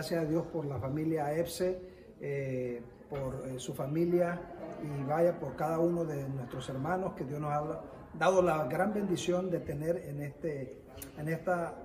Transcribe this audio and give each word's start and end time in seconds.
Gracias 0.00 0.24
a 0.24 0.26
Dios 0.26 0.46
por 0.46 0.64
la 0.64 0.78
familia 0.78 1.36
EPSE, 1.36 1.78
eh, 2.22 2.80
por 3.10 3.46
eh, 3.46 3.58
su 3.58 3.74
familia 3.74 4.40
y 4.82 5.04
vaya 5.04 5.38
por 5.38 5.56
cada 5.56 5.78
uno 5.78 6.06
de 6.06 6.26
nuestros 6.26 6.70
hermanos 6.70 7.12
que 7.12 7.24
Dios 7.24 7.38
nos 7.38 7.52
ha 7.52 7.82
dado 8.18 8.40
la 8.40 8.64
gran 8.64 8.94
bendición 8.94 9.50
de 9.50 9.60
tener 9.60 9.98
en, 9.98 10.22
este, 10.22 10.80
en 11.18 11.28
esta 11.28 11.76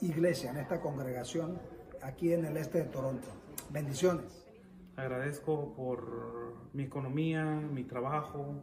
iglesia, 0.00 0.52
en 0.52 0.58
esta 0.58 0.80
congregación 0.80 1.58
aquí 2.00 2.32
en 2.32 2.44
el 2.44 2.58
este 2.58 2.78
de 2.78 2.84
Toronto. 2.84 3.26
Bendiciones. 3.70 4.46
Agradezco 4.94 5.74
por 5.74 6.54
mi 6.74 6.84
economía, 6.84 7.44
mi 7.44 7.82
trabajo 7.82 8.54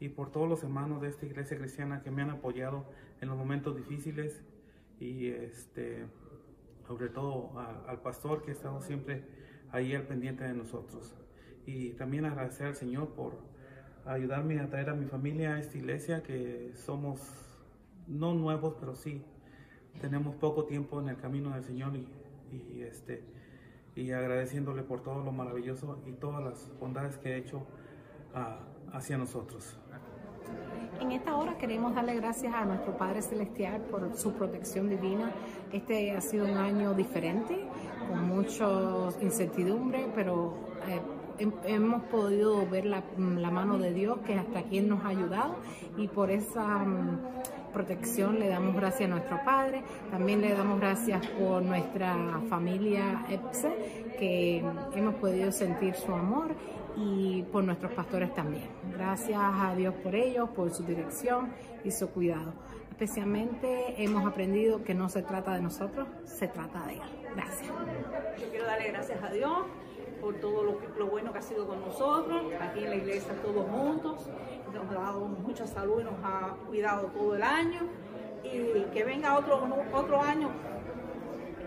y 0.00 0.08
por 0.08 0.32
todos 0.32 0.48
los 0.48 0.64
hermanos 0.64 1.00
de 1.00 1.10
esta 1.10 1.26
iglesia 1.26 1.56
cristiana 1.56 2.02
que 2.02 2.10
me 2.10 2.22
han 2.22 2.30
apoyado 2.30 2.86
en 3.20 3.28
los 3.28 3.38
momentos 3.38 3.76
difíciles 3.76 4.42
y 4.98 5.28
este 5.28 6.06
sobre 6.88 7.10
todo 7.10 7.52
al 7.86 8.00
pastor 8.00 8.42
que 8.42 8.50
ha 8.50 8.54
estado 8.54 8.80
siempre 8.80 9.22
ahí 9.70 9.94
al 9.94 10.04
pendiente 10.04 10.42
de 10.42 10.54
nosotros. 10.54 11.14
Y 11.66 11.90
también 11.90 12.24
agradecer 12.24 12.68
al 12.68 12.76
Señor 12.76 13.10
por 13.10 13.34
ayudarme 14.06 14.58
a 14.58 14.70
traer 14.70 14.88
a 14.88 14.94
mi 14.94 15.04
familia 15.04 15.56
a 15.56 15.60
esta 15.60 15.76
iglesia 15.76 16.22
que 16.22 16.72
somos 16.74 17.20
no 18.06 18.32
nuevos, 18.32 18.74
pero 18.80 18.94
sí 18.94 19.22
tenemos 20.00 20.34
poco 20.36 20.64
tiempo 20.64 20.98
en 21.00 21.10
el 21.10 21.18
camino 21.18 21.50
del 21.50 21.62
Señor 21.62 21.92
y, 21.94 22.82
este 22.82 23.22
y 23.94 24.12
agradeciéndole 24.12 24.82
por 24.82 25.02
todo 25.02 25.22
lo 25.22 25.32
maravilloso 25.32 26.02
y 26.06 26.12
todas 26.12 26.42
las 26.42 26.78
bondades 26.78 27.18
que 27.18 27.34
ha 27.34 27.36
hecho 27.36 27.66
ah, 28.32 28.60
hacia 28.92 29.18
nosotros. 29.18 29.76
En 31.00 31.12
esta 31.12 31.36
hora 31.36 31.56
queremos 31.56 31.94
darle 31.94 32.16
gracias 32.16 32.52
a 32.52 32.64
nuestro 32.64 32.96
Padre 32.96 33.22
Celestial 33.22 33.82
por 33.82 34.16
su 34.16 34.32
protección 34.32 34.90
divina. 34.90 35.32
Este 35.72 36.10
ha 36.12 36.20
sido 36.20 36.44
un 36.46 36.56
año 36.56 36.92
diferente, 36.92 37.56
con 38.08 38.26
mucha 38.26 38.66
incertidumbre, 39.20 40.08
pero 40.14 40.54
eh, 40.88 41.00
hemos 41.64 42.02
podido 42.04 42.66
ver 42.66 42.84
la, 42.84 43.02
mano 43.50 43.78
de 43.78 43.92
Dios 43.92 44.18
que 44.26 44.34
hasta 44.34 44.62
quien 44.62 44.88
nos 44.88 45.04
ha 45.04 45.08
ayudado 45.08 45.56
y 45.96 46.08
por 46.08 46.30
esa 46.30 46.66
mm, 46.66 47.20
protección 47.72 48.38
le 48.38 48.48
damos 48.48 48.74
gracias 48.74 49.08
a 49.08 49.14
nuestro 49.14 49.40
Padre, 49.44 49.82
también 50.10 50.40
le 50.40 50.52
damos 50.52 50.80
gracias 50.80 51.24
por 51.38 51.62
nuestra 51.62 52.40
familia 52.48 53.24
EPSE 53.28 54.16
que 54.18 54.64
hemos 54.94 55.14
podido 55.14 55.52
sentir 55.52 55.94
su 55.94 56.12
amor 56.12 56.54
y 56.98 57.42
por 57.44 57.64
nuestros 57.64 57.92
pastores 57.92 58.34
también. 58.34 58.68
Gracias 58.92 59.40
a 59.40 59.74
Dios 59.76 59.94
por 60.02 60.14
ellos, 60.14 60.48
por 60.50 60.70
su 60.70 60.82
dirección 60.82 61.52
y 61.84 61.90
su 61.90 62.10
cuidado. 62.10 62.52
Especialmente 62.90 64.02
hemos 64.02 64.26
aprendido 64.26 64.82
que 64.82 64.94
no 64.94 65.08
se 65.08 65.22
trata 65.22 65.54
de 65.54 65.62
nosotros, 65.62 66.08
se 66.24 66.48
trata 66.48 66.86
de 66.86 66.94
Él. 66.94 67.00
Gracias. 67.36 67.70
Yo 68.40 68.50
quiero 68.50 68.66
darle 68.66 68.88
gracias 68.88 69.22
a 69.22 69.30
Dios 69.30 69.52
por 70.20 70.34
todo 70.40 70.64
lo, 70.64 70.80
lo, 70.98 71.06
bueno 71.06 71.32
que 71.32 71.38
ha 71.38 71.42
sido 71.42 71.68
con 71.68 71.80
nosotros, 71.80 72.42
aquí 72.60 72.82
en 72.82 72.90
la 72.90 72.96
iglesia 72.96 73.32
todos 73.40 73.70
juntos, 73.70 74.28
nos 74.74 74.90
ha 74.90 75.00
dado 75.00 75.20
mucha 75.26 75.64
salud 75.66 76.00
y 76.00 76.04
nos 76.04 76.14
ha 76.24 76.56
cuidado 76.66 77.06
todo 77.08 77.36
el 77.36 77.42
año 77.42 77.82
y 78.42 78.82
que 78.92 79.04
venga 79.04 79.38
otro, 79.38 79.68
otro 79.92 80.20
año 80.20 80.50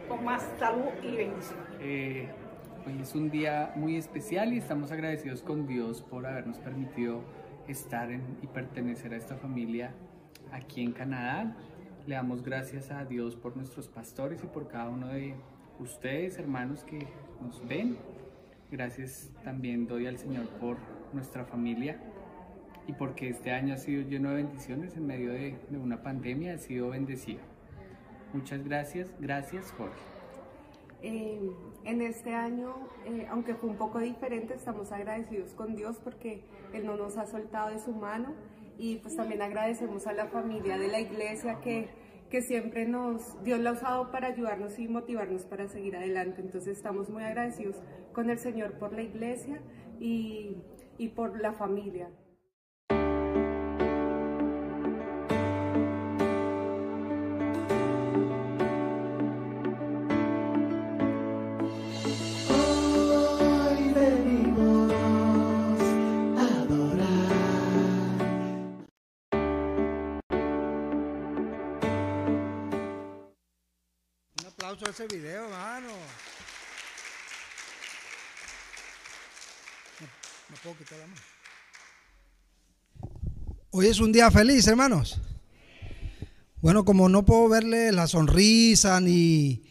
con 0.10 0.26
más 0.26 0.46
salud 0.60 0.90
y 1.02 1.16
bendición. 1.16 1.60
Eh, 1.80 2.30
hoy 2.86 3.02
es 3.02 3.16
un 3.16 3.30
día 3.30 3.74
muy 3.76 3.98
especial 3.98 4.54
y 4.54 4.58
estamos 4.58 4.92
agradecidos 4.92 5.42
con 5.42 5.68
Dios 5.68 6.02
por 6.02 6.26
habernos 6.26 6.58
permitido 6.60 7.24
estar 7.68 8.10
y 8.12 8.48
pertenecer 8.48 9.14
a 9.14 9.18
esta 9.18 9.36
familia 9.36 9.94
aquí 10.52 10.84
en 10.84 10.92
Canadá. 10.92 11.56
Le 12.08 12.16
damos 12.16 12.44
gracias 12.44 12.92
a 12.92 13.06
Dios 13.06 13.36
por 13.36 13.56
nuestros 13.56 13.88
pastores 13.88 14.44
y 14.44 14.48
por 14.48 14.68
cada 14.68 14.90
uno 14.90 15.08
de 15.08 15.36
ustedes, 15.80 16.38
hermanos 16.38 16.84
que 16.84 17.08
nos 17.42 17.66
ven 17.68 17.98
Gracias 18.72 19.30
también 19.44 19.86
doy 19.86 20.08
al 20.08 20.18
Señor 20.18 20.48
por 20.48 20.78
nuestra 21.12 21.44
familia 21.44 22.00
y 22.88 22.94
porque 22.94 23.28
este 23.28 23.52
año 23.52 23.74
ha 23.74 23.78
sido 23.78 24.02
lleno 24.04 24.30
de 24.30 24.36
bendiciones 24.36 24.96
en 24.96 25.08
medio 25.08 25.34
de, 25.34 25.58
una 25.72 26.02
pandemia, 26.02 26.54
ha 26.54 26.58
sido 26.58 26.90
bendecido. 26.90 27.42
Muchas 28.32 28.64
gracias, 28.64 29.14
gracias 29.20 29.74
Jorge. 29.74 30.00
Eh, 31.02 31.52
en 31.84 32.02
este 32.02 32.34
año, 32.34 32.76
eh, 33.06 33.28
aunque 33.30 33.56
fue 33.56 33.70
un 33.70 33.78
poco 33.78 34.00
diferente, 34.00 34.54
estamos 34.54 34.92
agradecidos 34.92 35.54
con 35.54 35.76
Dios 35.76 36.00
porque 36.04 36.44
Él 36.74 36.86
no 36.86 36.96
nos 36.96 37.18
ha 37.18 37.26
soltado 37.26 37.70
de 37.70 37.80
su 37.80 37.94
mano 37.94 38.34
y 38.78 38.98
pues 38.98 39.16
también 39.16 39.42
agradecemos 39.42 40.08
a 40.08 40.14
la 40.14 40.28
familia 40.28 40.78
de 40.78 40.88
la 40.88 41.00
iglesia 41.00 41.60
que 41.62 41.90
que 42.32 42.42
siempre 42.42 42.88
nos, 42.88 43.44
Dios 43.44 43.60
la 43.60 43.72
ha 43.72 43.74
usado 43.74 44.10
para 44.10 44.30
ayudarnos 44.30 44.80
y 44.80 44.88
motivarnos 44.88 45.44
para 45.44 45.68
seguir 45.68 45.98
adelante. 45.98 46.42
Entonces 46.42 46.78
estamos 46.78 47.10
muy 47.10 47.24
agradecidos 47.24 47.76
con 48.14 48.30
el 48.30 48.40
Señor 48.40 48.80
por 48.80 48.94
la 48.94 49.02
iglesia 49.02 49.62
y, 50.00 50.56
y 50.98 51.10
por 51.10 51.40
la 51.40 51.52
familia. 51.52 52.10
Video, 75.12 75.50
mano. 75.50 75.90
Hoy 83.72 83.88
es 83.88 84.00
un 84.00 84.14
día 84.14 84.32
feliz, 84.32 84.66
hermanos. 84.68 85.20
Bueno, 86.62 86.86
como 86.86 87.10
no 87.10 87.26
puedo 87.26 87.50
verle 87.50 87.92
la 87.92 88.08
sonrisa 88.08 89.02
ni, 89.02 89.64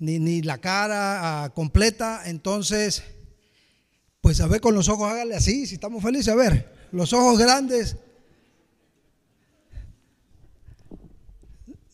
ni, 0.00 0.42
la 0.42 0.58
cara 0.58 1.44
ah, 1.44 1.50
completa, 1.50 2.22
entonces, 2.24 3.04
pues 4.20 4.40
a 4.40 4.48
ver 4.48 4.60
con 4.60 4.74
los 4.74 4.88
ojos, 4.88 5.12
hágale 5.12 5.36
así, 5.36 5.66
si 5.66 5.74
estamos 5.74 6.02
felices, 6.02 6.28
a 6.28 6.36
ver, 6.36 6.88
los 6.90 7.12
ojos 7.12 7.38
grandes. 7.38 7.96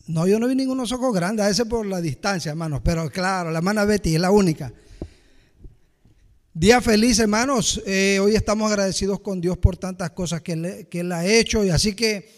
No, 0.07 0.27
yo 0.27 0.37
no 0.37 0.47
vi 0.47 0.53
ningunos 0.53 0.91
ojos 0.91 1.15
grandes, 1.15 1.45
a 1.45 1.49
veces 1.49 1.65
por 1.65 1.83
la 1.83 1.99
distancia, 1.99 2.51
hermanos, 2.51 2.81
pero 2.83 3.09
claro, 3.09 3.49
la 3.49 3.57
hermana 3.57 3.85
Betty 3.85 4.13
es 4.13 4.21
la 4.21 4.29
única. 4.29 4.71
Día 6.53 6.79
feliz, 6.79 7.17
hermanos. 7.17 7.81
Eh, 7.87 8.19
hoy 8.21 8.35
estamos 8.35 8.71
agradecidos 8.71 9.19
con 9.19 9.41
Dios 9.41 9.57
por 9.57 9.77
tantas 9.77 10.11
cosas 10.11 10.41
que, 10.41 10.87
Él 10.91 11.11
ha 11.11 11.25
hecho 11.25 11.65
y 11.65 11.69
así 11.69 11.95
que 11.95 12.29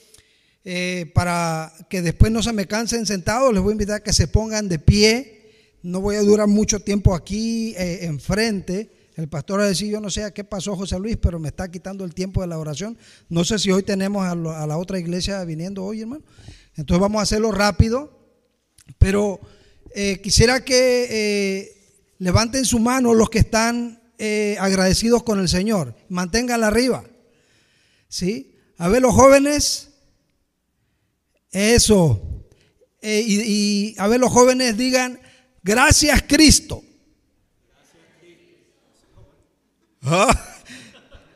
eh, 0.64 1.12
para 1.14 1.72
que 1.90 2.02
después 2.02 2.32
no 2.32 2.42
se 2.42 2.54
me 2.54 2.68
cansen 2.68 3.06
sentados, 3.06 3.54
les 3.54 3.62
voy 3.62 3.72
a 3.72 3.74
invitar 3.74 3.96
a 3.98 4.04
que 4.04 4.14
se 4.14 4.28
pongan 4.28 4.70
de 4.70 4.80
pie. 4.80 5.34
No 5.84 6.00
voy 6.00 6.16
a 6.16 6.22
durar 6.22 6.48
mucho 6.48 6.80
tiempo 6.80 7.14
aquí 7.14 7.76
eh, 7.78 8.06
enfrente. 8.06 8.90
El 9.18 9.28
pastor 9.28 9.60
va 9.60 9.66
a 9.66 9.68
decir, 9.68 9.92
yo 9.92 10.00
no 10.00 10.10
sé 10.10 10.24
a 10.24 10.32
qué 10.32 10.44
pasó 10.44 10.76
José 10.76 10.98
Luis, 11.00 11.18
pero 11.18 11.38
me 11.38 11.50
está 11.50 11.70
quitando 11.70 12.06
el 12.06 12.14
tiempo 12.14 12.42
de 12.42 12.48
la 12.48 12.58
oración. 12.58 12.98
No 13.30 13.44
sé 13.44 13.60
si 13.60 13.72
hoy 13.72 13.84
tenemos 13.84 14.26
a, 14.26 14.32
a 14.32 14.68
la 14.68 14.78
otra 14.78 15.00
iglesia 15.00 15.44
viniendo 15.44 15.84
hoy, 15.84 16.02
hermano. 16.02 16.24
Entonces 16.78 17.02
vamos 17.02 17.20
a 17.20 17.24
hacerlo 17.24 17.52
rápido, 17.52 18.12
pero 19.00 19.42
eh, 19.96 20.22
quisiera 20.22 20.64
que 20.64 21.08
eh, 21.10 21.78
levanten 22.20 22.66
su 22.66 22.78
mano 22.78 23.16
los 23.16 23.32
que 23.32 23.40
están 23.40 24.00
eh, 24.20 24.58
agradecidos 24.60 25.24
con 25.24 25.40
el 25.40 25.50
Señor. 25.50 25.96
Manténganla 26.08 26.68
arriba. 26.68 27.04
¿Sí? 28.08 28.56
A 28.78 28.90
ver 28.90 29.02
los 29.02 29.16
jóvenes. 29.16 29.90
Eso. 31.52 32.22
Y, 33.02 33.96
a 33.98 34.08
ver 34.08 34.20
los 34.20 34.32
jóvenes 34.32 34.78
digan, 34.78 35.20
gracias 35.64 36.24
Cristo. 36.28 36.84
Ah, 40.10 40.32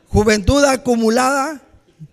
juventud 0.08 0.64
acumulada, 0.64 1.60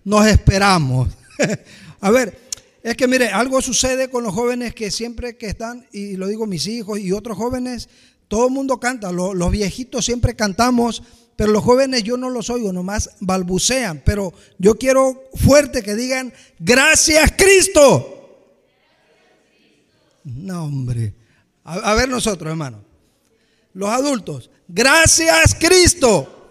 nos 0.04 0.26
esperamos. 0.26 1.08
a 2.00 2.10
ver, 2.10 2.39
es 2.82 2.96
que 2.96 3.06
mire, 3.06 3.28
algo 3.28 3.60
sucede 3.60 4.08
con 4.08 4.24
los 4.24 4.34
jóvenes 4.34 4.74
que 4.74 4.90
siempre 4.90 5.36
que 5.36 5.46
están, 5.46 5.86
y 5.92 6.16
lo 6.16 6.26
digo 6.28 6.46
mis 6.46 6.66
hijos 6.66 6.98
y 6.98 7.12
otros 7.12 7.36
jóvenes, 7.36 7.88
todo 8.28 8.46
el 8.46 8.52
mundo 8.52 8.80
canta, 8.80 9.12
los, 9.12 9.50
viejitos 9.50 10.04
siempre 10.04 10.34
cantamos, 10.34 11.02
pero 11.36 11.52
los 11.52 11.64
jóvenes 11.64 12.04
yo 12.04 12.16
no 12.16 12.30
los 12.30 12.48
oigo, 12.48 12.72
nomás 12.72 13.10
balbucean, 13.20 14.02
pero 14.04 14.32
yo 14.58 14.76
quiero 14.76 15.24
fuerte 15.34 15.82
que 15.82 15.94
digan, 15.94 16.32
gracias 16.58 17.32
Cristo. 17.36 18.16
No, 20.24 20.64
hombre. 20.64 21.14
A, 21.64 21.94
ver 21.94 22.08
nosotros, 22.08 22.50
hermano. 22.50 22.84
Los 23.74 23.90
adultos, 23.90 24.50
gracias 24.68 25.54
Cristo. 25.54 26.50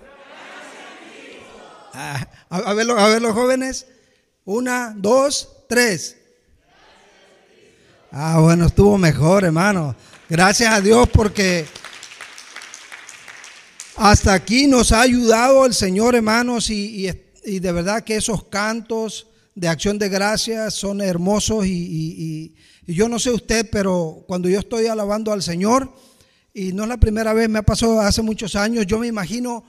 Ah, 1.94 2.28
a, 2.50 2.74
ver, 2.74 2.90
a 2.92 3.08
ver 3.08 3.22
los 3.22 3.34
jóvenes. 3.34 3.88
Una, 4.44 4.94
dos, 4.96 5.64
tres. 5.70 6.19
Ah, 8.12 8.40
bueno, 8.40 8.66
estuvo 8.66 8.98
mejor, 8.98 9.44
hermano. 9.44 9.96
Gracias 10.28 10.74
a 10.74 10.82
Dios 10.82 11.08
porque 11.10 11.68
hasta 13.98 14.34
aquí 14.34 14.66
nos 14.66 14.92
ha 14.92 15.02
ayudado 15.02 15.64
el 15.68 15.76
Señor, 15.76 16.16
hermanos, 16.16 16.72
y, 16.72 17.04
de 17.06 17.72
verdad 17.72 18.04
que 18.04 18.16
esos 18.16 18.46
cantos 18.46 19.28
de 19.54 19.68
acción 19.68 20.00
de 20.00 20.10
gracias 20.10 20.74
son 20.74 21.02
hermosos 21.02 21.68
y, 21.68 22.56
y 22.88 22.94
yo 22.96 23.08
no 23.08 23.20
sé 23.20 23.30
usted, 23.30 23.70
pero 23.72 24.24
cuando 24.28 24.50
yo 24.50 24.58
estoy 24.58 24.88
alabando 24.88 25.32
al 25.32 25.44
Señor, 25.44 25.94
y 26.52 26.74
no 26.74 26.84
es 26.84 26.90
la 26.90 26.98
primera 26.98 27.34
vez, 27.34 27.48
me 27.48 27.60
ha 27.60 27.64
pasado 27.64 28.02
hace 28.02 28.24
muchos 28.24 28.56
años, 28.56 28.88
yo 28.88 28.98
me 28.98 29.06
imagino, 29.06 29.64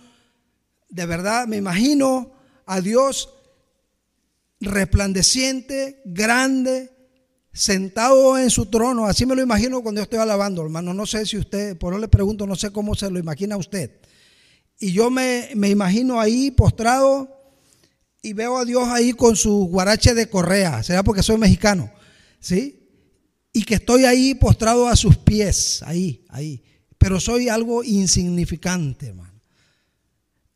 de 0.89 1.05
verdad, 1.05 1.47
me 1.47 1.59
imagino 1.59 2.33
a 2.65 2.81
Dios 2.81 3.35
resplandeciente, 4.61 6.01
grande, 6.07 7.00
sentado 7.53 8.39
en 8.39 8.51
su 8.51 8.67
trono. 8.67 9.07
Así 9.07 9.27
me 9.27 9.35
lo 9.35 9.43
imagino 9.43 9.83
cuando 9.83 10.01
yo 10.01 10.05
estoy 10.05 10.19
alabando, 10.19 10.63
hermano. 10.63 10.95
No 10.95 11.07
sé 11.07 11.27
si 11.27 11.37
usted, 11.37 11.77
por 11.77 11.93
eso 11.93 12.01
le 12.01 12.09
pregunto, 12.09 12.47
no 12.47 12.57
sé 12.57 12.71
cómo 12.71 12.95
se 12.95 13.11
lo 13.11 13.19
imagina 13.19 13.57
usted. 13.57 13.91
Y 14.79 14.93
yo 14.93 15.11
me, 15.11 15.51
me 15.55 15.69
imagino 15.69 16.21
ahí 16.21 16.51
postrado 16.51 17.29
y 18.23 18.33
veo 18.33 18.59
a 18.59 18.65
Dios 18.65 18.89
ahí 18.89 19.13
con 19.13 19.37
su 19.37 19.67
guarache 19.67 20.15
de 20.15 20.29
correa. 20.29 20.83
Será 20.83 21.03
porque 21.03 21.23
soy 21.23 21.39
mexicano, 21.39 21.91
¿sí? 22.39 22.89
Y 23.53 23.65
que 23.65 23.75
estoy 23.75 24.05
ahí 24.05 24.35
postrado 24.35 24.89
a 24.89 24.97
sus 24.97 25.17
pies, 25.17 25.83
ahí, 25.85 26.25
ahí. 26.29 26.63
Pero 26.99 27.19
soy 27.19 27.49
algo 27.49 27.83
insignificante, 27.83 29.09
hermano. 29.09 29.41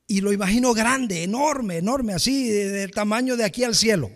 Y 0.06 0.20
lo 0.20 0.32
imagino 0.32 0.74
grande, 0.74 1.22
enorme, 1.22 1.78
enorme, 1.78 2.12
así, 2.12 2.48
del 2.48 2.90
tamaño 2.90 3.36
de 3.36 3.44
aquí 3.44 3.64
al 3.64 3.74
cielo. 3.74 4.10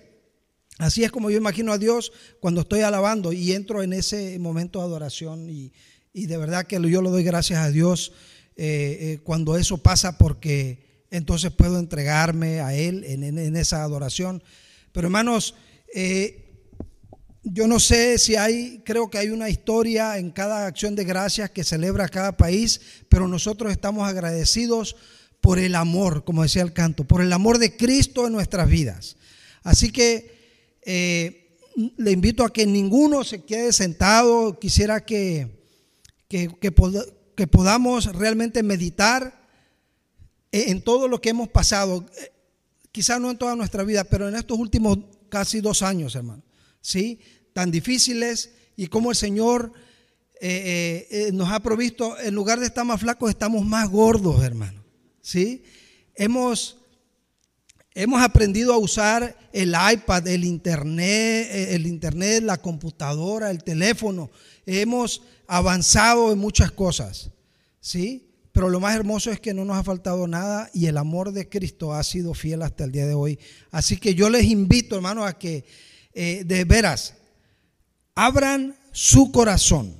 Así 0.78 1.02
es 1.02 1.10
como 1.10 1.28
yo 1.28 1.38
imagino 1.38 1.72
a 1.72 1.78
Dios 1.78 2.12
cuando 2.40 2.60
estoy 2.60 2.80
alabando 2.80 3.32
y 3.32 3.52
entro 3.52 3.82
en 3.82 3.92
ese 3.92 4.38
momento 4.38 4.78
de 4.78 4.84
adoración. 4.84 5.50
Y, 5.50 5.72
de 6.14 6.36
verdad 6.36 6.66
que 6.66 6.80
yo 6.88 7.02
le 7.02 7.10
doy 7.10 7.22
gracias 7.22 7.60
a 7.60 7.70
Dios 7.70 8.12
eh, 8.56 8.98
eh, 9.00 9.20
cuando 9.22 9.56
eso 9.56 9.78
pasa 9.78 10.18
porque 10.18 11.04
entonces 11.10 11.52
puedo 11.52 11.78
entregarme 11.78 12.60
a 12.60 12.74
Él 12.74 13.04
en, 13.04 13.56
esa 13.56 13.82
adoración. 13.82 14.42
Pero 14.92 15.08
hermanos, 15.08 15.54
eh, 15.94 16.44
yo 17.42 17.66
no 17.66 17.80
sé 17.80 18.18
si 18.18 18.36
hay, 18.36 18.82
creo 18.84 19.10
que 19.10 19.18
hay 19.18 19.30
una 19.30 19.48
historia 19.48 20.18
en 20.18 20.30
cada 20.30 20.66
acción 20.66 20.94
de 20.94 21.04
gracias 21.04 21.50
que 21.50 21.64
celebra 21.64 22.08
cada 22.08 22.36
país, 22.36 22.80
pero 23.08 23.26
nosotros 23.26 23.72
estamos 23.72 24.08
agradecidos 24.08 24.96
por 25.40 25.58
el 25.58 25.74
amor, 25.74 26.24
como 26.24 26.42
decía 26.42 26.62
el 26.62 26.72
canto, 26.72 27.04
por 27.04 27.20
el 27.22 27.32
amor 27.32 27.58
de 27.58 27.76
Cristo 27.76 28.26
en 28.26 28.32
nuestras 28.32 28.68
vidas. 28.68 29.16
Así 29.62 29.90
que 29.90 30.37
eh, 30.90 31.58
le 31.98 32.12
invito 32.12 32.44
a 32.44 32.50
que 32.50 32.64
ninguno 32.64 33.22
se 33.22 33.44
quede 33.44 33.74
sentado. 33.74 34.58
Quisiera 34.58 35.04
que, 35.04 35.66
que, 36.28 36.48
que, 36.58 37.46
podamos 37.46 38.06
realmente 38.16 38.62
meditar 38.62 39.46
en 40.50 40.80
todo 40.80 41.06
lo 41.06 41.20
que 41.20 41.28
hemos 41.28 41.50
pasado. 41.50 42.06
Eh, 42.18 42.32
quizás 42.90 43.20
no 43.20 43.30
en 43.30 43.36
toda 43.36 43.54
nuestra 43.54 43.84
vida, 43.84 44.04
pero 44.04 44.30
en 44.30 44.34
estos 44.34 44.58
últimos 44.58 44.98
casi 45.28 45.60
dos 45.60 45.82
años, 45.82 46.14
hermano. 46.14 46.42
¿Sí? 46.80 47.20
Tan 47.52 47.70
difíciles 47.70 48.52
y 48.74 48.86
como 48.86 49.10
el 49.10 49.16
Señor 49.16 49.74
eh, 50.40 51.28
nos 51.34 51.52
ha 51.52 51.60
provisto, 51.60 52.18
en 52.18 52.34
lugar 52.34 52.60
de 52.60 52.66
estar 52.66 52.86
más 52.86 53.00
flacos, 53.00 53.28
estamos 53.28 53.62
más 53.66 53.90
gordos, 53.90 54.42
hermano. 54.42 54.82
¿sí? 55.20 55.64
Hemos, 56.14 56.78
hemos 57.94 58.22
aprendido 58.22 58.72
a 58.72 58.78
usar 58.78 59.36
el 59.52 59.74
iPad, 59.92 60.26
el 60.28 60.44
internet, 60.44 61.48
eh, 61.50 61.74
el 61.74 61.86
internet, 61.86 62.42
la 62.42 62.58
computadora, 62.58 63.50
el 63.50 63.62
teléfono. 63.64 64.30
Hemos 64.66 65.22
avanzado 65.46 66.32
en 66.32 66.38
muchas 66.38 66.70
cosas, 66.70 67.30
¿sí? 67.80 68.28
Pero 68.52 68.68
lo 68.68 68.80
más 68.80 68.96
hermoso 68.96 69.30
es 69.30 69.40
que 69.40 69.54
no 69.54 69.64
nos 69.64 69.76
ha 69.76 69.84
faltado 69.84 70.26
nada 70.26 70.68
y 70.74 70.86
el 70.86 70.96
amor 70.96 71.32
de 71.32 71.48
Cristo 71.48 71.92
ha 71.94 72.02
sido 72.02 72.34
fiel 72.34 72.62
hasta 72.62 72.84
el 72.84 72.92
día 72.92 73.06
de 73.06 73.14
hoy. 73.14 73.38
Así 73.70 73.96
que 73.98 74.14
yo 74.14 74.28
les 74.30 74.44
invito, 74.44 74.96
hermano, 74.96 75.24
a 75.24 75.38
que 75.38 75.64
eh, 76.12 76.42
de 76.44 76.64
veras 76.64 77.14
abran 78.14 78.76
su 78.90 79.30
corazón, 79.30 79.94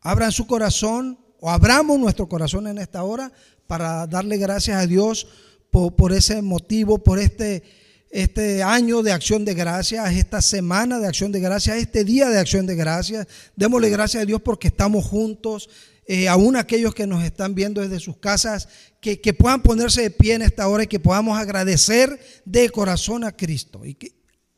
abran 0.00 0.30
su 0.30 0.46
corazón 0.46 1.18
o 1.40 1.50
abramos 1.50 1.98
nuestro 1.98 2.28
corazón 2.28 2.68
en 2.68 2.78
esta 2.78 3.02
hora 3.02 3.32
para 3.66 4.06
darle 4.06 4.36
gracias 4.36 4.76
a 4.76 4.86
Dios 4.86 5.26
por, 5.70 6.12
ese 6.12 6.42
motivo, 6.42 6.98
por 6.98 7.18
este, 7.18 7.62
este 8.10 8.62
año 8.62 9.02
de 9.02 9.12
acción 9.12 9.44
de 9.44 9.54
gracias, 9.54 10.12
esta 10.14 10.42
semana 10.42 10.98
de 10.98 11.06
acción 11.06 11.32
de 11.32 11.40
gracias, 11.40 11.76
este 11.76 12.04
día 12.04 12.28
de 12.28 12.38
acción 12.38 12.66
de 12.66 12.74
gracias. 12.76 13.26
Démosle 13.56 13.90
gracias 13.90 14.22
a 14.22 14.26
Dios 14.26 14.42
porque 14.42 14.68
estamos 14.68 15.04
juntos. 15.04 15.68
Eh, 16.06 16.28
aún 16.28 16.56
aquellos 16.56 16.94
que 16.94 17.06
nos 17.06 17.22
están 17.22 17.54
viendo 17.54 17.80
desde 17.80 18.00
sus 18.00 18.16
casas, 18.16 18.68
que, 19.00 19.16
puedan 19.32 19.62
ponerse 19.62 20.02
de 20.02 20.10
pie 20.10 20.34
en 20.34 20.42
esta 20.42 20.66
hora 20.66 20.82
y 20.82 20.88
que 20.88 20.98
podamos 20.98 21.38
agradecer 21.38 22.18
de 22.44 22.68
corazón 22.70 23.22
a 23.22 23.36
Cristo. 23.36 23.84
Y 23.84 23.94
que, 23.94 24.12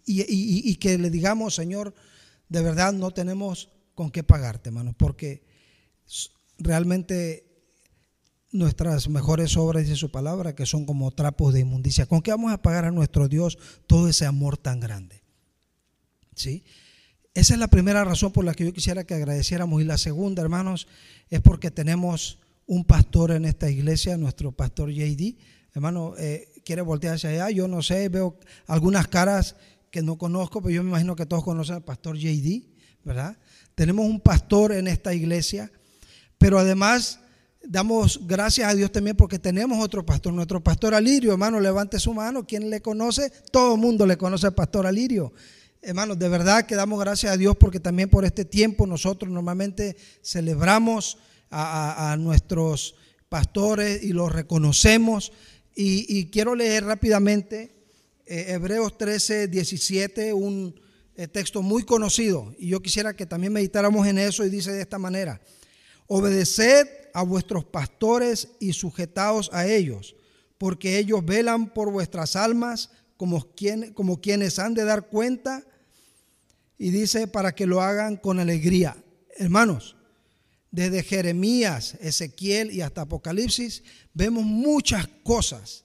y 0.07 0.77
que 0.77 0.97
le 0.97 1.11
digamos, 1.11 1.55
Señor, 1.55 1.95
de 2.49 2.63
verdad 2.63 2.93
no 2.93 3.11
tenemos 3.11 3.71
con 3.95 4.11
qué 4.11 4.23
pagarte, 4.23 4.71
hermanos, 4.71 4.95
porque 4.99 5.43
realmente 6.59 7.52
nuestras 8.53 9.09
mejores 9.09 9.57
obras, 9.57 9.85
dice 9.85 9.97
su 9.97 10.11
palabra, 10.11 10.55
que 10.55 10.67
son 10.67 10.85
como 10.85 11.11
trapos 11.11 11.55
de 11.55 11.61
inmundicia. 11.61 12.07
¿Con 12.07 12.21
qué 12.21 12.31
vamos 12.31 12.53
a 12.53 12.61
pagar 12.61 12.85
a 12.85 12.91
nuestro 12.91 13.29
Dios 13.29 13.59
todo 13.87 14.09
ese 14.09 14.27
amor 14.27 14.59
tan 14.59 14.79
grande? 14.79 15.23
¿Sí? 16.35 16.65
Esa 17.35 17.55
es 17.55 17.61
la 17.61 17.69
primera 17.69 18.05
razón 18.05 18.31
por 18.31 18.45
la 18.45 18.55
que 18.55 18.67
yo 18.67 18.73
quisiera 18.75 19.05
que 19.05 19.15
agradeciéramos. 19.15 19.81
Y 19.81 19.85
la 19.85 19.97
segunda, 19.97 20.43
hermanos, 20.43 20.87
es 21.31 21.41
porque 21.41 21.71
tenemos 21.71 22.39
un 22.67 22.85
pastor 22.85 23.31
en 23.33 23.47
esta 23.47 23.71
iglesia, 23.71 24.19
nuestro 24.19 24.53
pastor 24.53 24.91
JD. 24.91 25.37
Hermano, 25.75 26.15
eh, 26.19 26.53
quiere 26.65 26.83
voltear 26.83 27.15
hacia 27.15 27.31
allá. 27.31 27.51
Yo 27.51 27.69
no 27.69 27.83
sé, 27.83 28.11
veo 28.11 28.39
algunas 28.67 29.09
caras 29.09 29.57
que 29.91 30.03
no 30.03 30.19
conozco, 30.19 30.61
pero 30.61 30.75
yo 30.75 30.83
me 30.83 30.91
imagino 30.91 31.17
que 31.17 31.25
todos 31.25 31.43
conocen 31.43 31.77
al 31.77 31.85
pastor 31.85 32.19
JD, 32.19 32.65
¿verdad? 33.05 33.39
Tenemos 33.75 34.05
un 34.05 34.21
pastor 34.21 34.73
en 34.73 34.87
esta 34.87 35.15
iglesia, 35.15 35.73
pero 36.37 36.59
además 36.59 37.21
damos 37.65 38.27
gracias 38.27 38.69
a 38.69 38.75
Dios 38.75 38.91
también 38.91 39.17
porque 39.17 39.39
tenemos 39.39 39.83
otro 39.83 40.05
pastor, 40.05 40.33
nuestro 40.33 40.63
pastor 40.63 40.95
Alirio, 40.95 41.33
hermano, 41.33 41.61
levante 41.61 41.99
su 41.99 42.13
mano, 42.13 42.47
¿quién 42.47 42.71
le 42.71 42.81
conoce? 42.81 43.31
Todo 43.51 43.75
el 43.75 43.81
mundo 43.81 44.07
le 44.07 44.17
conoce 44.17 44.47
al 44.47 44.55
pastor 44.55 44.87
Alirio. 44.87 45.33
Hermanos, 45.81 46.19
de 46.19 46.29
verdad 46.29 46.65
que 46.67 46.77
damos 46.77 47.01
gracias 47.01 47.33
a 47.33 47.37
Dios 47.37 47.57
porque 47.57 47.81
también 47.81 48.09
por 48.09 48.25
este 48.25 48.45
tiempo 48.45 48.87
nosotros 48.87 49.31
normalmente 49.31 49.97
celebramos 50.23 51.19
a, 51.51 52.17
nuestros 52.19 52.95
pastores 53.29 54.03
y 54.03 54.13
los 54.13 54.33
reconocemos. 54.33 55.33
Y, 55.75 56.31
quiero 56.31 56.55
leer 56.55 56.85
rápidamente 56.85 57.75
eh, 58.27 58.47
Hebreos 58.49 58.97
13, 58.97 59.49
17, 59.49 60.33
un 60.33 60.75
eh, 61.17 61.29
texto 61.29 61.63
muy 61.63 61.83
conocido. 61.83 62.55
Y 62.59 62.69
yo 62.69 62.81
quisiera 62.81 63.17
que 63.17 63.27
también 63.27 63.53
meditáramos 63.53 64.07
en 64.07 64.19
eso 64.19 64.45
y 64.45 64.51
dice 64.51 64.73
de 64.73 64.83
esta 64.83 64.99
manera, 64.99 65.41
obedeced 66.07 67.02
a 67.15 67.23
vuestros 67.23 67.65
pastores 67.65 68.49
y 68.61 68.73
sujetaos 68.73 69.51
a 69.53 69.67
ellos, 69.67 70.17
porque 70.59 70.99
ellos 70.99 71.25
velan 71.25 71.73
por 71.73 71.91
vuestras 71.91 72.37
almas 72.37 72.91
como, 73.17 73.47
como 73.95 74.21
quienes 74.21 74.59
han 74.59 74.75
de 74.75 74.85
dar 74.85 75.09
cuenta. 75.09 75.65
Y 76.79 76.91
dice, 76.91 77.29
para 77.29 77.55
que 77.55 77.67
lo 77.67 77.81
hagan 77.81 78.17
con 78.17 78.41
alegría. 78.41 78.97
Hermanos, 79.37 79.97
desde 80.73 81.03
Jeremías, 81.03 81.97
Ezequiel 82.01 82.73
y 82.73 82.81
hasta 82.81 83.03
Apocalipsis, 83.03 83.85
vemos 84.15 84.45
muchas 84.45 85.07
cosas 85.23 85.85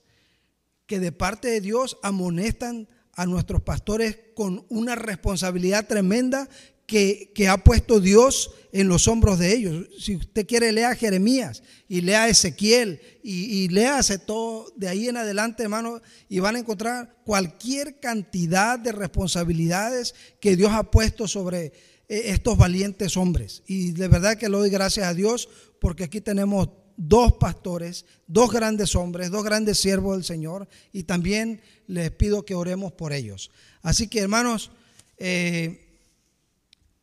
que 0.86 0.98
de 0.98 1.12
parte 1.12 1.48
de 1.48 1.60
Dios 1.60 1.98
amonestan 2.02 2.88
a 3.12 3.26
nuestros 3.26 3.62
pastores 3.62 4.18
con 4.34 4.64
una 4.68 4.94
responsabilidad 4.94 5.86
tremenda 5.86 6.48
que, 6.88 7.48
ha 7.48 7.58
puesto 7.58 8.00
Dios 8.00 8.50
en 8.72 8.88
los 8.88 9.08
hombros 9.08 9.38
de 9.38 9.54
ellos. 9.54 9.86
Si 10.00 10.16
usted 10.16 10.46
quiere, 10.46 10.72
lea 10.72 10.94
Jeremías 10.94 11.62
y 11.86 12.00
lea 12.00 12.28
Ezequiel 12.28 12.98
y, 13.22 13.64
y 13.64 13.68
léase 13.68 14.18
todo 14.18 14.72
de 14.74 14.88
ahí 14.88 15.06
en 15.06 15.18
adelante, 15.18 15.62
hermano, 15.62 16.00
y 16.30 16.40
van 16.40 16.56
a 16.56 16.60
encontrar 16.60 17.14
cualquier 17.26 18.00
cantidad 18.00 18.78
de 18.78 18.92
responsabilidades 18.92 20.14
que 20.40 20.56
Dios 20.56 20.72
ha 20.72 20.90
puesto 20.90 21.28
sobre 21.28 21.66
eh, 21.66 21.72
estos 22.08 22.56
valientes 22.56 23.18
hombres. 23.18 23.62
Y 23.66 23.92
de 23.92 24.08
verdad 24.08 24.38
que 24.38 24.48
le 24.48 24.56
doy 24.56 24.70
gracias 24.70 25.06
a 25.06 25.12
Dios 25.12 25.50
porque 25.78 26.04
aquí 26.04 26.22
tenemos 26.22 26.70
dos 26.96 27.34
pastores, 27.34 28.06
dos 28.26 28.50
grandes 28.50 28.96
hombres, 28.96 29.30
dos 29.30 29.44
grandes 29.44 29.78
siervos 29.78 30.16
del 30.16 30.24
Señor 30.24 30.68
y 30.90 31.02
también 31.02 31.60
les 31.86 32.10
pido 32.12 32.46
que 32.46 32.54
oremos 32.54 32.92
por 32.92 33.12
ellos. 33.12 33.50
Así 33.82 34.08
que 34.08 34.20
hermanos, 34.20 34.70
eh, 35.18 35.87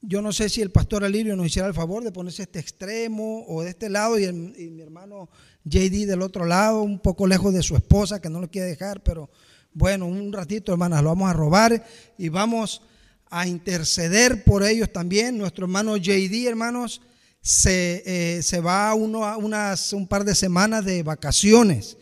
yo 0.07 0.21
no 0.21 0.31
sé 0.31 0.49
si 0.49 0.61
el 0.61 0.71
pastor 0.71 1.03
Alirio 1.03 1.35
nos 1.35 1.47
hiciera 1.47 1.67
el 1.67 1.73
favor 1.73 2.03
de 2.03 2.11
ponerse 2.11 2.43
este 2.43 2.59
extremo 2.59 3.45
o 3.47 3.63
de 3.63 3.69
este 3.69 3.89
lado 3.89 4.19
y, 4.19 4.31
mi 4.31 4.81
hermano 4.81 5.29
JD 5.63 6.05
del 6.05 6.21
otro 6.21 6.45
lado, 6.45 6.81
un 6.81 6.99
poco 6.99 7.25
lejos 7.25 7.53
de 7.53 7.63
su 7.63 7.75
esposa 7.75 8.21
que 8.21 8.29
no 8.29 8.39
lo 8.39 8.49
quiere 8.49 8.67
dejar, 8.67 9.01
pero 9.01 9.29
bueno, 9.73 10.05
un 10.05 10.31
ratito 10.31 10.71
hermanas, 10.71 11.03
lo 11.03 11.09
vamos 11.09 11.29
a 11.29 11.33
robar 11.33 11.85
y 12.17 12.29
vamos 12.29 12.81
a 13.29 13.47
interceder 13.47 14.43
por 14.43 14.63
ellos 14.63 14.91
también. 14.91 15.37
Nuestro 15.37 15.65
hermano 15.65 15.97
JD, 15.97 16.47
hermanos, 16.47 17.01
se, 17.41 18.03
eh, 18.05 18.43
se 18.43 18.59
va 18.59 18.93
uno 18.93 19.25
a 19.25 19.37
unas, 19.37 19.91
un 19.91 20.07
par 20.07 20.23
de 20.23 20.35
semanas 20.35 20.85
de 20.85 21.03
vacaciones. 21.03 21.97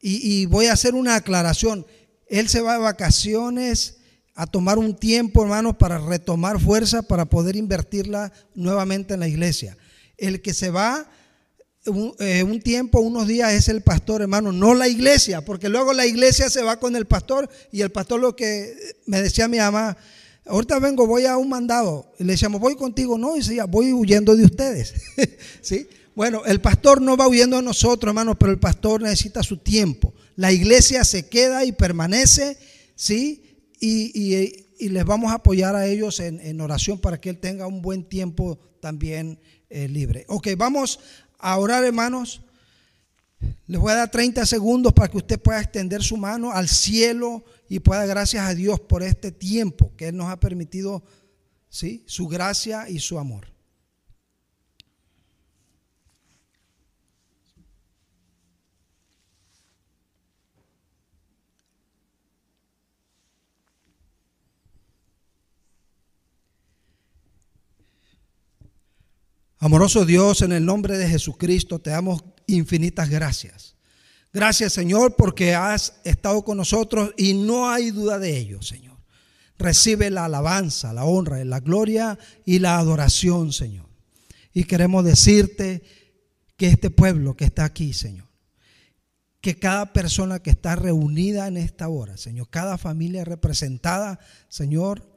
Y, 0.00 0.42
y 0.42 0.46
voy 0.46 0.66
a 0.66 0.72
hacer 0.72 0.94
una 0.94 1.16
aclaración. 1.16 1.86
Él 2.26 2.48
se 2.48 2.60
va 2.60 2.74
de 2.74 2.80
vacaciones 2.80 3.95
a 4.36 4.46
tomar 4.46 4.78
un 4.78 4.94
tiempo, 4.94 5.42
hermanos, 5.42 5.76
para 5.76 5.98
retomar 5.98 6.60
fuerza, 6.60 7.00
para 7.00 7.24
poder 7.24 7.56
invertirla 7.56 8.30
nuevamente 8.54 9.14
en 9.14 9.20
la 9.20 9.28
iglesia. 9.28 9.78
El 10.18 10.42
que 10.42 10.52
se 10.52 10.68
va 10.68 11.08
un, 11.86 12.14
eh, 12.18 12.42
un, 12.42 12.60
tiempo, 12.60 13.00
unos 13.00 13.26
días, 13.26 13.54
es 13.54 13.68
el 13.68 13.80
pastor, 13.80 14.20
hermano, 14.20 14.52
no 14.52 14.74
la 14.74 14.88
iglesia, 14.88 15.42
porque 15.42 15.70
luego 15.70 15.94
la 15.94 16.04
iglesia 16.04 16.50
se 16.50 16.62
va 16.62 16.78
con 16.78 16.96
el 16.96 17.06
pastor 17.06 17.48
y 17.72 17.80
el 17.80 17.90
pastor 17.90 18.20
lo 18.20 18.36
que 18.36 18.76
me 19.06 19.22
decía 19.22 19.48
mi 19.48 19.56
mamá, 19.56 19.96
ahorita 20.44 20.78
vengo, 20.80 21.06
voy 21.06 21.24
a 21.24 21.38
un 21.38 21.48
mandado. 21.48 22.12
Y 22.18 22.24
le 22.24 22.32
decíamos, 22.32 22.60
voy 22.60 22.76
contigo, 22.76 23.16
no, 23.16 23.36
y 23.36 23.40
decía, 23.40 23.64
voy 23.64 23.94
huyendo 23.94 24.36
de 24.36 24.44
ustedes. 24.44 24.94
¿Sí? 25.62 25.88
Bueno, 26.14 26.44
el 26.44 26.60
pastor 26.60 27.00
no 27.00 27.16
va 27.16 27.26
huyendo 27.26 27.56
de 27.56 27.62
nosotros, 27.62 28.10
hermano, 28.10 28.38
pero 28.38 28.52
el 28.52 28.58
pastor 28.58 29.00
necesita 29.00 29.42
su 29.42 29.56
tiempo. 29.56 30.12
La 30.34 30.52
iglesia 30.52 31.04
se 31.04 31.26
queda 31.26 31.64
y 31.64 31.72
permanece, 31.72 32.58
¿sí? 32.94 33.45
Y, 33.80 34.64
les 34.78 35.04
vamos 35.04 35.32
a 35.32 35.36
apoyar 35.36 35.74
a 35.74 35.86
ellos 35.86 36.20
en, 36.20 36.40
en, 36.40 36.60
oración 36.60 36.98
para 36.98 37.20
que 37.20 37.30
él 37.30 37.38
tenga 37.38 37.66
un 37.66 37.80
buen 37.80 38.04
tiempo 38.04 38.58
también 38.80 39.38
eh, 39.70 39.88
libre. 39.88 40.24
Ok, 40.28 40.48
vamos 40.56 41.00
a 41.38 41.58
orar, 41.58 41.84
hermanos. 41.84 42.42
Les 43.66 43.80
voy 43.80 43.92
a 43.92 43.96
dar 43.96 44.10
30 44.10 44.46
segundos 44.46 44.92
para 44.92 45.08
que 45.08 45.16
usted 45.16 45.40
pueda 45.40 45.60
extender 45.60 46.02
su 46.02 46.16
mano 46.16 46.52
al 46.52 46.68
cielo 46.68 47.44
y 47.68 47.80
pueda 47.80 48.00
dar 48.00 48.08
gracias 48.08 48.46
a 48.46 48.54
Dios 48.54 48.80
por 48.80 49.02
este 49.02 49.32
tiempo 49.32 49.92
que 49.96 50.08
Él 50.08 50.16
nos 50.16 50.30
ha 50.30 50.38
permitido, 50.38 51.02
¿sí? 51.68 52.04
Su 52.06 52.28
gracia 52.28 52.88
y 52.88 52.98
su 53.00 53.18
amor. 53.18 53.55
Amoroso 69.58 70.04
Dios, 70.04 70.42
en 70.42 70.52
el 70.52 70.66
nombre 70.66 70.98
de 70.98 71.08
Jesucristo 71.08 71.78
te 71.78 71.90
damos 71.90 72.22
infinitas 72.46 73.08
gracias. 73.08 73.74
Gracias 74.30 74.74
Señor 74.74 75.16
porque 75.16 75.54
has 75.54 75.94
estado 76.04 76.44
con 76.44 76.58
nosotros 76.58 77.12
y 77.16 77.32
no 77.32 77.70
hay 77.70 77.90
duda 77.90 78.18
de 78.18 78.36
ello, 78.36 78.60
Señor. 78.60 78.98
Recibe 79.58 80.10
la 80.10 80.26
alabanza, 80.26 80.92
la 80.92 81.06
honra, 81.06 81.42
la 81.42 81.60
gloria 81.60 82.18
y 82.44 82.58
la 82.58 82.76
adoración, 82.76 83.52
Señor. 83.54 83.88
Y 84.52 84.64
queremos 84.64 85.04
decirte 85.04 85.82
que 86.58 86.66
este 86.66 86.90
pueblo 86.90 87.34
que 87.34 87.46
está 87.46 87.64
aquí, 87.64 87.94
Señor, 87.94 88.28
que 89.40 89.58
cada 89.58 89.94
persona 89.94 90.40
que 90.40 90.50
está 90.50 90.76
reunida 90.76 91.46
en 91.46 91.56
esta 91.56 91.88
hora, 91.88 92.18
Señor, 92.18 92.50
cada 92.50 92.76
familia 92.76 93.24
representada, 93.24 94.18
Señor, 94.48 95.08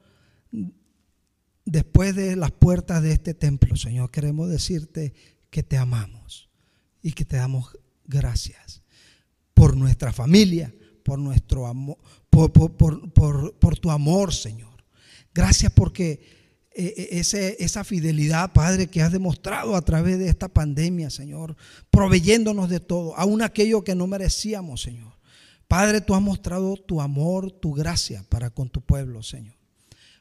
después 1.65 2.15
de 2.15 2.35
las 2.35 2.51
puertas 2.51 3.01
de 3.03 3.11
este 3.11 3.33
templo, 3.33 3.75
Señor, 3.75 4.11
queremos 4.11 4.49
decirte 4.49 5.13
que 5.49 5.63
te 5.63 5.77
amamos 5.77 6.49
y 7.01 7.13
que 7.13 7.25
te 7.25 7.37
damos 7.37 7.77
gracias 8.05 8.81
por 9.53 9.75
nuestra 9.75 10.11
familia, 10.13 10.73
por 11.03 11.19
nuestro 11.19 11.67
amor, 11.67 11.97
por, 12.29 13.79
tu 13.79 13.91
amor, 13.91 14.33
Señor. 14.33 14.83
Gracias 15.33 15.71
porque 15.71 16.21
ese, 16.71 17.57
esa 17.59 17.83
fidelidad, 17.83 18.53
Padre, 18.53 18.87
que 18.87 19.01
has 19.01 19.11
demostrado 19.11 19.75
a 19.75 19.81
través 19.81 20.17
de 20.17 20.29
esta 20.29 20.47
pandemia, 20.47 21.09
Señor, 21.09 21.55
proveyéndonos 21.89 22.69
de 22.69 22.79
todo, 22.79 23.15
aún 23.17 23.41
aquello 23.41 23.83
que 23.83 23.95
no 23.95 24.07
merecíamos, 24.07 24.81
Señor. 24.81 25.13
Padre, 25.67 26.01
tú 26.01 26.15
has 26.15 26.21
mostrado 26.21 26.77
tu 26.77 27.01
amor, 27.01 27.51
tu 27.51 27.73
gracia 27.73 28.25
para 28.29 28.49
con 28.49 28.69
tu 28.69 28.81
pueblo, 28.81 29.21
Señor. 29.21 29.58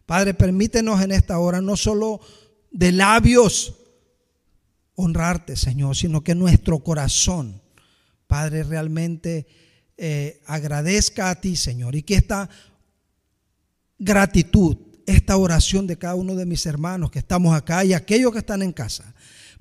Padre, 0.08 0.32
permítenos 0.32 1.02
en 1.02 1.12
esta 1.12 1.38
hora 1.38 1.60
no 1.60 1.76
solo 1.76 2.22
de 2.70 2.92
labios 2.92 3.74
honrarte, 4.94 5.54
Señor, 5.54 5.96
sino 5.96 6.24
que 6.24 6.34
nuestro 6.34 6.78
corazón, 6.78 7.60
Padre, 8.26 8.62
realmente 8.62 9.46
eh, 9.98 10.40
agradezca 10.46 11.28
a 11.28 11.38
ti, 11.42 11.56
Señor, 11.56 11.94
y 11.94 12.04
que 12.04 12.14
esta 12.14 12.48
gratitud, 13.98 14.78
esta 15.04 15.36
oración 15.36 15.86
de 15.86 15.98
cada 15.98 16.14
uno 16.14 16.36
de 16.36 16.46
mis 16.46 16.64
hermanos 16.64 17.10
que 17.10 17.18
estamos 17.18 17.54
acá 17.54 17.84
y 17.84 17.92
aquellos 17.92 18.32
que 18.32 18.38
están 18.38 18.62
en 18.62 18.72
casa, 18.72 19.14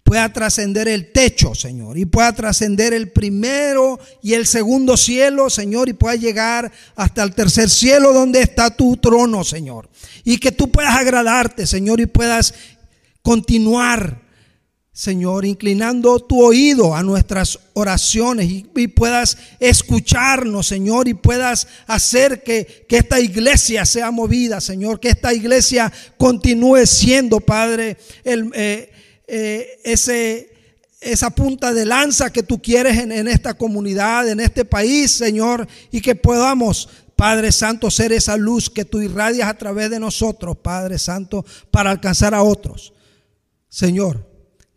pueda 0.08 0.32
trascender 0.32 0.88
el 0.88 1.12
techo, 1.12 1.54
Señor, 1.54 1.98
y 1.98 2.06
pueda 2.06 2.32
trascender 2.32 2.94
el 2.94 3.12
primero 3.12 4.00
y 4.24 4.36
el 4.36 4.48
segundo 4.48 4.96
cielo, 4.96 5.50
Señor, 5.50 5.90
y 5.90 5.94
pueda 5.94 6.16
llegar 6.16 6.72
hasta 6.96 7.24
el 7.24 7.36
tercer 7.36 7.70
cielo 7.70 8.14
donde 8.14 8.40
está 8.40 8.70
tu 8.70 8.96
trono, 8.96 9.44
Señor. 9.44 9.90
Y 10.24 10.38
que 10.38 10.54
tú 10.54 10.72
puedas 10.72 10.96
agradarte, 10.96 11.68
Señor, 11.68 12.00
y 12.00 12.06
puedas 12.06 12.54
continuar, 13.22 14.22
Señor, 14.94 15.44
inclinando 15.44 16.22
tu 16.22 16.42
oído 16.42 16.96
a 16.96 17.04
nuestras 17.04 17.60
oraciones 17.74 18.48
y, 18.50 18.88
puedas 18.88 19.38
escucharnos, 19.60 20.68
Señor, 20.68 21.10
y 21.10 21.16
puedas 21.16 21.68
hacer 21.86 22.44
que, 22.44 22.86
que 22.88 22.96
esta 22.96 23.20
iglesia 23.20 23.86
sea 23.86 24.10
movida, 24.12 24.62
Señor, 24.62 25.02
que 25.02 25.10
esta 25.10 25.34
iglesia 25.34 25.92
continúe 26.18 26.86
siendo, 26.86 27.42
Padre, 27.42 27.98
el... 28.24 28.50
Eh, 28.56 28.92
eh, 29.28 29.80
ese, 29.84 30.50
esa 31.02 31.30
punta 31.30 31.74
de 31.74 31.86
lanza 31.86 32.32
que 32.32 32.44
tú 32.44 32.62
quieres 32.62 32.98
en, 32.98 33.12
en 33.12 33.28
esta 33.28 33.54
comunidad, 33.54 34.28
en 34.30 34.40
este 34.40 34.66
país, 34.66 35.12
Señor, 35.12 35.68
y 35.92 36.02
que 36.02 36.16
podamos 36.16 36.90
Padre 37.18 37.52
Santo, 37.52 37.90
ser 37.90 38.12
esa 38.12 38.38
luz 38.38 38.70
que 38.70 38.86
tú 38.86 39.02
irradias 39.02 39.50
a 39.50 39.58
través 39.58 39.90
de 39.90 40.00
nosotros, 40.00 40.56
Padre 40.58 41.00
Santo, 41.00 41.44
para 41.72 41.90
alcanzar 41.90 42.36
a 42.36 42.44
otros. 42.44 42.94
Señor, 43.68 44.30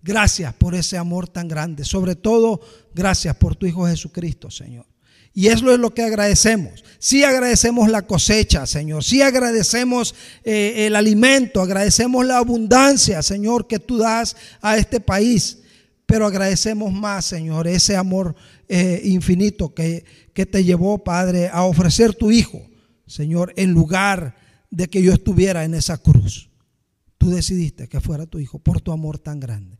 gracias 0.02 0.54
por 0.54 0.75
ese 0.75 0.97
amor 0.97 1.28
tan 1.28 1.49
grande. 1.49 1.85
Sobre 1.85 2.16
todo, 2.16 2.62
gracias 2.95 3.37
por 3.37 3.57
tu 3.57 3.66
Hijo 3.66 3.87
Jesucristo, 3.87 4.50
Señor. 4.50 4.87
Y 5.33 5.47
eso 5.47 5.73
es 5.73 5.79
lo 5.79 5.95
que 5.95 6.02
agradecemos. 6.02 6.85
Sí 6.99 7.25
agradecemos 7.25 7.88
la 7.88 8.02
cosecha, 8.02 8.67
Señor. 8.67 9.05
Sí 9.05 9.23
agradecemos 9.23 10.14
eh, 10.45 10.87
el 10.87 10.97
alimento. 10.97 11.61
Agradecemos 11.61 12.26
la 12.26 12.38
abundancia, 12.38 13.23
Señor, 13.23 13.67
que 13.67 13.79
tú 13.79 13.99
das 13.99 14.37
a 14.61 14.76
este 14.76 15.00
país. 15.00 15.59
Pero 16.05 16.26
agradecemos 16.26 16.93
más, 16.93 17.25
Señor, 17.25 17.69
ese 17.69 17.97
amor 17.97 18.35
eh, 18.69 19.00
infinito 19.05 19.73
que, 19.73 20.05
que 20.35 20.45
te 20.45 20.64
llevó, 20.64 21.02
Padre, 21.02 21.49
a 21.52 21.62
ofrecer 21.62 22.14
tu 22.14 22.31
Hijo, 22.33 22.69
Señor, 23.07 23.52
en 23.57 23.71
lugar 23.71 24.37
de 24.71 24.88
que 24.88 25.02
yo 25.02 25.12
estuviera 25.12 25.64
en 25.64 25.75
esa 25.75 25.99
cruz. 25.99 26.50
Tú 27.17 27.31
decidiste 27.31 27.88
que 27.88 28.00
fuera 28.00 28.26
tu 28.26 28.38
Hijo 28.38 28.59
por 28.59 28.81
tu 28.81 28.93
amor 28.93 29.19
tan 29.19 29.40
grande. 29.40 29.79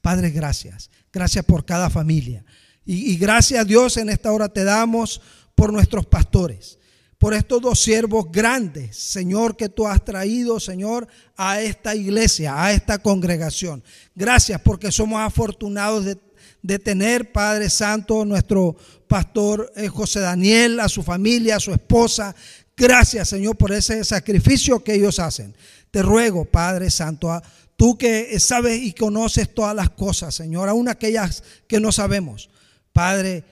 Padre, 0.00 0.30
gracias. 0.30 0.90
Gracias 1.12 1.44
por 1.44 1.64
cada 1.64 1.90
familia. 1.90 2.44
Y, 2.84 3.16
gracias 3.16 3.60
a 3.60 3.64
Dios 3.64 3.96
en 3.96 4.08
esta 4.08 4.32
hora 4.32 4.48
te 4.48 4.64
damos 4.64 5.20
por 5.54 5.72
nuestros 5.72 6.04
pastores, 6.06 6.78
por 7.16 7.32
estos 7.32 7.62
dos 7.62 7.80
siervos 7.80 8.26
grandes, 8.32 8.96
Señor, 8.96 9.56
que 9.56 9.68
tú 9.68 9.86
has 9.86 10.04
traído, 10.04 10.58
Señor, 10.58 11.06
a 11.36 11.60
esta 11.60 11.94
iglesia, 11.94 12.60
a 12.60 12.72
esta 12.72 12.98
congregación. 12.98 13.84
Gracias 14.14 14.60
porque 14.60 14.90
somos 14.90 15.20
afortunados 15.20 16.04
de, 16.04 16.18
de 16.62 16.78
tener, 16.80 17.30
Padre 17.30 17.70
Santo, 17.70 18.24
nuestro 18.24 18.76
pastor 19.06 19.72
eh, 19.76 19.86
José 19.88 20.20
Daniel, 20.20 20.80
a 20.80 20.88
su 20.88 21.04
familia, 21.04 21.56
a 21.56 21.60
su 21.60 21.72
esposa. 21.72 22.34
Gracias, 22.76 23.28
Señor, 23.28 23.56
por 23.56 23.70
ese 23.72 24.02
sacrificio 24.04 24.82
que 24.82 24.94
ellos 24.94 25.20
hacen. 25.20 25.54
Te 25.92 26.02
ruego, 26.02 26.44
Padre 26.44 26.90
Santo, 26.90 27.30
a, 27.30 27.42
tú 27.76 27.96
que 27.96 28.40
sabes 28.40 28.82
y 28.82 28.92
conoces 28.92 29.54
todas 29.54 29.76
las 29.76 29.90
cosas, 29.90 30.34
Señor, 30.34 30.68
aún 30.68 30.88
aquellas 30.88 31.44
que 31.68 31.78
no 31.78 31.92
sabemos. 31.92 32.48
Padre, 32.92 33.44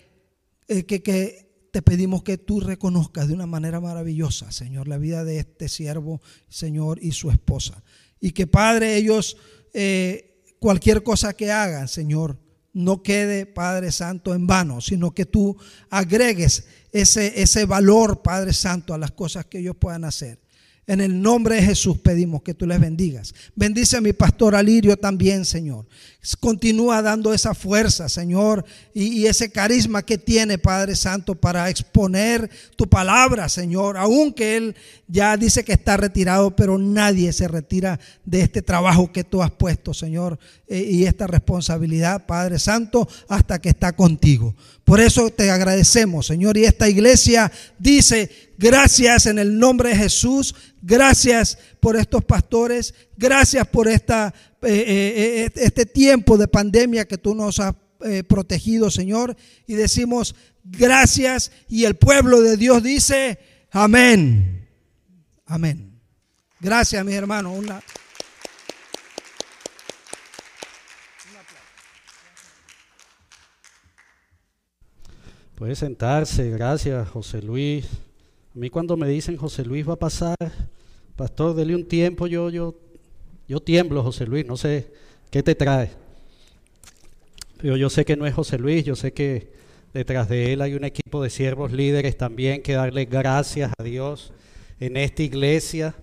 eh, 0.68 0.84
que, 0.84 1.02
que, 1.02 1.50
te 1.70 1.82
pedimos 1.82 2.22
que 2.22 2.38
tú 2.38 2.60
reconozcas 2.60 3.28
de 3.28 3.34
una 3.34 3.46
manera 3.46 3.80
maravillosa, 3.80 4.50
Señor, 4.52 4.88
la 4.88 4.98
vida 4.98 5.24
de 5.24 5.38
este 5.38 5.68
siervo, 5.68 6.20
Señor, 6.48 6.98
y 7.00 7.12
su 7.12 7.30
esposa. 7.30 7.82
Y 8.20 8.32
que, 8.32 8.46
Padre, 8.46 8.96
ellos, 8.96 9.36
eh, 9.72 10.42
cualquier 10.58 11.02
cosa 11.02 11.32
que 11.32 11.52
hagan, 11.52 11.88
Señor, 11.88 12.38
no 12.72 13.02
quede, 13.02 13.46
Padre 13.46 13.92
Santo, 13.92 14.34
en 14.34 14.46
vano, 14.46 14.80
sino 14.80 15.12
que 15.12 15.26
tú 15.26 15.56
agregues 15.90 16.64
ese, 16.92 17.40
ese 17.40 17.64
valor, 17.64 18.22
Padre 18.22 18.52
Santo, 18.52 18.94
a 18.94 18.98
las 18.98 19.12
cosas 19.12 19.46
que 19.46 19.58
ellos 19.58 19.76
puedan 19.78 20.04
hacer. 20.04 20.40
En 20.86 21.00
el 21.00 21.22
nombre 21.22 21.56
de 21.56 21.62
Jesús 21.62 21.98
pedimos 21.98 22.42
que 22.42 22.54
tú 22.54 22.66
les 22.66 22.80
bendigas. 22.80 23.32
Bendice 23.54 23.96
a 23.96 24.00
mi 24.00 24.12
pastor 24.12 24.56
Alirio 24.56 24.96
también, 24.96 25.44
Señor. 25.44 25.86
Continúa 26.38 27.00
dando 27.00 27.32
esa 27.32 27.54
fuerza, 27.54 28.10
Señor, 28.10 28.66
y, 28.92 29.24
ese 29.24 29.50
carisma 29.50 30.02
que 30.02 30.18
tiene, 30.18 30.58
Padre 30.58 30.94
Santo, 30.94 31.34
para 31.34 31.70
exponer 31.70 32.50
tu 32.76 32.86
palabra, 32.86 33.48
Señor. 33.48 33.96
Aunque 33.96 34.58
Él 34.58 34.76
ya 35.08 35.38
dice 35.38 35.64
que 35.64 35.72
está 35.72 35.96
retirado, 35.96 36.54
pero 36.54 36.76
nadie 36.76 37.32
se 37.32 37.48
retira 37.48 37.98
de 38.26 38.42
este 38.42 38.60
trabajo 38.60 39.10
que 39.10 39.24
tú 39.24 39.42
has 39.42 39.50
puesto, 39.50 39.94
Señor, 39.94 40.38
eh, 40.68 40.86
y 40.90 41.06
esta 41.06 41.26
responsabilidad, 41.26 42.26
Padre 42.26 42.58
Santo, 42.58 43.08
hasta 43.26 43.58
que 43.58 43.70
está 43.70 43.92
contigo. 43.92 44.54
Por 44.84 45.00
eso 45.00 45.30
te 45.30 45.50
agradecemos, 45.50 46.26
Señor. 46.26 46.58
Y 46.58 46.64
esta 46.64 46.88
iglesia 46.88 47.50
dice, 47.78 48.30
gracias 48.58 49.26
en 49.26 49.38
el 49.38 49.58
nombre 49.58 49.90
de 49.90 49.96
Jesús, 49.96 50.54
gracias 50.82 51.56
por 51.80 51.96
estos 51.96 52.24
pastores, 52.24 52.94
gracias 53.16 53.66
por 53.68 53.88
esta, 53.88 54.34
eh, 54.62 54.68
eh, 54.68 55.44
eh, 55.44 55.52
este 55.54 55.86
tiempo 55.86 56.36
de 56.36 56.48
pandemia 56.48 57.06
que 57.06 57.18
tú 57.18 57.34
nos 57.34 57.60
has 57.60 57.74
protegido, 58.28 58.90
Señor. 58.90 59.36
Y 59.66 59.74
decimos, 59.74 60.34
gracias. 60.64 61.52
Y 61.68 61.84
el 61.84 61.96
pueblo 61.96 62.40
de 62.40 62.56
Dios 62.56 62.82
dice, 62.82 63.38
amén. 63.70 64.68
Amén. 65.46 66.00
Gracias, 66.60 67.04
mis 67.04 67.14
hermanos. 67.14 67.58
Una... 67.58 67.82
Puede 75.60 75.76
sentarse, 75.76 76.48
gracias 76.48 77.06
José 77.10 77.42
Luis. 77.42 77.84
A 78.54 78.58
mí 78.58 78.70
cuando 78.70 78.96
me 78.96 79.06
dicen 79.06 79.36
José 79.36 79.62
Luis 79.62 79.86
va 79.86 79.92
a 79.92 79.98
pasar, 79.98 80.36
pastor, 81.16 81.54
dele 81.54 81.76
un 81.76 81.86
tiempo, 81.86 82.26
yo, 82.26 82.48
yo, 82.48 82.74
yo 83.50 83.58
tiemblo, 83.58 84.04
José 84.04 84.26
Luis, 84.26 84.46
no 84.46 84.56
sé 84.56 84.92
qué 85.28 85.42
te 85.42 85.56
trae. 85.56 85.90
Pero 87.60 87.76
yo 87.76 87.90
sé 87.90 88.04
que 88.04 88.14
no 88.14 88.24
es 88.24 88.32
José 88.32 88.58
Luis, 88.58 88.84
yo 88.84 88.94
sé 88.94 89.12
que 89.12 89.48
detrás 89.92 90.28
de 90.28 90.52
él 90.52 90.62
hay 90.62 90.74
un 90.74 90.84
equipo 90.84 91.20
de 91.20 91.30
siervos 91.30 91.72
líderes 91.72 92.16
también 92.16 92.62
que 92.62 92.74
darle 92.74 93.06
gracias 93.06 93.72
a 93.76 93.82
Dios 93.82 94.32
en 94.78 94.96
esta 94.96 95.24
iglesia. 95.24 95.96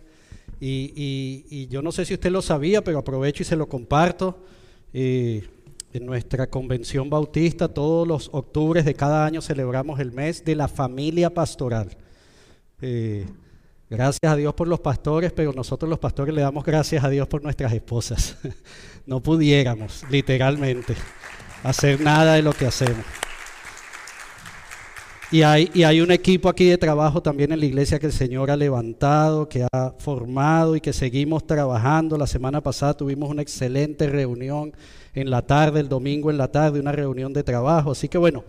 Y, 0.60 1.45
y, 1.49 1.67
yo 1.67 1.81
no 1.81 1.93
sé 1.93 2.03
si 2.03 2.15
usted 2.15 2.31
lo 2.31 2.41
sabía, 2.41 2.83
pero 2.83 2.99
aprovecho 2.99 3.43
y 3.43 3.45
se 3.45 3.55
lo 3.55 3.69
comparto. 3.69 4.43
Eh, 4.91 5.47
en 5.93 6.05
nuestra 6.05 6.47
convención 6.47 7.10
bautista, 7.10 7.69
todos 7.69 8.05
los 8.05 8.29
octubres 8.33 8.83
de 8.83 8.93
cada 8.93 9.25
año 9.25 9.41
celebramos 9.41 10.01
el 10.01 10.12
mes 10.12 10.43
de 10.43 10.55
la 10.55 10.67
familia 10.67 11.33
pastoral. 11.33 11.95
Eh, 12.81 13.25
gracias 13.89 14.32
a 14.32 14.36
Dios 14.36 14.54
por 14.54 14.67
los 14.67 14.80
pastores, 14.80 15.32
pero 15.32 15.54
nosotros 15.54 15.89
los 15.89 16.00
pastores 16.00 16.34
le 16.34 16.41
damos 16.41 16.63
gracias 16.63 17.04
a 17.04 17.10
Dios 17.10 17.28
por 17.28 17.43
nuestras 17.43 17.73
esposas. 17.73 18.38
no 19.06 19.21
pudiéramos, 19.21 20.04
literalmente, 20.10 20.95
hacer 21.63 22.02
nada 22.02 22.36
de 22.36 22.41
lo 22.41 22.54
que 22.54 22.65
hacemos. 22.65 23.06
Y 25.30 25.41
hay, 25.41 25.69
y 25.73 25.84
hay 25.84 26.00
un 26.00 26.12
equipo 26.12 26.47
aquí 26.47 26.65
de 26.65 26.78
trabajo 26.78 27.21
también 27.21 27.52
en 27.52 27.60
la 27.60 27.65
iglesia 27.65 28.00
que 28.00 28.06
el 28.06 28.13
Señor 28.13 28.50
ha 28.50 28.56
levantado, 28.56 29.50
que 29.50 29.67
ha 29.73 29.93
formado 30.00 30.78
y 30.78 30.82
que 30.82 30.93
seguimos 30.93 31.45
trabajando. 31.45 32.17
La 32.17 32.28
semana 32.28 32.62
pasada 32.62 32.95
tuvimos 32.95 33.30
una 33.30 33.41
excelente 33.41 34.08
reunión 34.08 34.73
en 35.13 35.30
la 35.30 35.41
tarde, 35.41 35.82
el 35.82 35.89
domingo 35.89 36.32
en 36.32 36.38
la 36.38 36.47
tarde, 36.47 36.80
una 36.80 36.93
reunión 36.93 37.34
de 37.34 37.43
trabajo. 37.43 37.91
Así 37.91 38.08
que 38.08 38.17
bueno, 38.17 38.45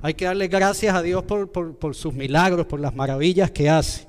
hay 0.00 0.14
que 0.14 0.24
darle 0.24 0.48
gracias 0.48 0.94
a 0.94 1.02
Dios 1.02 1.22
por, 1.22 1.94
sus 1.94 2.14
milagros, 2.14 2.64
por 2.64 2.80
las 2.80 2.94
maravillas 2.94 3.50
que 3.50 3.68
hace. 3.68 4.08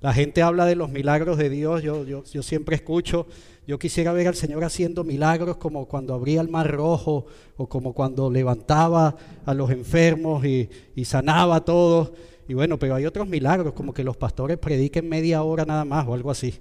La 0.00 0.12
gente 0.12 0.42
habla 0.42 0.66
de 0.66 0.76
los 0.76 0.90
milagros 0.90 1.38
de 1.38 1.48
Dios, 1.48 1.82
yo, 1.82 2.42
siempre 2.42 2.76
escucho, 2.76 3.26
yo 3.66 3.78
quisiera 3.78 4.12
ver 4.12 4.28
al 4.28 4.34
Señor 4.34 4.62
haciendo 4.62 5.04
milagros 5.04 5.56
como 5.56 5.86
cuando 5.86 6.14
abría 6.14 6.40
el 6.40 6.48
mar 6.48 6.70
rojo 6.70 7.26
o 7.56 7.66
como 7.66 7.94
cuando 7.94 8.30
levantaba 8.30 9.16
a 9.44 9.54
los 9.54 9.70
enfermos 9.70 10.44
y, 10.44 10.68
y 10.94 11.04
sanaba 11.04 11.56
a 11.56 11.64
todos. 11.64 12.12
Y 12.48 12.54
bueno, 12.54 12.78
pero 12.78 12.94
hay 12.94 13.06
otros 13.06 13.26
milagros, 13.26 13.72
como 13.72 13.92
que 13.92 14.04
los 14.04 14.16
pastores 14.16 14.58
prediquen 14.58 15.08
media 15.08 15.42
hora 15.42 15.64
nada 15.64 15.84
más 15.84 16.06
o 16.06 16.14
algo 16.14 16.30
así. 16.30 16.54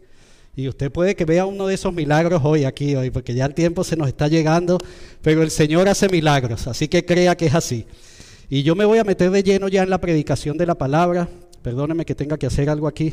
Y 0.55 0.69
usted 0.69 0.89
puede 0.89 1.15
que 1.15 1.25
vea 1.25 1.45
uno 1.45 1.67
de 1.67 1.75
esos 1.75 1.93
milagros 1.93 2.41
hoy 2.43 2.63
aquí, 2.63 2.95
hoy, 2.95 3.11
porque 3.11 3.33
ya 3.33 3.45
el 3.45 3.53
tiempo 3.53 3.83
se 3.83 3.97
nos 3.97 4.07
está 4.07 4.29
llegando, 4.29 4.77
pero 5.21 5.43
el 5.43 5.51
Señor 5.51 5.89
hace 5.89 6.07
milagros, 6.07 6.67
así 6.67 6.87
que 6.87 7.03
crea 7.03 7.35
que 7.35 7.47
es 7.47 7.55
así. 7.55 7.85
Y 8.49 8.63
yo 8.63 8.73
me 8.75 8.85
voy 8.85 8.99
a 8.99 9.03
meter 9.03 9.31
de 9.31 9.43
lleno 9.43 9.67
ya 9.67 9.83
en 9.83 9.89
la 9.89 9.99
predicación 9.99 10.57
de 10.57 10.65
la 10.65 10.75
palabra. 10.75 11.27
Perdóneme 11.65 12.05
que 12.05 12.13
tenga 12.13 12.37
que 12.37 12.45
hacer 12.45 12.69
algo 12.69 12.87
aquí. 12.87 13.11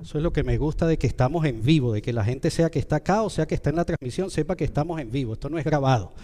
Eso 0.00 0.16
es 0.16 0.24
lo 0.24 0.32
que 0.32 0.42
me 0.42 0.56
gusta 0.56 0.86
de 0.86 0.96
que 0.96 1.06
estamos 1.06 1.44
en 1.44 1.62
vivo, 1.62 1.92
de 1.92 2.00
que 2.00 2.14
la 2.14 2.24
gente 2.24 2.50
sea 2.50 2.70
que 2.70 2.78
está 2.78 2.96
acá 2.96 3.22
o 3.22 3.28
sea 3.28 3.44
que 3.44 3.54
está 3.54 3.68
en 3.68 3.76
la 3.76 3.84
transmisión, 3.84 4.30
sepa 4.30 4.56
que 4.56 4.64
estamos 4.64 4.98
en 4.98 5.10
vivo. 5.10 5.34
Esto 5.34 5.50
no 5.50 5.58
es 5.58 5.66
grabado, 5.66 6.14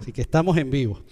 así 0.00 0.12
que 0.12 0.22
estamos 0.22 0.56
en 0.56 0.72
vivo. 0.72 1.04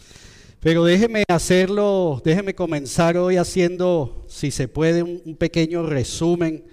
Pero 0.59 0.85
déjeme 0.85 1.22
hacerlo, 1.29 2.20
déjeme 2.24 2.57
comenzar 2.57 3.16
hoy 3.16 3.37
haciendo, 3.37 4.24
si 4.27 4.50
se 4.50 4.66
puede, 4.66 5.05
un, 5.05 5.37
pequeño 5.37 5.85
resumen 5.87 6.64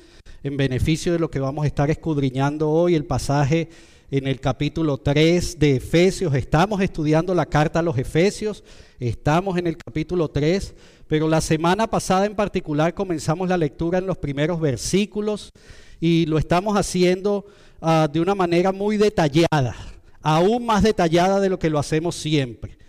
en 0.43 0.58
beneficio 0.58 1.13
de 1.13 1.19
lo 1.19 1.30
que 1.30 1.39
vamos 1.39 1.63
a 1.63 1.67
estar 1.67 1.91
escudriñando 1.91 2.69
hoy, 2.69 2.95
el 2.95 3.06
pasaje 3.06 3.69
en 4.10 4.27
el 4.27 4.39
capítulo 4.39 4.97
3 4.97 5.60
de 5.60 5.75
Efesios. 5.75 6.34
Estamos 6.34 6.82
estudiando 6.82 7.36
la 7.36 7.45
carta 7.45 7.80
a 7.80 7.84
los 7.84 7.97
Efesios, 7.97 8.63
estamos 8.99 9.58
en 9.58 9.67
el 9.67 9.77
capítulo 9.77 10.30
3, 10.30 10.73
pero 11.08 11.27
la 11.27 11.41
semana 11.41 11.88
pasada 11.88 12.25
en 12.25 12.36
particular 12.36 12.93
comenzamos 12.93 13.49
la 13.49 13.58
lectura 13.58 13.99
en 13.99 14.08
los 14.08 14.17
primeros 14.17 14.60
versículos 14.60 15.51
y 15.99 16.25
lo 16.25 16.39
estamos 16.39 16.75
haciendo 16.75 17.45
ah, 17.80 18.10
de 18.12 18.19
una 18.19 18.34
manera 18.34 18.71
muy 18.71 18.97
detallada, 18.97 19.75
aún 20.21 20.65
más 20.65 20.82
detallada 20.82 21.39
de 21.39 21.49
lo 21.49 21.60
que 21.60 21.69
lo 21.69 21.77
hacemos 21.77 22.15
siempre. 22.15 22.80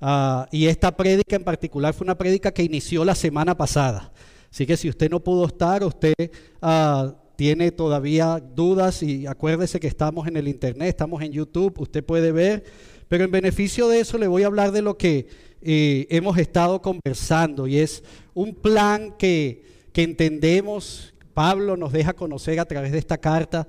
Ah, 0.00 0.46
y 0.52 0.66
esta 0.66 0.94
prédica 0.94 1.36
en 1.36 1.44
particular 1.44 1.94
fue 1.94 2.04
una 2.04 2.18
prédica 2.18 2.52
que 2.52 2.62
inició 2.62 3.02
la 3.04 3.14
semana 3.14 3.56
pasada. 3.56 4.12
Así 4.50 4.66
que 4.66 4.76
si 4.76 4.88
usted 4.88 5.10
no 5.10 5.20
pudo 5.20 5.46
estar, 5.46 5.84
usted 5.84 6.14
ah, 6.62 7.14
tiene 7.36 7.70
todavía 7.70 8.40
dudas 8.40 9.02
y 9.02 9.26
acuérdese 9.26 9.78
que 9.78 9.86
estamos 9.86 10.26
en 10.26 10.36
el 10.36 10.48
internet, 10.48 10.88
estamos 10.88 11.22
en 11.22 11.32
YouTube, 11.32 11.78
usted 11.78 12.04
puede 12.04 12.32
ver. 12.32 12.64
Pero 13.06 13.24
en 13.24 13.30
beneficio 13.30 13.88
de 13.88 14.00
eso 14.00 14.18
le 14.18 14.26
voy 14.26 14.42
a 14.42 14.46
hablar 14.46 14.72
de 14.72 14.82
lo 14.82 14.98
que 14.98 15.28
eh, 15.62 16.06
hemos 16.10 16.36
estado 16.38 16.82
conversando 16.82 17.66
y 17.66 17.78
es 17.78 18.02
un 18.34 18.54
plan 18.54 19.14
que, 19.18 19.64
que, 19.92 20.02
entendemos, 20.02 21.14
Pablo 21.34 21.76
nos 21.76 21.92
deja 21.92 22.12
conocer 22.12 22.60
a 22.60 22.64
través 22.64 22.92
de 22.92 22.98
esta 22.98 23.18
carta, 23.18 23.66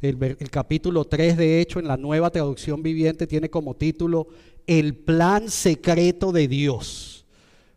el, 0.00 0.20
el 0.20 0.50
capítulo 0.50 1.04
3 1.04 1.36
de 1.36 1.60
hecho 1.60 1.78
en 1.78 1.86
la 1.86 1.96
nueva 1.96 2.30
traducción 2.30 2.82
viviente 2.82 3.26
tiene 3.26 3.50
como 3.50 3.74
título 3.74 4.28
El 4.66 4.96
plan 4.96 5.48
secreto 5.48 6.32
de 6.32 6.48
Dios. 6.48 7.24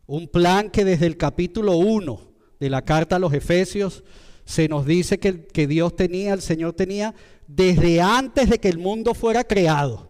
Un 0.08 0.28
plan 0.28 0.70
que 0.70 0.86
desde 0.86 1.06
el 1.06 1.18
capítulo 1.18 1.78
1 1.78 2.35
de 2.66 2.70
la 2.72 2.84
carta 2.84 3.18
a 3.18 3.20
los 3.20 3.32
Efesios 3.32 4.04
se 4.44 4.68
nos 4.68 4.86
dice 4.86 5.20
que, 5.20 5.46
que 5.46 5.68
Dios 5.68 5.96
tenía, 5.96 6.34
el 6.34 6.42
Señor 6.42 6.74
tenía 6.74 7.14
desde 7.48 8.02
antes 8.02 8.50
de 8.50 8.60
que 8.60 8.70
el 8.70 8.80
mundo 8.80 9.14
fuera 9.14 9.44
creado. 9.44 10.10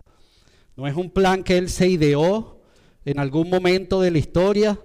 No 0.78 0.88
es 0.88 0.96
un 0.96 1.10
plan 1.10 1.44
que 1.44 1.58
Él 1.58 1.70
se 1.70 1.88
ideó, 1.88 2.56
en 3.06 3.20
algún 3.20 3.50
momento 3.50 4.02
de 4.02 4.12
la 4.12 4.18
historia. 4.18 4.80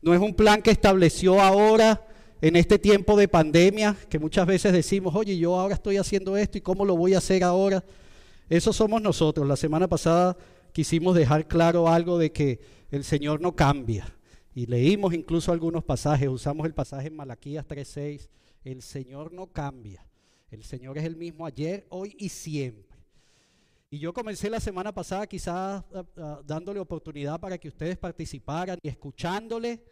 No 0.00 0.14
es 0.14 0.20
un 0.20 0.34
plan 0.34 0.62
que 0.62 0.70
estableció 0.70 1.40
ahora 1.40 2.06
en 2.40 2.56
este 2.56 2.78
tiempo 2.78 3.16
de 3.16 3.28
pandemia, 3.28 3.96
que 4.08 4.18
muchas 4.18 4.46
veces 4.46 4.72
decimos, 4.72 5.14
oye, 5.14 5.36
yo 5.36 5.58
ahora 5.58 5.74
estoy 5.74 5.96
haciendo 5.96 6.36
esto 6.36 6.58
y 6.58 6.62
cómo 6.62 6.84
lo 6.84 6.96
voy 6.96 7.14
a 7.14 7.18
hacer 7.18 7.44
ahora. 7.44 7.84
Eso 8.48 8.72
somos 8.72 9.02
nosotros. 9.02 9.46
La 9.46 9.56
semana 9.56 9.88
pasada 9.88 10.36
quisimos 10.72 11.14
dejar 11.14 11.46
claro 11.46 11.88
algo 11.88 12.16
de 12.16 12.32
que 12.32 12.60
el 12.90 13.04
Señor 13.04 13.40
no 13.40 13.54
cambia. 13.54 14.14
Y 14.54 14.66
leímos 14.66 15.14
incluso 15.14 15.52
algunos 15.52 15.84
pasajes, 15.84 16.28
usamos 16.28 16.66
el 16.66 16.74
pasaje 16.74 17.08
en 17.08 17.16
Malaquías 17.16 17.66
3:6, 17.66 18.28
el 18.64 18.82
Señor 18.82 19.32
no 19.32 19.46
cambia. 19.46 20.04
El 20.50 20.64
Señor 20.64 20.98
es 20.98 21.04
el 21.04 21.16
mismo 21.16 21.46
ayer, 21.46 21.86
hoy 21.90 22.16
y 22.18 22.28
siempre. 22.30 22.98
Y 23.90 23.98
yo 23.98 24.12
comencé 24.12 24.50
la 24.50 24.60
semana 24.60 24.92
pasada 24.92 25.26
quizás 25.26 25.84
ah, 25.94 26.04
ah, 26.16 26.42
dándole 26.46 26.78
oportunidad 26.80 27.40
para 27.40 27.56
que 27.56 27.68
ustedes 27.68 27.96
participaran 27.96 28.78
y 28.82 28.88
escuchándole 28.88 29.82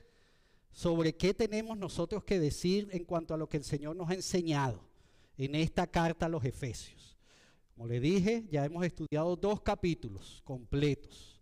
sobre 0.71 1.14
qué 1.14 1.33
tenemos 1.33 1.79
nosotros 1.79 2.23
que 2.25 2.38
decir 2.38 2.88
en 2.92 3.05
cuanto 3.05 3.33
a 3.33 3.38
lo 3.38 3.49
que 3.49 3.57
el 3.57 3.64
Señor 3.64 3.97
nos 3.97 4.11
ha 4.11 4.14
enseñado 4.14 4.83
en 5.38 5.55
esta 5.55 5.87
carta 5.87 6.27
a 6.27 6.29
los 6.29 6.45
Efesios. 6.45 7.16
Como 7.75 7.88
le 7.88 8.01
dije, 8.01 8.45
ya 8.51 8.64
hemos 8.64 8.85
estudiado 8.85 9.37
dos 9.37 9.62
capítulos 9.62 10.42
completos. 10.45 11.36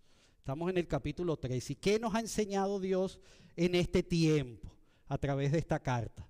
Estamos 0.44 0.68
en 0.68 0.76
el 0.76 0.87
capítulo 0.87 1.38
3. 1.38 1.70
¿Y 1.70 1.74
qué 1.74 1.98
nos 1.98 2.14
ha 2.14 2.20
enseñado 2.20 2.78
Dios 2.78 3.18
en 3.57 3.74
este 3.74 4.02
tiempo 4.02 4.70
a 5.09 5.16
través 5.16 5.52
de 5.52 5.59
esta 5.59 5.80
carta? 5.80 6.28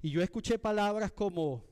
Y 0.00 0.08
yo 0.08 0.22
escuché 0.22 0.58
palabras 0.58 1.12
como 1.12 1.62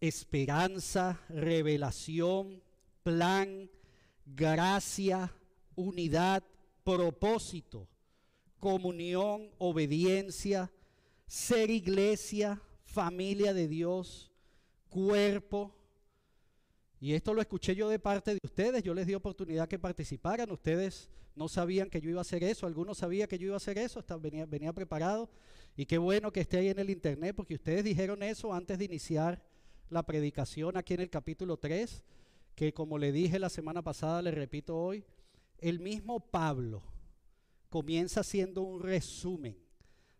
esperanza, 0.00 1.20
revelación, 1.28 2.60
plan, 3.04 3.70
gracia, 4.26 5.32
unidad, 5.76 6.42
propósito, 6.82 7.86
comunión, 8.58 9.52
obediencia, 9.58 10.72
ser 11.28 11.70
iglesia, 11.70 12.60
familia 12.82 13.54
de 13.54 13.68
Dios, 13.68 14.32
cuerpo. 14.88 15.72
Y 17.00 17.12
esto 17.12 17.32
lo 17.32 17.40
escuché 17.40 17.74
yo 17.76 17.88
de 17.88 17.98
parte 17.98 18.32
de 18.32 18.40
ustedes, 18.42 18.82
yo 18.82 18.92
les 18.92 19.06
di 19.06 19.14
oportunidad 19.14 19.68
que 19.68 19.78
participaran, 19.78 20.50
ustedes 20.50 21.08
no 21.36 21.48
sabían 21.48 21.88
que 21.88 22.00
yo 22.00 22.10
iba 22.10 22.20
a 22.20 22.22
hacer 22.22 22.42
eso, 22.42 22.66
algunos 22.66 22.98
sabían 22.98 23.28
que 23.28 23.38
yo 23.38 23.46
iba 23.46 23.54
a 23.54 23.58
hacer 23.58 23.78
eso, 23.78 24.04
venía, 24.20 24.46
venía 24.46 24.72
preparado. 24.72 25.30
Y 25.76 25.86
qué 25.86 25.96
bueno 25.98 26.32
que 26.32 26.40
esté 26.40 26.58
ahí 26.58 26.68
en 26.68 26.80
el 26.80 26.90
internet, 26.90 27.36
porque 27.36 27.54
ustedes 27.54 27.84
dijeron 27.84 28.22
eso 28.24 28.52
antes 28.52 28.78
de 28.78 28.86
iniciar 28.86 29.40
la 29.90 30.02
predicación 30.02 30.76
aquí 30.76 30.94
en 30.94 31.00
el 31.00 31.10
capítulo 31.10 31.56
3, 31.56 32.02
que 32.56 32.74
como 32.74 32.98
le 32.98 33.12
dije 33.12 33.38
la 33.38 33.48
semana 33.48 33.82
pasada, 33.82 34.20
le 34.20 34.32
repito 34.32 34.76
hoy, 34.76 35.04
el 35.58 35.78
mismo 35.78 36.18
Pablo 36.18 36.82
comienza 37.68 38.20
haciendo 38.20 38.62
un 38.62 38.82
resumen 38.82 39.56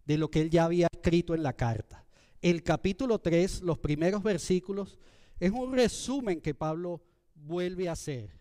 de 0.04 0.18
lo 0.18 0.30
que 0.30 0.42
él 0.42 0.50
ya 0.50 0.64
había 0.64 0.86
escrito 0.92 1.34
en 1.34 1.42
la 1.42 1.54
carta. 1.54 2.06
El 2.40 2.62
capítulo 2.62 3.18
3, 3.18 3.62
los 3.62 3.78
primeros 3.78 4.22
versículos, 4.22 4.98
es 5.40 5.50
un 5.50 5.72
resumen 5.72 6.40
que 6.40 6.54
Pablo 6.54 7.00
vuelve 7.34 7.88
a 7.88 7.92
hacer. 7.92 8.38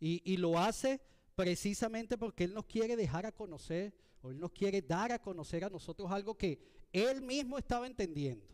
Y, 0.00 0.36
lo 0.36 0.58
hace 0.58 1.00
precisamente 1.34 2.16
porque 2.16 2.44
Él 2.44 2.54
nos 2.54 2.66
quiere 2.66 2.94
dejar 2.94 3.26
a 3.26 3.32
conocer, 3.32 3.92
o 4.22 4.30
Él 4.30 4.38
nos 4.38 4.52
quiere 4.52 4.80
dar 4.80 5.10
a 5.10 5.20
conocer 5.20 5.64
a 5.64 5.70
nosotros 5.70 6.10
algo 6.10 6.36
que 6.36 6.60
Él 6.92 7.22
mismo 7.22 7.58
estaba 7.58 7.86
entendiendo, 7.86 8.46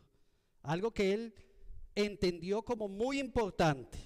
algo 0.63 0.93
que 0.93 1.13
Él 1.13 1.35
entendió 1.95 2.63
como 2.63 2.89
muy 2.89 3.19
importante, 3.19 3.99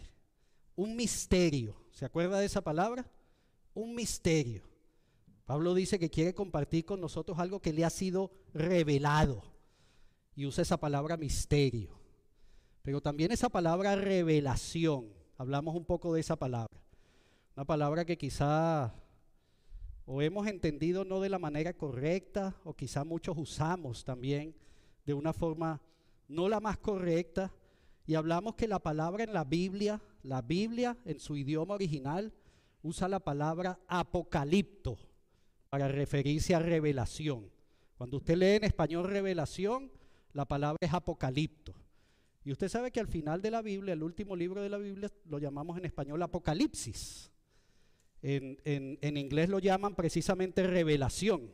un 0.75 0.97
misterio. 0.97 1.81
¿Se 1.93 2.05
acuerda 2.05 2.41
de 2.41 2.47
esa 2.47 2.61
palabra? 2.61 3.09
Un 3.75 3.95
misterio. 3.95 4.69
Pablo 5.45 5.75
dice 5.75 5.99
que 5.99 6.11
quiere 6.11 6.35
compartir 6.35 6.85
con 6.85 7.01
nosotros 7.01 7.39
algo 7.39 7.61
que 7.61 7.73
le 7.73 7.85
ha 7.85 7.91
sido 7.91 8.33
revelado. 8.53 9.43
Y 10.35 10.47
usa 10.47 10.63
esa 10.63 10.79
palabra 10.79 11.17
misterio. 11.17 11.98
Pero 12.83 13.01
también 13.01 13.33
esa 13.33 13.49
palabra 13.49 13.97
revelación. 13.97 15.13
Hablamos 15.37 15.75
un 15.75 15.85
poco 15.85 16.15
de 16.15 16.21
esa 16.21 16.37
palabra. 16.37 16.81
Una 17.57 17.65
palabra 17.65 18.05
que 18.05 18.17
quizá 18.17 18.95
o 20.07 20.23
hemos 20.23 20.47
entendido 20.47 21.05
no 21.05 21.21
de 21.21 21.29
la 21.29 21.39
manera 21.39 21.75
correcta 21.75 22.57
o 22.65 22.75
quizá 22.75 23.05
muchos 23.05 23.37
usamos 23.37 24.05
también 24.05 24.55
de 25.05 25.13
una 25.13 25.33
forma 25.33 25.83
no 26.29 26.49
la 26.49 26.61
más 26.61 26.79
correcta. 26.79 27.53
Y 28.07 28.15
hablamos 28.15 28.55
que 28.55 28.67
la 28.69 28.79
palabra 28.79 29.25
en 29.25 29.35
la 29.35 29.45
Biblia, 29.45 30.01
la 30.23 30.41
Biblia 30.41 30.97
en 31.05 31.21
su 31.21 31.37
idioma 31.37 31.75
original, 31.75 32.33
usa 32.83 33.07
la 33.09 33.21
palabra 33.21 33.79
apocalipto 33.87 34.99
para 35.69 35.89
referirse 35.89 36.55
a 36.55 36.59
revelación. 36.59 37.51
Cuando 37.99 38.19
usted 38.19 38.37
lee 38.37 38.57
en 38.57 38.65
español 38.65 39.09
revelación, 39.09 39.91
la 40.33 40.47
palabra 40.47 40.79
es 40.81 40.95
apocalipto. 40.95 41.75
Y 42.49 42.53
usted 42.53 42.71
sabe 42.71 42.91
que 42.91 42.99
al 42.99 43.09
final 43.09 43.43
de 43.43 43.51
la 43.51 43.61
Biblia, 43.61 43.93
el 43.93 44.03
último 44.03 44.35
libro 44.35 44.63
de 44.63 44.71
la 44.71 44.79
Biblia, 44.79 45.13
lo 45.27 45.39
llamamos 45.39 45.77
en 45.77 45.85
español 45.85 46.23
apocalipsis. 46.23 47.31
En, 48.23 48.57
en 48.65 49.17
inglés 49.19 49.51
lo 49.51 49.59
llaman 49.59 49.95
precisamente 49.95 50.67
revelación. 50.67 51.53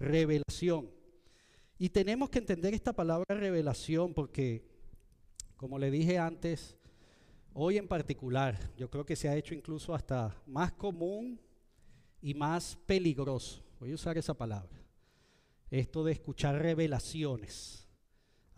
Revelación. 0.00 0.90
Y 1.78 1.90
tenemos 1.90 2.28
que 2.28 2.40
entender 2.40 2.74
esta 2.74 2.92
palabra 2.92 3.36
revelación 3.36 4.14
porque, 4.14 4.68
como 5.54 5.78
le 5.78 5.92
dije 5.92 6.18
antes, 6.18 6.76
hoy 7.52 7.78
en 7.78 7.86
particular, 7.86 8.58
yo 8.76 8.90
creo 8.90 9.06
que 9.06 9.14
se 9.14 9.28
ha 9.28 9.36
hecho 9.36 9.54
incluso 9.54 9.94
hasta 9.94 10.42
más 10.44 10.72
común 10.72 11.40
y 12.20 12.34
más 12.34 12.76
peligroso, 12.84 13.62
voy 13.78 13.92
a 13.92 13.94
usar 13.94 14.18
esa 14.18 14.34
palabra, 14.34 14.76
esto 15.70 16.02
de 16.02 16.10
escuchar 16.10 16.60
revelaciones. 16.60 17.87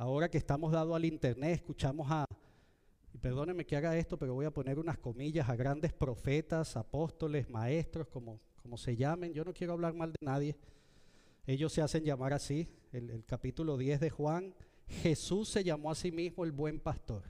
Ahora 0.01 0.31
que 0.31 0.39
estamos 0.39 0.73
dados 0.73 0.97
al 0.97 1.05
Internet, 1.05 1.57
escuchamos 1.57 2.11
a, 2.11 2.25
y 3.13 3.19
perdónenme 3.19 3.67
que 3.67 3.77
haga 3.77 3.99
esto, 3.99 4.19
pero 4.19 4.33
voy 4.33 4.47
a 4.47 4.51
poner 4.51 4.79
unas 4.79 4.97
comillas 4.97 5.47
a 5.51 5.57
grandes 5.57 5.93
profetas, 5.93 6.75
apóstoles, 6.79 7.51
maestros, 7.51 8.09
como, 8.09 8.41
como 8.63 8.79
se 8.79 8.97
llamen. 8.97 9.35
Yo 9.35 9.45
no 9.45 9.53
quiero 9.53 9.75
hablar 9.75 9.93
mal 9.93 10.11
de 10.11 10.25
nadie. 10.25 10.57
Ellos 11.47 11.75
se 11.75 11.83
hacen 11.83 12.03
llamar 12.03 12.33
así. 12.33 12.67
El, 12.93 13.11
el 13.11 13.27
capítulo 13.27 13.77
10 13.77 14.01
de 14.01 14.09
Juan, 14.09 14.55
Jesús 14.89 15.51
se 15.51 15.63
llamó 15.63 15.91
a 15.91 15.95
sí 15.95 16.11
mismo 16.11 16.47
el 16.47 16.53
buen 16.53 16.81
pastor. 16.81 17.25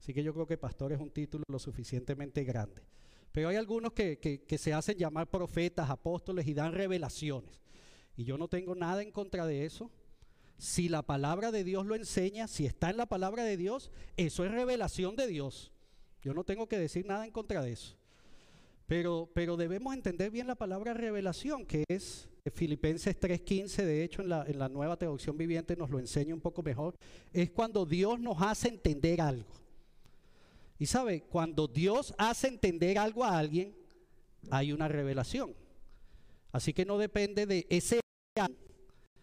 Así 0.00 0.12
que 0.12 0.24
yo 0.24 0.34
creo 0.34 0.48
que 0.48 0.58
pastor 0.58 0.92
es 0.92 0.98
un 0.98 1.12
título 1.12 1.44
lo 1.46 1.60
suficientemente 1.60 2.42
grande. 2.42 2.82
Pero 3.30 3.50
hay 3.50 3.54
algunos 3.54 3.92
que, 3.92 4.44
se 4.58 4.74
hacen 4.74 4.98
llamar 4.98 5.30
profetas, 5.30 5.88
apóstoles 5.88 6.44
y 6.48 6.54
dan 6.54 6.72
revelaciones. 6.72 7.60
Y 8.16 8.24
yo 8.24 8.36
no 8.36 8.48
tengo 8.48 8.74
nada 8.74 9.00
en 9.00 9.12
contra 9.12 9.46
de 9.46 9.64
eso. 9.64 9.92
Si 10.60 10.90
la 10.90 11.00
palabra 11.00 11.50
de 11.50 11.64
Dios 11.64 11.86
lo 11.86 11.94
enseña, 11.94 12.46
si 12.46 12.66
está 12.66 12.90
en 12.90 12.98
la 12.98 13.06
palabra 13.06 13.44
de 13.44 13.56
Dios, 13.56 13.90
eso 14.18 14.44
es 14.44 14.52
revelación 14.52 15.16
de 15.16 15.26
Dios. 15.26 15.72
Yo 16.20 16.34
no 16.34 16.44
tengo 16.44 16.68
que 16.68 16.78
decir 16.78 17.06
nada 17.06 17.24
en 17.24 17.32
contra 17.32 17.62
de 17.62 17.72
eso. 17.72 17.96
Pero, 18.86 19.30
pero 19.32 19.56
debemos 19.56 19.94
entender 19.94 20.30
bien 20.30 20.46
la 20.46 20.56
palabra 20.56 20.92
revelación, 20.92 21.64
que 21.64 21.84
es 21.88 22.28
Filipenses 22.52 23.18
3.15, 23.18 23.84
de 23.84 24.04
hecho 24.04 24.20
en 24.20 24.28
la, 24.28 24.44
en 24.46 24.58
la 24.58 24.68
nueva 24.68 24.98
traducción 24.98 25.38
viviente 25.38 25.76
nos 25.76 25.88
lo 25.88 25.98
enseña 25.98 26.34
un 26.34 26.42
poco 26.42 26.62
mejor, 26.62 26.94
es 27.32 27.50
cuando 27.50 27.86
Dios 27.86 28.20
nos 28.20 28.42
hace 28.42 28.68
entender 28.68 29.22
algo. 29.22 29.48
Y 30.78 30.84
sabe, 30.84 31.22
cuando 31.22 31.68
Dios 31.68 32.12
hace 32.18 32.48
entender 32.48 32.98
algo 32.98 33.24
a 33.24 33.38
alguien, 33.38 33.74
hay 34.50 34.72
una 34.72 34.88
revelación. 34.88 35.54
Así 36.52 36.74
que 36.74 36.84
no 36.84 36.98
depende 36.98 37.46
de 37.46 37.66
ese, 37.70 38.00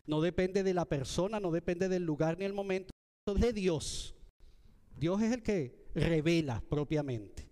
no 0.08 0.22
depende 0.22 0.64
de 0.64 0.74
la 0.74 0.86
persona, 0.86 1.40
no 1.40 1.52
depende 1.52 1.90
del 1.90 2.04
lugar 2.04 2.40
ni 2.40 2.46
el 2.46 2.54
momento, 2.54 2.92
de 3.36 3.54
Dios. 3.54 4.16
Dios 4.98 5.22
es 5.22 5.34
el 5.34 5.44
que 5.44 5.86
revela 5.94 6.64
propiamente. 6.70 7.48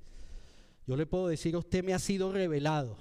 Yo 0.88 0.96
le 0.96 1.06
puedo 1.06 1.28
decir, 1.28 1.56
usted 1.56 1.84
me 1.84 1.94
ha 1.94 2.00
sido 2.00 2.32
revelado. 2.32 2.98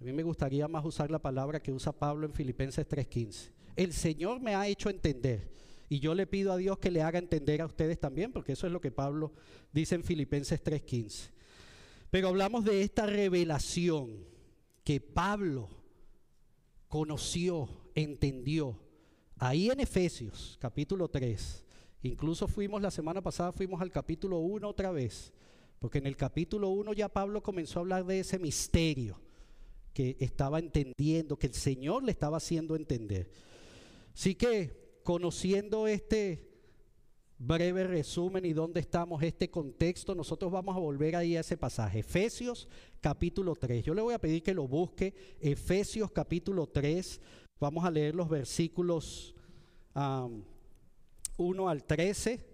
A 0.00 0.04
mí 0.04 0.12
me 0.12 0.22
gustaría 0.22 0.68
más 0.68 0.84
usar 0.84 1.10
la 1.10 1.20
palabra 1.20 1.60
que 1.60 1.72
usa 1.72 1.92
Pablo 1.92 2.26
en 2.26 2.32
Filipenses 2.32 2.86
3:15. 2.86 3.52
El 3.76 3.92
Señor 3.92 4.40
me 4.40 4.54
ha 4.54 4.66
hecho 4.66 4.90
entender. 4.90 5.50
Y 5.88 6.00
yo 6.00 6.14
le 6.14 6.26
pido 6.26 6.52
a 6.52 6.56
Dios 6.56 6.78
que 6.78 6.90
le 6.90 7.02
haga 7.02 7.18
entender 7.18 7.60
a 7.60 7.66
ustedes 7.66 8.00
también, 8.00 8.32
porque 8.32 8.52
eso 8.52 8.66
es 8.66 8.72
lo 8.72 8.80
que 8.80 8.90
Pablo 8.90 9.32
dice 9.72 9.94
en 9.94 10.04
Filipenses 10.04 10.62
3:15. 10.62 11.30
Pero 12.10 12.28
hablamos 12.28 12.64
de 12.64 12.82
esta 12.82 13.06
revelación 13.06 14.24
que 14.84 15.00
Pablo 15.00 15.68
conoció, 16.88 17.68
entendió. 17.94 18.78
Ahí 19.38 19.70
en 19.70 19.80
Efesios, 19.80 20.56
capítulo 20.60 21.08
3. 21.08 21.64
Incluso 22.02 22.48
fuimos 22.48 22.82
la 22.82 22.90
semana 22.90 23.20
pasada, 23.22 23.52
fuimos 23.52 23.80
al 23.80 23.90
capítulo 23.90 24.38
1 24.38 24.68
otra 24.68 24.90
vez, 24.90 25.32
porque 25.78 25.98
en 25.98 26.06
el 26.06 26.16
capítulo 26.16 26.70
1 26.70 26.92
ya 26.94 27.08
Pablo 27.08 27.42
comenzó 27.42 27.78
a 27.78 27.82
hablar 27.82 28.04
de 28.04 28.20
ese 28.20 28.38
misterio 28.38 29.20
que 29.92 30.16
estaba 30.20 30.58
entendiendo, 30.58 31.38
que 31.38 31.46
el 31.48 31.54
Señor 31.54 32.02
le 32.02 32.12
estaba 32.12 32.38
haciendo 32.38 32.76
entender. 32.76 33.30
Así 34.14 34.34
que 34.34 35.00
conociendo 35.02 35.86
este 35.86 36.52
breve 37.38 37.84
resumen 37.84 38.44
y 38.44 38.52
dónde 38.52 38.80
estamos, 38.80 39.22
este 39.22 39.50
contexto, 39.50 40.14
nosotros 40.14 40.52
vamos 40.52 40.76
a 40.76 40.80
volver 40.80 41.16
ahí 41.16 41.36
a 41.36 41.40
ese 41.40 41.56
pasaje. 41.56 42.00
Efesios 42.00 42.68
capítulo 43.00 43.56
3. 43.56 43.84
Yo 43.84 43.94
le 43.94 44.02
voy 44.02 44.14
a 44.14 44.20
pedir 44.20 44.42
que 44.42 44.54
lo 44.54 44.68
busque. 44.68 45.14
Efesios 45.40 46.12
capítulo 46.12 46.68
3. 46.68 47.20
Vamos 47.62 47.84
a 47.84 47.92
leer 47.92 48.12
los 48.16 48.28
versículos 48.28 49.36
1 49.94 51.68
al 51.68 51.84
13. 51.84 52.44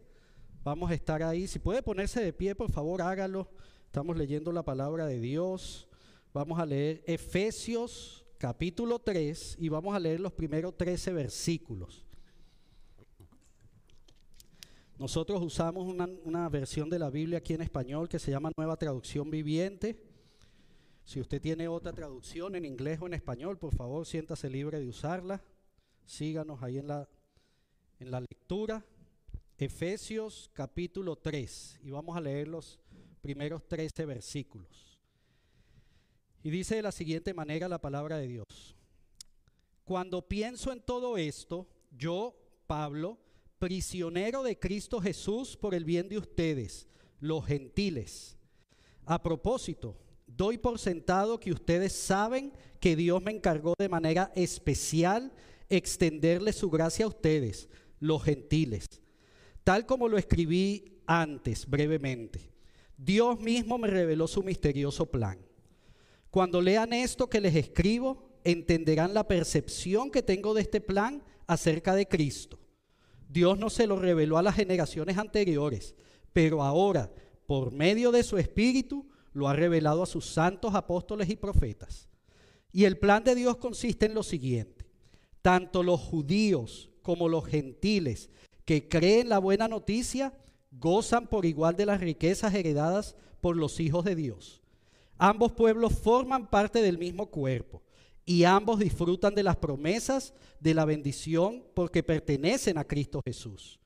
Vamos 0.62 0.90
a 0.90 0.94
estar 0.94 1.23
ahí. 1.23 1.47
Si 1.47 1.59
puede 1.59 1.83
ponerse 1.83 2.23
de 2.23 2.31
pie, 2.31 2.55
por 2.55 2.71
favor, 2.71 3.01
hágalo. 3.01 3.49
Estamos 3.87 4.18
leyendo 4.18 4.53
la 4.53 4.62
palabra 4.62 5.07
de 5.07 5.18
Dios. 5.18 5.88
Vamos 6.35 6.61
a 6.61 6.66
leer 6.66 7.03
Efesios 7.07 8.27
capítulo 8.37 8.99
3 8.99 9.57
y 9.59 9.71
vamos 9.71 9.97
a 9.97 9.99
leer 9.99 10.21
los 10.21 10.35
primeros 10.35 10.77
13 10.77 11.14
versículos. 11.14 12.05
Nosotros 14.99 15.42
usamos 15.42 15.87
una, 15.87 16.51
versión 16.51 16.90
de 16.90 16.99
la 16.99 17.09
Biblia 17.09 17.38
aquí 17.38 17.55
en 17.55 17.62
español 17.62 18.11
que 18.11 18.18
se 18.18 18.31
llama 18.31 18.53
Nueva 18.59 18.77
Traducción 18.77 19.31
Viviente. 19.31 20.08
Si 21.09 21.23
usted 21.23 21.40
tiene 21.40 21.68
otra 21.68 21.90
traducción 21.94 22.55
en 22.55 22.66
inglés 22.66 22.99
o 23.01 23.07
en 23.07 23.14
español, 23.14 23.57
por 23.57 23.75
favor, 23.75 24.05
siéntase 24.05 24.51
libre 24.51 24.79
de 24.79 24.87
usarla. 24.87 25.42
Síganos 26.05 26.62
ahí 26.62 26.77
en 26.77 26.87
la, 26.87 27.09
en 27.99 28.11
la 28.11 28.21
lectura. 28.21 28.85
Efesios 29.57 30.51
capítulo 30.53 31.16
3 31.16 31.81
y 31.83 31.90
vamos 31.92 32.14
a 32.14 32.21
leer 32.21 32.49
los 32.49 32.79
primeros 33.23 33.66
13 33.66 34.05
versículos. 34.05 35.01
Y 36.42 36.51
dice 36.51 36.77
de 36.77 36.83
la 36.83 36.92
siguiente 36.92 37.33
manera 37.33 37.68
la 37.68 37.81
palabra 37.81 38.18
de 38.18 38.29
Dios. 38.29 38.77
Cuando 39.85 40.29
pienso 40.29 40.73
en 40.73 40.83
todo 40.83 41.16
esto, 41.16 41.66
yo, 41.90 42.37
Pablo, 42.66 43.16
prisionero 43.59 44.42
de 44.42 44.59
Cristo 44.59 45.01
Jesús 45.01 45.57
por 45.57 45.75
el 45.75 45.87
bien 45.87 46.11
de 46.11 46.18
ustedes, 46.18 46.87
los 47.18 47.47
gentiles. 47.47 48.37
A 49.07 49.23
propósito, 49.23 49.97
doy 50.28 50.58
por 50.58 50.78
sentado 50.78 51.40
que 51.40 51.52
ustedes 51.52 51.92
saben 51.92 52.52
que 52.80 52.94
Dios 52.94 53.22
me 53.22 53.32
encargó 53.32 53.74
de 53.78 53.88
manera 53.88 54.30
especial 54.36 55.32
extenderle 55.68 56.52
su 56.52 56.70
gracia 56.70 57.04
a 57.04 57.08
ustedes, 57.08 57.68
los 57.98 58.22
gentiles, 58.22 58.86
tal 59.64 59.84
como 59.84 60.08
lo 60.08 60.16
escribí 60.16 61.00
antes 61.06 61.66
brevemente. 61.66 62.52
Dios 62.96 63.40
mismo 63.40 63.78
me 63.78 63.88
reveló 63.88 64.26
su 64.28 64.42
misterioso 64.42 65.06
plan. 65.06 65.38
Cuando 66.30 66.60
lean 66.60 66.92
esto 66.92 67.28
que 67.28 67.40
les 67.40 67.54
escribo, 67.54 68.28
entenderán 68.44 69.14
la 69.14 69.26
percepción 69.26 70.10
que 70.10 70.22
tengo 70.22 70.54
de 70.54 70.62
este 70.62 70.80
plan 70.80 71.22
acerca 71.46 71.94
de 71.94 72.06
Cristo. 72.06 72.58
Dios 73.28 73.58
no 73.58 73.70
se 73.70 73.86
lo 73.86 73.98
reveló 73.98 74.38
a 74.38 74.42
las 74.42 74.54
generaciones 74.54 75.18
anteriores, 75.18 75.94
pero 76.32 76.62
ahora, 76.62 77.12
por 77.46 77.72
medio 77.72 78.10
de 78.10 78.22
su 78.22 78.38
Espíritu, 78.38 79.06
lo 79.38 79.48
ha 79.48 79.55
revelado 79.55 80.03
a 80.03 80.07
sus 80.07 80.27
santos 80.27 80.74
apóstoles 80.74 81.31
y 81.31 81.37
profetas. 81.37 82.09
Y 82.72 82.85
el 82.85 82.98
plan 82.98 83.24
de 83.24 83.35
Dios 83.35 83.57
consiste 83.57 84.07
en 84.07 84.14
lo 84.14 84.22
siguiente. 84.22 84.85
Tanto 85.40 85.83
los 85.83 86.01
judíos 86.01 86.90
como 87.03 87.29
los 87.29 87.46
gentiles 87.46 88.29
que 88.64 88.88
creen 88.88 89.29
la 89.29 89.38
buena 89.38 89.68
noticia 89.68 90.35
gozan 90.72 91.27
por 91.27 91.46
igual 91.46 91.77
de 91.77 91.87
las 91.87 92.01
riquezas 92.01 92.53
heredadas 92.53 93.16
por 93.40 93.57
los 93.57 93.81
hijos 93.81 94.05
de 94.05 94.14
Dios. 94.14 94.61
Ambos 95.16 95.53
pueblos 95.53 95.94
forman 95.94 96.51
parte 96.51 96.83
del 96.83 96.98
mismo 96.98 97.27
cuerpo 97.31 97.83
y 98.27 98.44
ambos 98.44 98.79
disfrutan 98.79 99.35
de 99.35 99.42
las 99.42 99.57
promesas 99.57 100.35
de 100.61 100.74
la 100.74 100.85
bendición 100.85 101.64
porque 101.74 102.03
pertenecen 102.03 102.77
a 102.77 102.85
Cristo 102.85 103.22
Jesús. 103.24 103.81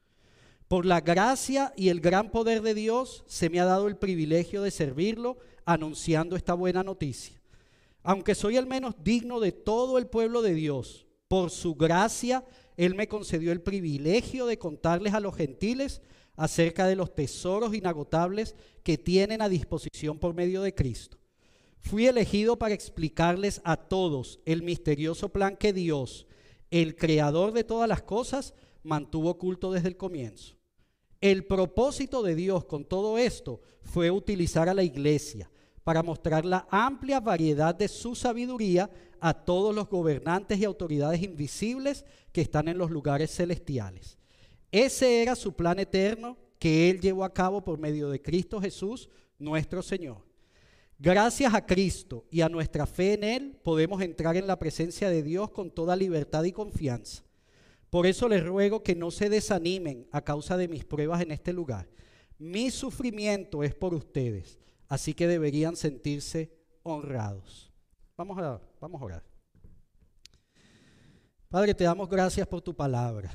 Por 0.73 0.87
la 0.87 1.03
gracia 1.03 1.75
y 1.77 1.91
el 1.91 2.01
gran 2.01 2.31
poder 2.31 2.63
de 2.63 2.73
Dios 2.73 3.25
se 3.27 3.51
me 3.51 3.61
ha 3.61 3.67
dado 3.67 3.89
el 3.89 3.99
privilegio 3.99 4.63
de 4.63 4.71
servirlo 4.71 5.37
anunciando 5.67 6.35
esta 6.35 6.55
buena 6.55 6.83
noticia. 6.83 7.43
Aunque 8.03 8.35
soy 8.35 8.57
el 8.57 8.67
menos 8.67 8.95
digno 9.05 9.39
de 9.39 9.53
todo 9.53 9.99
el 9.99 10.07
pueblo 10.07 10.41
de 10.41 10.55
Dios, 10.55 11.07
por 11.29 11.51
su 11.51 11.75
gracia 11.75 12.43
Él 12.79 12.95
me 12.95 13.07
concedió 13.07 13.53
el 13.53 13.61
privilegio 13.61 14.47
de 14.47 14.59
contarles 14.59 15.13
a 15.13 15.21
los 15.21 15.37
gentiles 15.37 16.01
acerca 16.37 16.87
de 16.87 16.97
los 16.97 17.15
tesoros 17.15 17.75
inagotables 17.75 18.57
que 18.83 18.97
tienen 18.97 19.43
a 19.43 19.51
disposición 19.51 20.19
por 20.19 20.33
medio 20.33 20.63
de 20.63 20.75
Cristo. 20.75 21.19
Fui 21.81 22.07
elegido 22.07 22.59
para 22.59 22.73
explicarles 22.73 23.61
a 23.65 23.77
todos 23.77 24.41
el 24.47 24.63
misterioso 24.63 25.29
plan 25.29 25.55
que 25.55 25.75
Dios, 25.75 26.27
el 26.71 26.97
creador 26.97 27.53
de 27.53 27.63
todas 27.63 27.91
las 27.91 28.01
cosas, 28.01 28.55
mantuvo 28.83 29.29
oculto 29.29 29.71
desde 29.71 29.89
el 29.89 29.99
comienzo. 29.99 30.62
El 31.23 31.45
propósito 31.45 32.21
de 32.25 32.35
Dios 32.35 32.65
con 32.65 32.85
todo 32.85 33.17
esto 33.17 33.61
fue 33.85 34.11
utilizar 34.11 34.69
a 34.69 34.75
la 34.75 34.83
iglesia 34.83 35.49
para 35.85 36.03
mostrar 36.03 36.45
la 36.45 36.67
amplia 36.69 37.21
variedad 37.21 37.73
de 37.73 37.87
su 37.87 38.17
sabiduría 38.17 38.91
a 39.21 39.33
todos 39.33 39.73
los 39.73 39.89
gobernantes 39.89 40.59
y 40.59 40.65
autoridades 40.65 41.23
invisibles 41.23 42.05
que 42.33 42.41
están 42.41 42.67
en 42.67 42.77
los 42.77 42.91
lugares 42.91 43.31
celestiales. 43.31 44.19
Ese 44.73 45.23
era 45.23 45.37
su 45.37 45.53
plan 45.53 45.79
eterno 45.79 46.37
que 46.59 46.91
Él 46.91 47.01
llevó 47.01 47.23
a 47.23 47.33
cabo 47.33 47.63
por 47.63 47.79
medio 47.79 48.11
de 48.11 48.21
Cristo 48.21 48.61
Jesús, 48.61 49.09
nuestro 49.39 49.81
Señor. 49.81 50.27
Gracias 50.99 51.55
a 51.55 51.65
Cristo 51.65 52.27
y 52.33 52.41
a 52.41 52.49
nuestra 52.49 52.85
fe 52.85 53.13
en 53.13 53.23
Él 53.23 53.61
podemos 53.63 54.03
entrar 54.03 54.37
en 54.37 54.49
la 54.49 54.59
presencia 54.59 55.09
de 55.09 55.23
Dios 55.23 55.53
con 55.53 55.71
toda 55.71 55.95
libertad 55.95 56.43
y 56.43 56.51
confianza. 56.51 57.23
Por 57.93 58.07
eso 58.07 58.27
les 58.27 58.43
ruego 58.43 58.83
que 58.83 58.95
no 58.95 59.11
se 59.11 59.29
desanimen 59.29 60.09
a 60.13 60.23
causa 60.23 60.57
de 60.57 60.67
mis 60.67 60.83
pruebas 60.83 61.21
en 61.21 61.31
este 61.31 61.53
lugar. 61.53 61.91
Mi 62.39 62.71
sufrimiento 62.71 63.63
es 63.63 63.75
por 63.75 63.93
ustedes, 63.93 64.59
así 64.89 65.13
que 65.13 65.29
deberían 65.29 65.77
sentirse 65.77 66.57
honrados. 66.85 67.71
Vamos 68.17 68.39
a, 68.39 68.59
vamos 68.81 69.03
a 69.03 69.05
orar. 69.05 69.25
Padre, 71.51 71.75
te 71.75 71.85
damos 71.85 72.09
gracias 72.09 72.49
por 72.49 72.63
tu 72.63 72.75
palabra. 72.75 73.31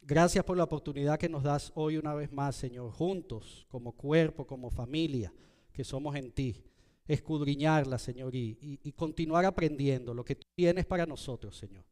Gracias 0.00 0.42
por 0.42 0.56
la 0.56 0.64
oportunidad 0.64 1.18
que 1.18 1.28
nos 1.28 1.42
das 1.42 1.70
hoy 1.74 1.98
una 1.98 2.14
vez 2.14 2.32
más, 2.32 2.56
Señor, 2.56 2.92
juntos, 2.92 3.66
como 3.68 3.92
cuerpo, 3.92 4.46
como 4.46 4.70
familia, 4.70 5.34
que 5.70 5.84
somos 5.84 6.16
en 6.16 6.32
ti. 6.32 6.64
Escudriñarla, 7.06 7.98
Señor, 7.98 8.34
y, 8.34 8.56
y 8.82 8.92
continuar 8.92 9.44
aprendiendo 9.44 10.14
lo 10.14 10.24
que 10.24 10.36
tú 10.36 10.46
tienes 10.54 10.86
para 10.86 11.04
nosotros, 11.04 11.54
Señor 11.58 11.91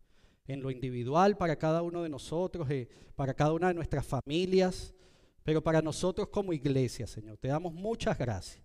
en 0.53 0.63
lo 0.63 0.71
individual 0.71 1.37
para 1.37 1.57
cada 1.57 1.83
uno 1.83 2.03
de 2.03 2.09
nosotros, 2.09 2.69
eh, 2.71 2.89
para 3.15 3.35
cada 3.35 3.53
una 3.53 3.69
de 3.69 3.75
nuestras 3.75 4.07
familias, 4.07 4.95
pero 5.45 5.63
para 5.63 5.81
nosotros 5.81 6.29
como 6.29 6.53
iglesia, 6.53 7.07
Señor. 7.07 7.39
Te 7.39 7.49
damos 7.49 7.73
muchas 7.73 8.19
gracias. 8.19 8.65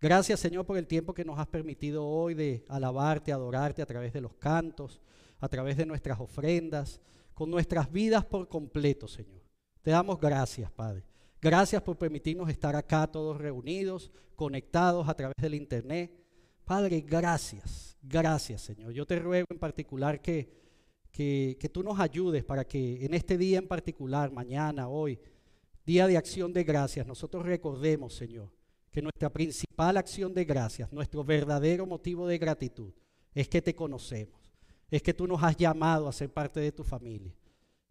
Gracias, 0.00 0.40
Señor, 0.40 0.66
por 0.66 0.76
el 0.76 0.88
tiempo 0.88 1.14
que 1.14 1.24
nos 1.24 1.38
has 1.38 1.46
permitido 1.46 2.04
hoy 2.04 2.34
de 2.34 2.64
alabarte, 2.68 3.32
adorarte 3.32 3.82
a 3.82 3.86
través 3.86 4.12
de 4.12 4.20
los 4.20 4.34
cantos, 4.34 5.00
a 5.38 5.48
través 5.48 5.76
de 5.76 5.86
nuestras 5.86 6.18
ofrendas, 6.18 7.00
con 7.34 7.50
nuestras 7.50 7.90
vidas 7.90 8.24
por 8.24 8.48
completo, 8.48 9.06
Señor. 9.06 9.42
Te 9.80 9.92
damos 9.92 10.20
gracias, 10.20 10.70
Padre. 10.72 11.04
Gracias 11.40 11.82
por 11.82 11.98
permitirnos 11.98 12.48
estar 12.48 12.74
acá 12.74 13.06
todos 13.06 13.38
reunidos, 13.38 14.10
conectados 14.34 15.08
a 15.08 15.14
través 15.14 15.36
del 15.40 15.54
Internet. 15.54 16.12
Padre, 16.64 17.00
gracias, 17.00 17.96
gracias, 18.02 18.62
Señor. 18.62 18.92
Yo 18.92 19.06
te 19.06 19.18
ruego 19.18 19.46
en 19.50 19.58
particular 19.58 20.20
que 21.12 21.56
que, 21.60 21.68
tú 21.68 21.82
nos 21.82 22.00
ayudes 22.00 22.42
para 22.42 22.64
que 22.64 23.04
en 23.04 23.14
este 23.14 23.38
día 23.38 23.58
en 23.58 23.68
particular, 23.68 24.32
mañana, 24.32 24.88
hoy, 24.88 25.20
día 25.84 26.06
de 26.06 26.16
acción 26.16 26.52
de 26.52 26.64
gracias, 26.64 27.06
nosotros 27.06 27.44
recordemos, 27.44 28.14
Señor, 28.14 28.50
que 28.90 29.02
nuestra 29.02 29.30
principal 29.30 29.96
acción 29.96 30.34
de 30.34 30.44
gracias, 30.44 30.92
nuestro 30.92 31.22
verdadero 31.22 31.86
motivo 31.86 32.26
de 32.26 32.38
gratitud, 32.38 32.92
es 33.34 33.48
que 33.48 33.62
te 33.62 33.74
conocemos, 33.74 34.40
es 34.90 35.02
que 35.02 35.14
tú 35.14 35.26
nos 35.26 35.42
has 35.42 35.56
llamado 35.56 36.08
a 36.08 36.12
ser 36.12 36.30
parte 36.32 36.60
de 36.60 36.72
tu 36.72 36.82
familia, 36.82 37.34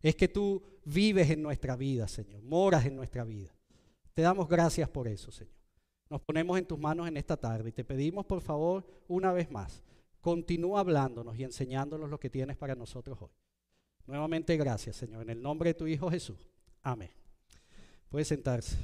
es 0.02 0.16
que 0.16 0.28
tú 0.28 0.62
vives 0.84 1.30
en 1.30 1.42
nuestra 1.42 1.76
vida, 1.76 2.08
Señor, 2.08 2.42
moras 2.42 2.86
en 2.86 2.96
nuestra 2.96 3.24
vida. 3.24 3.56
Te 4.14 4.24
damos 4.24 4.48
gracias 4.48 4.90
por 4.90 5.08
eso, 5.08 5.32
Señor. 5.32 5.56
Nos 6.10 6.22
ponemos 6.22 6.58
en 6.58 6.66
tus 6.66 6.78
manos 6.78 7.08
en 7.08 7.16
esta 7.16 7.38
tarde 7.38 7.70
y 7.70 7.72
te 7.72 7.86
pedimos, 7.86 8.26
por 8.26 8.42
favor, 8.42 8.86
una 9.08 9.32
vez 9.32 9.50
más, 9.50 9.82
Continúa 10.22 10.80
hablándonos 10.80 11.38
y 11.38 11.44
enseñándonos 11.44 12.10
lo 12.10 12.20
que 12.20 12.30
tienes 12.30 12.56
para 12.56 12.76
nosotros 12.76 13.18
hoy. 13.22 13.32
Nuevamente 14.06 14.56
gracias, 14.56 14.96
Señor, 14.96 15.24
en 15.24 15.32
el 15.32 15.42
nombre 15.42 15.72
de 15.72 15.74
tu 15.74 15.88
Hijo 15.88 16.10
Jesús. 16.10 16.38
Amén. 16.84 17.12
Puede 18.10 18.26
sentarse. 18.26 18.78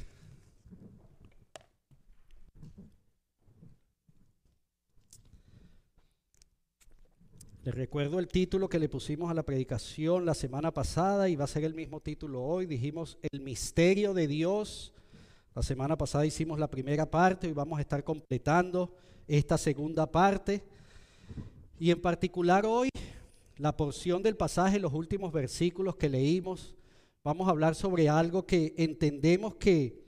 Les 7.68 7.76
recuerdo 7.76 8.18
el 8.20 8.30
título 8.30 8.70
que 8.70 8.80
le 8.80 8.88
pusimos 8.88 9.30
a 9.30 9.34
la 9.34 9.44
predicación 9.44 10.26
la 10.26 10.34
semana 10.34 10.74
pasada 10.74 11.28
y 11.28 11.36
va 11.36 11.44
a 11.44 11.48
ser 11.48 11.66
el 11.66 11.74
mismo 11.74 12.00
título 12.00 12.42
hoy. 12.42 12.66
Dijimos 12.66 13.18
el 13.30 13.42
misterio 13.42 14.14
de 14.14 14.26
Dios. 14.26 14.94
La 15.54 15.62
semana 15.62 15.98
pasada 15.98 16.26
hicimos 16.26 16.60
la 16.60 16.70
primera 16.70 17.12
parte 17.12 17.50
y 17.50 17.52
vamos 17.52 17.78
a 17.78 17.82
estar 17.82 18.06
completando 18.06 18.96
esta 19.28 19.58
segunda 19.58 20.10
parte. 20.10 20.64
Y 21.80 21.92
en 21.92 22.02
particular 22.02 22.66
hoy, 22.66 22.90
la 23.58 23.76
porción 23.76 24.24
del 24.24 24.36
pasaje, 24.36 24.80
los 24.80 24.94
últimos 24.94 25.32
versículos 25.32 25.96
que 25.96 26.10
leímos, 26.10 26.76
vamos 27.24 27.48
a 27.48 27.52
hablar 27.52 27.76
sobre 27.76 28.10
algo 28.10 28.46
que 28.46 28.74
entendemos 28.78 29.56
que, 29.56 30.04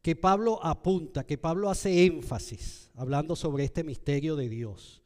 que 0.00 0.16
Pablo 0.16 0.64
apunta, 0.64 1.26
que 1.26 1.36
Pablo 1.36 1.68
hace 1.68 2.06
énfasis, 2.06 2.90
hablando 2.94 3.36
sobre 3.36 3.64
este 3.64 3.84
misterio 3.84 4.36
de 4.36 4.48
Dios. 4.48 5.02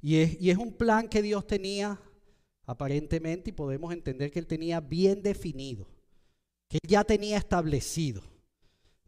Y 0.00 0.16
es, 0.16 0.40
y 0.40 0.50
es 0.50 0.58
un 0.58 0.72
plan 0.72 1.08
que 1.08 1.22
Dios 1.22 1.46
tenía 1.46 2.00
aparentemente 2.66 3.50
y 3.50 3.54
podemos 3.54 3.92
entender 3.92 4.30
que 4.30 4.38
él 4.38 4.46
tenía 4.46 4.80
bien 4.80 5.22
definido, 5.22 5.88
que 6.68 6.78
él 6.82 6.88
ya 6.88 7.04
tenía 7.04 7.38
establecido. 7.38 8.22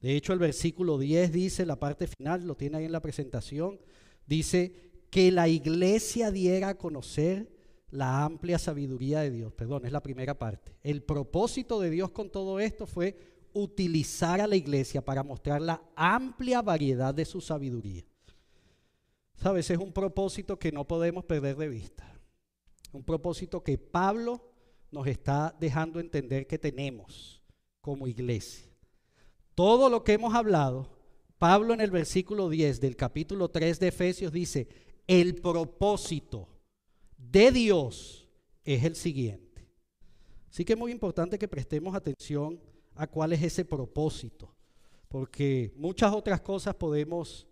De 0.01 0.17
hecho, 0.17 0.33
el 0.33 0.39
versículo 0.39 0.99
10 0.99 1.33
dice, 1.33 1.67
la 1.67 1.79
parte 1.79 2.07
final, 2.07 2.47
lo 2.47 2.57
tiene 2.57 2.79
ahí 2.79 2.85
en 2.85 2.93
la 2.93 3.01
presentación, 3.01 3.79
dice 4.27 4.86
que 5.17 5.33
la 5.33 5.49
iglesia 5.49 6.31
diera 6.31 6.69
a 6.69 6.75
conocer 6.77 7.51
la 7.89 8.23
amplia 8.23 8.59
sabiduría 8.59 9.21
de 9.21 9.31
Dios. 9.31 9.51
Perdón, 9.55 9.87
es 9.87 9.93
la 9.93 10.03
primera 10.03 10.39
parte. 10.39 10.77
El 10.83 11.03
propósito 11.03 11.81
de 11.81 11.89
Dios 11.89 12.11
con 12.11 12.29
todo 12.29 12.61
esto 12.61 12.87
fue 12.87 13.17
utilizar 13.55 14.43
a 14.43 14.47
la 14.47 14.57
iglesia 14.57 15.03
para 15.03 15.23
mostrar 15.23 15.63
la 15.63 15.83
amplia 15.97 16.61
variedad 16.61 17.15
de 17.15 17.25
su 17.25 17.41
sabiduría. 17.41 18.05
Sabes, 19.37 19.71
es 19.71 19.79
un 19.79 19.91
propósito 19.91 20.59
que 20.59 20.71
no 20.71 20.87
podemos 20.87 21.25
perder 21.25 21.57
de 21.57 21.69
vista. 21.69 22.13
Un 22.93 23.03
propósito 23.03 23.63
que 23.65 23.79
Pablo 23.79 24.53
nos 24.91 25.07
está 25.07 25.57
dejando 25.59 25.99
entender 25.99 26.47
que 26.47 26.59
tenemos 26.59 27.43
como 27.81 28.07
iglesia. 28.07 28.69
Todo 29.55 29.89
lo 29.89 30.05
que 30.05 30.13
hemos 30.13 30.35
hablado, 30.35 30.91
Pablo 31.39 31.73
en 31.73 31.81
el 31.81 31.91
versículo 31.91 32.51
10 32.51 32.83
del 32.83 32.97
capítulo 32.97 33.49
3 33.49 33.81
de 33.81 33.89
Efesios 33.89 34.31
dice, 34.31 34.69
el 35.07 35.37
propósito 35.37 36.49
de 37.17 37.53
Dios 37.53 38.29
es 38.65 38.85
el 38.85 38.97
siguiente. 38.97 39.69
Así 40.51 40.65
que 40.65 40.73
es 40.73 40.79
muy 40.79 40.93
importante 40.93 41.39
que 41.39 41.49
prestemos 41.49 41.95
atención 41.95 42.61
a 42.95 43.07
cuál 43.07 43.33
es 43.33 43.43
ese 43.43 43.65
propósito, 43.65 44.55
porque 45.09 45.73
muchas 45.77 46.13
otras 46.13 46.41
cosas 46.41 46.75
podemos 46.75 47.47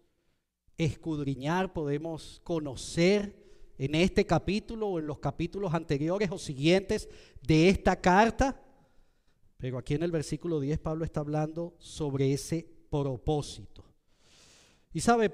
escudriñar, 0.79 1.73
podemos 1.73 2.41
conocer 2.45 3.45
en 3.79 3.95
este 3.95 4.25
capítulo 4.25 4.89
o 4.89 4.99
en 4.99 5.07
los 5.07 5.19
capítulos 5.19 5.75
anteriores 5.75 6.31
o 6.31 6.39
siguientes 6.39 7.09
de 7.43 7.69
esta 7.69 8.01
carta. 8.01 8.61
Pero 9.59 9.79
aquí 9.79 9.95
en 9.95 10.03
el 10.03 10.11
versículo 10.11 10.61
10 10.61 10.79
Pablo 10.79 11.05
está 11.05 11.21
hablando 11.21 11.75
sobre 11.79 12.33
ese 12.33 12.67
propósito. 12.91 13.85
Y 14.93 15.01
sabe, 15.01 15.33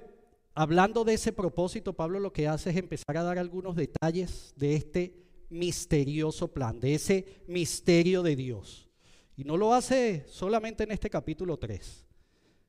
hablando 0.60 1.04
de 1.04 1.14
ese 1.14 1.32
propósito, 1.32 1.94
Pablo 1.94 2.20
lo 2.20 2.34
que 2.34 2.46
hace 2.46 2.68
es 2.68 2.76
empezar 2.76 3.16
a 3.16 3.22
dar 3.22 3.38
algunos 3.38 3.74
detalles 3.76 4.52
de 4.56 4.74
este 4.74 5.16
misterioso 5.48 6.52
plan, 6.52 6.78
de 6.78 6.96
ese 6.96 7.42
misterio 7.46 8.22
de 8.22 8.36
Dios. 8.36 8.86
Y 9.36 9.44
no 9.44 9.56
lo 9.56 9.72
hace 9.72 10.26
solamente 10.28 10.84
en 10.84 10.90
este 10.90 11.08
capítulo 11.08 11.56
3. 11.56 12.04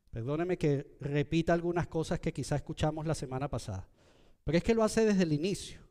Perdóneme 0.09 0.57
que 0.57 0.95
repita 1.01 1.51
algunas 1.51 1.87
cosas 1.87 2.21
que 2.21 2.31
quizá 2.31 2.55
escuchamos 2.55 3.05
la 3.05 3.13
semana 3.13 3.49
pasada. 3.49 3.89
Pero 4.45 4.57
es 4.57 4.63
que 4.63 4.73
lo 4.73 4.85
hace 4.85 5.03
desde 5.03 5.23
el 5.23 5.33
inicio. 5.33 5.81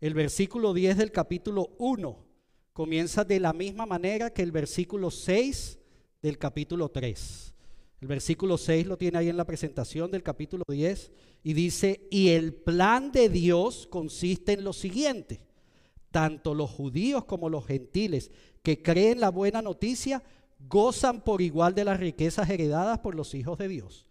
El 0.00 0.14
versículo 0.14 0.72
10 0.72 0.98
del 0.98 1.10
capítulo 1.10 1.74
1 1.78 2.26
comienza 2.72 3.24
de 3.24 3.40
la 3.40 3.52
misma 3.52 3.86
manera 3.86 4.30
que 4.30 4.42
el 4.42 4.52
versículo 4.52 5.10
6 5.10 5.80
del 6.22 6.38
capítulo 6.38 6.90
3. 6.90 7.54
El 8.00 8.08
versículo 8.08 8.56
6 8.56 8.86
lo 8.86 8.96
tiene 8.96 9.18
ahí 9.18 9.28
en 9.28 9.36
la 9.36 9.44
presentación 9.44 10.10
del 10.10 10.22
capítulo 10.22 10.64
10 10.66 11.12
y 11.42 11.52
dice, 11.52 12.08
y 12.10 12.30
el 12.30 12.54
plan 12.54 13.12
de 13.12 13.28
Dios 13.28 13.86
consiste 13.90 14.54
en 14.54 14.64
lo 14.64 14.72
siguiente, 14.72 15.42
tanto 16.10 16.54
los 16.54 16.70
judíos 16.70 17.24
como 17.24 17.50
los 17.50 17.66
gentiles 17.66 18.30
que 18.62 18.82
creen 18.82 19.20
la 19.20 19.30
buena 19.30 19.60
noticia 19.60 20.22
gozan 20.66 21.22
por 21.22 21.42
igual 21.42 21.74
de 21.74 21.84
las 21.84 22.00
riquezas 22.00 22.48
heredadas 22.48 22.98
por 23.00 23.14
los 23.14 23.34
hijos 23.34 23.58
de 23.58 23.68
Dios. 23.68 24.06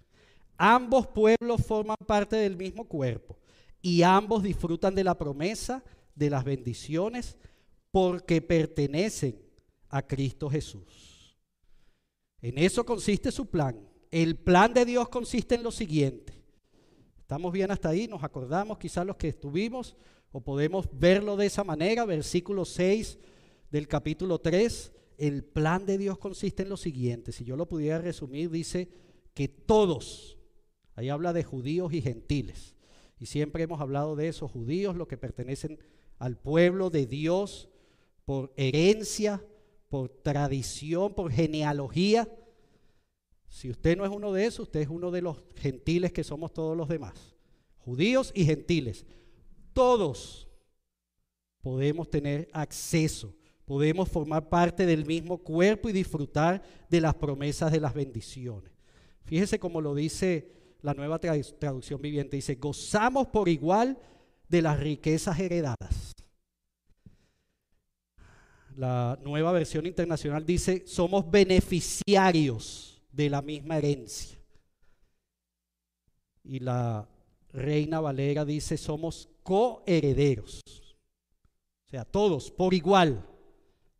Ambos 0.57 1.07
pueblos 1.07 1.65
forman 1.65 1.97
parte 2.05 2.35
del 2.35 2.57
mismo 2.57 2.85
cuerpo 2.85 3.37
y 3.81 4.03
ambos 4.03 4.43
disfrutan 4.43 4.93
de 4.93 5.03
la 5.03 5.17
promesa, 5.17 5.83
de 6.13 6.29
las 6.29 6.43
bendiciones, 6.43 7.37
porque 7.91 8.41
pertenecen 8.41 9.39
a 9.89 10.05
Cristo 10.05 10.49
Jesús. 10.49 11.08
En 12.41 12.57
eso 12.57 12.85
consiste 12.85 13.31
su 13.31 13.47
plan. 13.47 13.79
El 14.11 14.35
plan 14.37 14.73
de 14.73 14.85
Dios 14.85 15.09
consiste 15.09 15.55
en 15.55 15.63
lo 15.63 15.71
siguiente. 15.71 16.41
¿Estamos 17.19 17.51
bien 17.53 17.69
hasta 17.69 17.89
ahí? 17.89 18.07
¿Nos 18.07 18.23
acordamos 18.23 18.77
quizás 18.77 19.05
los 19.05 19.17
que 19.17 19.27
estuvimos? 19.27 19.95
¿O 20.31 20.41
podemos 20.41 20.87
verlo 20.91 21.37
de 21.37 21.45
esa 21.45 21.63
manera? 21.63 22.05
Versículo 22.05 22.65
6 22.65 23.19
del 23.69 23.87
capítulo 23.87 24.39
3. 24.39 24.91
El 25.17 25.43
plan 25.43 25.85
de 25.85 25.97
Dios 25.97 26.17
consiste 26.17 26.63
en 26.63 26.69
lo 26.69 26.77
siguiente. 26.77 27.31
Si 27.31 27.43
yo 27.43 27.55
lo 27.55 27.67
pudiera 27.67 27.99
resumir, 27.99 28.49
dice 28.49 28.89
que 29.33 29.47
todos, 29.47 30.37
ahí 30.95 31.09
habla 31.09 31.33
de 31.33 31.43
judíos 31.43 31.93
y 31.93 32.01
gentiles, 32.01 32.75
y 33.19 33.25
siempre 33.25 33.63
hemos 33.63 33.81
hablado 33.81 34.15
de 34.15 34.29
esos 34.29 34.49
judíos, 34.49 34.95
los 34.95 35.07
que 35.07 35.17
pertenecen 35.17 35.77
al 36.17 36.37
pueblo 36.37 36.89
de 36.89 37.05
Dios 37.05 37.69
por 38.25 38.53
herencia, 38.55 39.43
por 39.89 40.09
tradición, 40.09 41.13
por 41.13 41.31
genealogía. 41.31 42.29
Si 43.47 43.69
usted 43.69 43.97
no 43.97 44.05
es 44.05 44.11
uno 44.11 44.31
de 44.31 44.45
esos, 44.45 44.67
usted 44.67 44.81
es 44.81 44.89
uno 44.89 45.11
de 45.11 45.21
los 45.21 45.43
gentiles 45.55 46.13
que 46.13 46.23
somos 46.23 46.53
todos 46.53 46.77
los 46.77 46.87
demás. 46.87 47.35
Judíos 47.77 48.31
y 48.35 48.45
gentiles. 48.45 49.05
Todos 49.73 50.47
podemos 51.61 52.09
tener 52.09 52.47
acceso, 52.53 53.35
podemos 53.65 54.07
formar 54.07 54.47
parte 54.47 54.85
del 54.85 55.05
mismo 55.05 55.37
cuerpo 55.39 55.89
y 55.89 55.93
disfrutar 55.93 56.61
de 56.89 57.01
las 57.01 57.15
promesas 57.15 57.71
de 57.71 57.79
las 57.79 57.93
bendiciones. 57.93 58.71
Fíjese 59.25 59.59
cómo 59.59 59.81
lo 59.81 59.93
dice 59.93 60.59
la 60.81 60.93
nueva 60.93 61.19
traducción 61.19 62.01
viviente 62.01 62.37
dice, 62.37 62.55
gozamos 62.55 63.27
por 63.27 63.49
igual 63.49 63.97
de 64.47 64.61
las 64.61 64.79
riquezas 64.79 65.39
heredadas. 65.39 66.08
La 68.79 69.19
nueva 69.21 69.51
versión 69.51 69.85
internacional 69.85 70.45
dice, 70.45 70.87
somos 70.87 71.29
beneficiarios 71.29 73.03
de 73.11 73.29
la 73.29 73.41
misma 73.41 73.77
herencia. 73.77 74.39
Y 76.45 76.59
la 76.59 77.05
Reina 77.49 77.99
Valera 77.99 78.45
dice, 78.45 78.77
somos 78.77 79.27
coherederos. 79.43 80.61
O 80.65 81.89
sea, 81.89 82.05
todos 82.05 82.49
por 82.49 82.73
igual. 82.73 83.27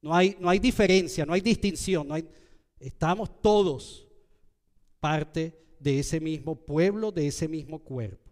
No 0.01 0.15
hay, 0.15 0.37
no 0.39 0.49
hay 0.49 0.59
diferencia, 0.59 1.25
no 1.25 1.33
hay 1.33 1.41
distinción. 1.41 2.07
No 2.07 2.13
hay, 2.13 2.25
estamos 2.79 3.41
todos 3.41 4.07
parte 5.01 5.61
de 5.77 5.99
ese 5.99 6.21
mismo 6.21 6.55
pueblo, 6.55 7.11
de 7.11 7.27
ese 7.27 7.49
mismo 7.49 7.79
cuerpo. 7.79 8.31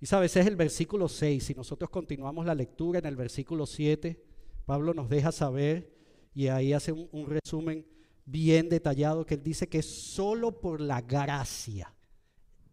Y 0.00 0.06
sabes, 0.06 0.36
es 0.36 0.48
el 0.48 0.56
versículo 0.56 1.08
6. 1.08 1.44
Si 1.44 1.54
nosotros 1.54 1.90
continuamos 1.90 2.44
la 2.44 2.56
lectura 2.56 2.98
en 2.98 3.06
el 3.06 3.14
versículo 3.14 3.66
7, 3.66 4.24
Pablo 4.68 4.92
nos 4.92 5.08
deja 5.08 5.32
saber, 5.32 5.90
y 6.34 6.48
ahí 6.48 6.74
hace 6.74 6.92
un, 6.92 7.26
resumen 7.26 7.86
bien 8.26 8.68
detallado, 8.68 9.24
que 9.24 9.32
él 9.32 9.42
dice 9.42 9.66
que 9.66 9.78
es 9.78 9.86
solo 9.86 10.60
por 10.60 10.82
la 10.82 11.00
gracia 11.00 11.94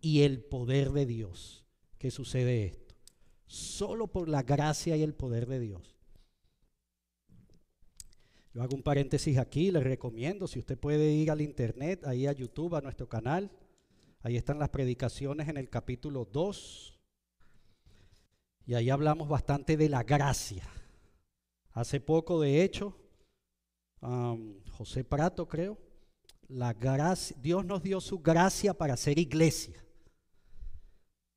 y 0.02 0.24
el 0.24 0.44
poder 0.44 0.92
de 0.92 1.06
Dios 1.06 1.66
que 1.98 2.12
sucede 2.12 2.66
esto. 2.66 2.96
Solo 3.48 4.08
por 4.08 4.28
la 4.28 4.44
gracia 4.44 4.98
y 4.98 5.04
el 5.04 5.14
poder 5.14 5.48
de 5.48 5.62
Dios. 5.62 5.96
Yo 8.54 8.62
hago 8.62 8.76
un 8.76 8.84
paréntesis 8.84 9.38
aquí, 9.38 9.72
les 9.72 9.86
recomiendo, 9.86 10.48
si 10.48 10.60
usted 10.60 10.78
puede 10.78 11.14
ir 11.14 11.32
al 11.32 11.40
internet, 11.40 12.06
ahí 12.06 12.28
a 12.28 12.34
YouTube, 12.34 12.76
a 12.76 12.82
nuestro 12.82 13.08
canal, 13.08 13.50
ahí 14.20 14.36
están 14.36 14.60
las 14.60 14.68
predicaciones 14.68 15.48
en 15.48 15.56
el 15.56 15.70
capítulo 15.70 16.28
2, 16.30 17.00
y 18.66 18.74
ahí 18.74 18.90
hablamos 18.90 19.30
bastante 19.30 19.78
de 19.78 19.88
la 19.88 20.04
gracia. 20.04 20.66
Hace 21.76 22.00
poco, 22.00 22.40
de 22.40 22.64
hecho, 22.64 22.96
José 24.72 25.04
Prato 25.04 25.46
creo, 25.46 25.78
la 26.48 26.72
gracia, 26.72 27.36
Dios 27.42 27.66
nos 27.66 27.84
dio 27.84 28.00
su 28.00 28.20
gracia 28.20 28.74
para 28.74 28.96
ser 28.96 29.20
iglesia. 29.20 29.84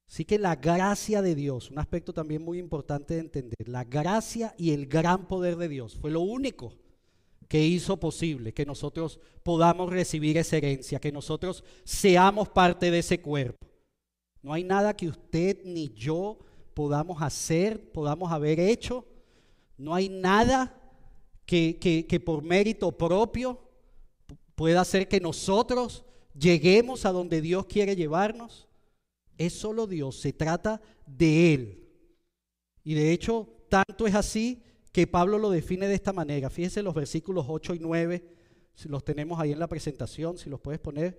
Así 0.08 0.24
que 0.24 0.38
la 0.38 0.54
gracia 0.54 1.22
de 1.22 1.34
Dios, 1.34 1.72
un 1.72 1.80
aspecto 1.80 2.12
también 2.12 2.42
muy 2.42 2.58
importante 2.58 3.14
de 3.14 3.20
entender, 3.20 3.68
la 3.68 3.82
gracia 3.82 4.54
y 4.56 4.70
el 4.70 4.86
gran 4.86 5.26
poder 5.26 5.56
de 5.56 5.68
Dios 5.68 5.96
fue 5.96 6.12
lo 6.12 6.20
único 6.20 6.72
que 7.48 7.66
hizo 7.66 7.98
posible 7.98 8.54
que 8.54 8.64
nosotros 8.64 9.18
podamos 9.42 9.90
recibir 9.90 10.38
esa 10.38 10.58
herencia, 10.58 11.00
que 11.00 11.10
nosotros 11.10 11.64
seamos 11.82 12.48
parte 12.48 12.92
de 12.92 13.00
ese 13.00 13.20
cuerpo. 13.20 13.66
No 14.40 14.52
hay 14.52 14.62
nada 14.62 14.94
que 14.94 15.08
usted 15.08 15.58
ni 15.64 15.88
yo 15.88 16.38
podamos 16.74 17.20
hacer, 17.22 17.90
podamos 17.90 18.30
haber 18.30 18.60
hecho. 18.60 19.04
No 19.78 19.94
hay 19.94 20.08
nada 20.08 20.74
que, 21.46 21.78
que, 21.78 22.20
por 22.20 22.42
mérito 22.42 22.92
propio 22.92 23.58
pueda 24.54 24.82
hacer 24.82 25.08
que 25.08 25.20
nosotros 25.20 26.04
lleguemos 26.38 27.06
a 27.06 27.12
donde 27.12 27.40
Dios 27.40 27.64
quiere 27.66 27.96
llevarnos. 27.96 28.68
Es 29.38 29.54
solo 29.54 29.86
Dios, 29.86 30.20
se 30.20 30.32
trata 30.32 30.82
de 31.06 31.54
Él. 31.54 31.88
Y 32.82 32.94
de 32.94 33.12
hecho, 33.12 33.48
tanto 33.68 34.06
es 34.06 34.14
así 34.14 34.62
que 34.92 35.06
Pablo 35.06 35.38
lo 35.38 35.50
define 35.50 35.86
de 35.86 35.94
esta 35.94 36.12
manera. 36.12 36.50
Fíjense 36.50 36.82
los 36.82 36.94
versículos 36.94 37.46
8 37.48 37.76
y 37.76 37.78
9, 37.78 38.24
si 38.74 38.88
los 38.88 39.04
tenemos 39.04 39.38
ahí 39.38 39.52
en 39.52 39.60
la 39.60 39.68
presentación, 39.68 40.36
si 40.38 40.50
los 40.50 40.60
puedes 40.60 40.80
poner, 40.80 41.18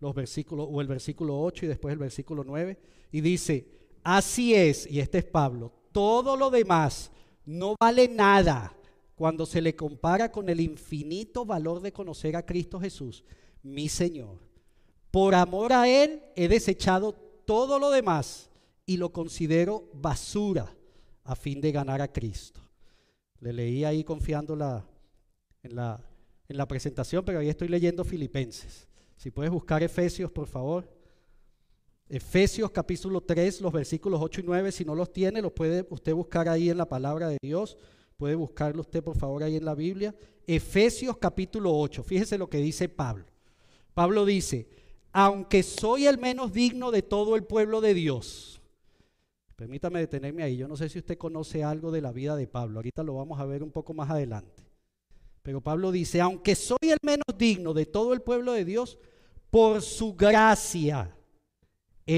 los 0.00 0.14
versículos, 0.14 0.66
o 0.68 0.80
el 0.80 0.88
versículo 0.88 1.40
8 1.40 1.66
y 1.66 1.68
después 1.68 1.92
el 1.92 1.98
versículo 1.98 2.42
9, 2.42 2.78
y 3.12 3.20
dice, 3.20 3.68
así 4.02 4.54
es, 4.54 4.90
y 4.90 4.98
este 4.98 5.18
es 5.18 5.24
Pablo, 5.24 5.72
todo 5.92 6.36
lo 6.36 6.50
demás 6.50 7.12
no 7.44 7.74
vale 7.78 8.08
nada 8.08 8.74
cuando 9.14 9.44
se 9.44 9.60
le 9.60 9.76
compara 9.76 10.32
con 10.32 10.48
el 10.48 10.60
infinito 10.60 11.44
valor 11.44 11.80
de 11.80 11.92
conocer 11.92 12.36
a 12.36 12.46
Cristo 12.46 12.80
Jesús, 12.80 13.24
mi 13.62 13.88
Señor. 13.88 14.38
Por 15.10 15.34
amor 15.34 15.72
a 15.72 15.88
Él 15.88 16.22
he 16.36 16.48
desechado 16.48 17.12
todo 17.44 17.78
lo 17.78 17.90
demás 17.90 18.50
y 18.86 18.96
lo 18.96 19.12
considero 19.12 19.88
basura 19.92 20.74
a 21.24 21.36
fin 21.36 21.60
de 21.60 21.72
ganar 21.72 22.00
a 22.00 22.12
Cristo. 22.12 22.60
Le 23.40 23.52
leí 23.52 23.84
ahí 23.84 24.04
confiando 24.04 24.56
la, 24.56 24.86
en, 25.62 25.76
la, 25.76 26.00
en 26.48 26.56
la 26.56 26.66
presentación, 26.66 27.24
pero 27.24 27.40
ahí 27.40 27.48
estoy 27.48 27.68
leyendo 27.68 28.04
Filipenses. 28.04 28.88
Si 29.16 29.30
puedes 29.30 29.50
buscar 29.50 29.82
Efesios, 29.82 30.30
por 30.30 30.46
favor. 30.46 30.99
Efesios 32.10 32.72
capítulo 32.72 33.20
3, 33.20 33.60
los 33.60 33.72
versículos 33.72 34.20
8 34.20 34.40
y 34.40 34.44
9, 34.44 34.72
si 34.72 34.84
no 34.84 34.96
los 34.96 35.12
tiene, 35.12 35.40
los 35.40 35.52
puede 35.52 35.86
usted 35.90 36.12
buscar 36.12 36.48
ahí 36.48 36.68
en 36.68 36.76
la 36.76 36.88
palabra 36.88 37.28
de 37.28 37.38
Dios. 37.40 37.76
Puede 38.16 38.34
buscarlo 38.34 38.80
usted, 38.80 39.00
por 39.00 39.16
favor, 39.16 39.44
ahí 39.44 39.54
en 39.54 39.64
la 39.64 39.76
Biblia. 39.76 40.12
Efesios 40.44 41.18
capítulo 41.18 41.72
8, 41.72 42.02
fíjese 42.02 42.36
lo 42.36 42.50
que 42.50 42.58
dice 42.58 42.88
Pablo. 42.88 43.26
Pablo 43.94 44.24
dice, 44.24 44.68
aunque 45.12 45.62
soy 45.62 46.08
el 46.08 46.18
menos 46.18 46.52
digno 46.52 46.90
de 46.90 47.02
todo 47.02 47.36
el 47.36 47.44
pueblo 47.44 47.80
de 47.80 47.94
Dios, 47.94 48.60
Permítame 49.54 50.00
detenerme 50.00 50.42
ahí. 50.42 50.56
Yo 50.56 50.66
no 50.66 50.74
sé 50.74 50.88
si 50.88 51.00
usted 51.00 51.18
conoce 51.18 51.62
algo 51.62 51.90
de 51.90 52.00
la 52.00 52.12
vida 52.12 52.34
de 52.34 52.46
Pablo. 52.46 52.78
Ahorita 52.78 53.02
lo 53.02 53.16
vamos 53.16 53.38
a 53.38 53.44
ver 53.44 53.62
un 53.62 53.70
poco 53.70 53.92
más 53.92 54.08
adelante. 54.08 54.64
Pero 55.42 55.60
Pablo 55.60 55.92
dice, 55.92 56.18
aunque 56.22 56.54
soy 56.54 56.78
el 56.80 56.96
menos 57.02 57.26
digno 57.36 57.74
de 57.74 57.84
todo 57.84 58.14
el 58.14 58.22
pueblo 58.22 58.54
de 58.54 58.64
Dios, 58.64 58.96
por 59.50 59.82
su 59.82 60.14
gracia 60.14 61.14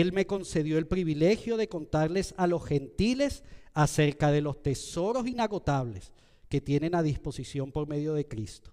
Él 0.00 0.14
me 0.14 0.26
concedió 0.26 0.78
el 0.78 0.86
privilegio 0.86 1.58
de 1.58 1.68
contarles 1.68 2.32
a 2.38 2.46
los 2.46 2.64
gentiles 2.64 3.44
acerca 3.74 4.30
de 4.30 4.40
los 4.40 4.62
tesoros 4.62 5.26
inagotables 5.26 6.14
que 6.48 6.62
tienen 6.62 6.94
a 6.94 7.02
disposición 7.02 7.72
por 7.72 7.86
medio 7.86 8.14
de 8.14 8.26
Cristo. 8.26 8.72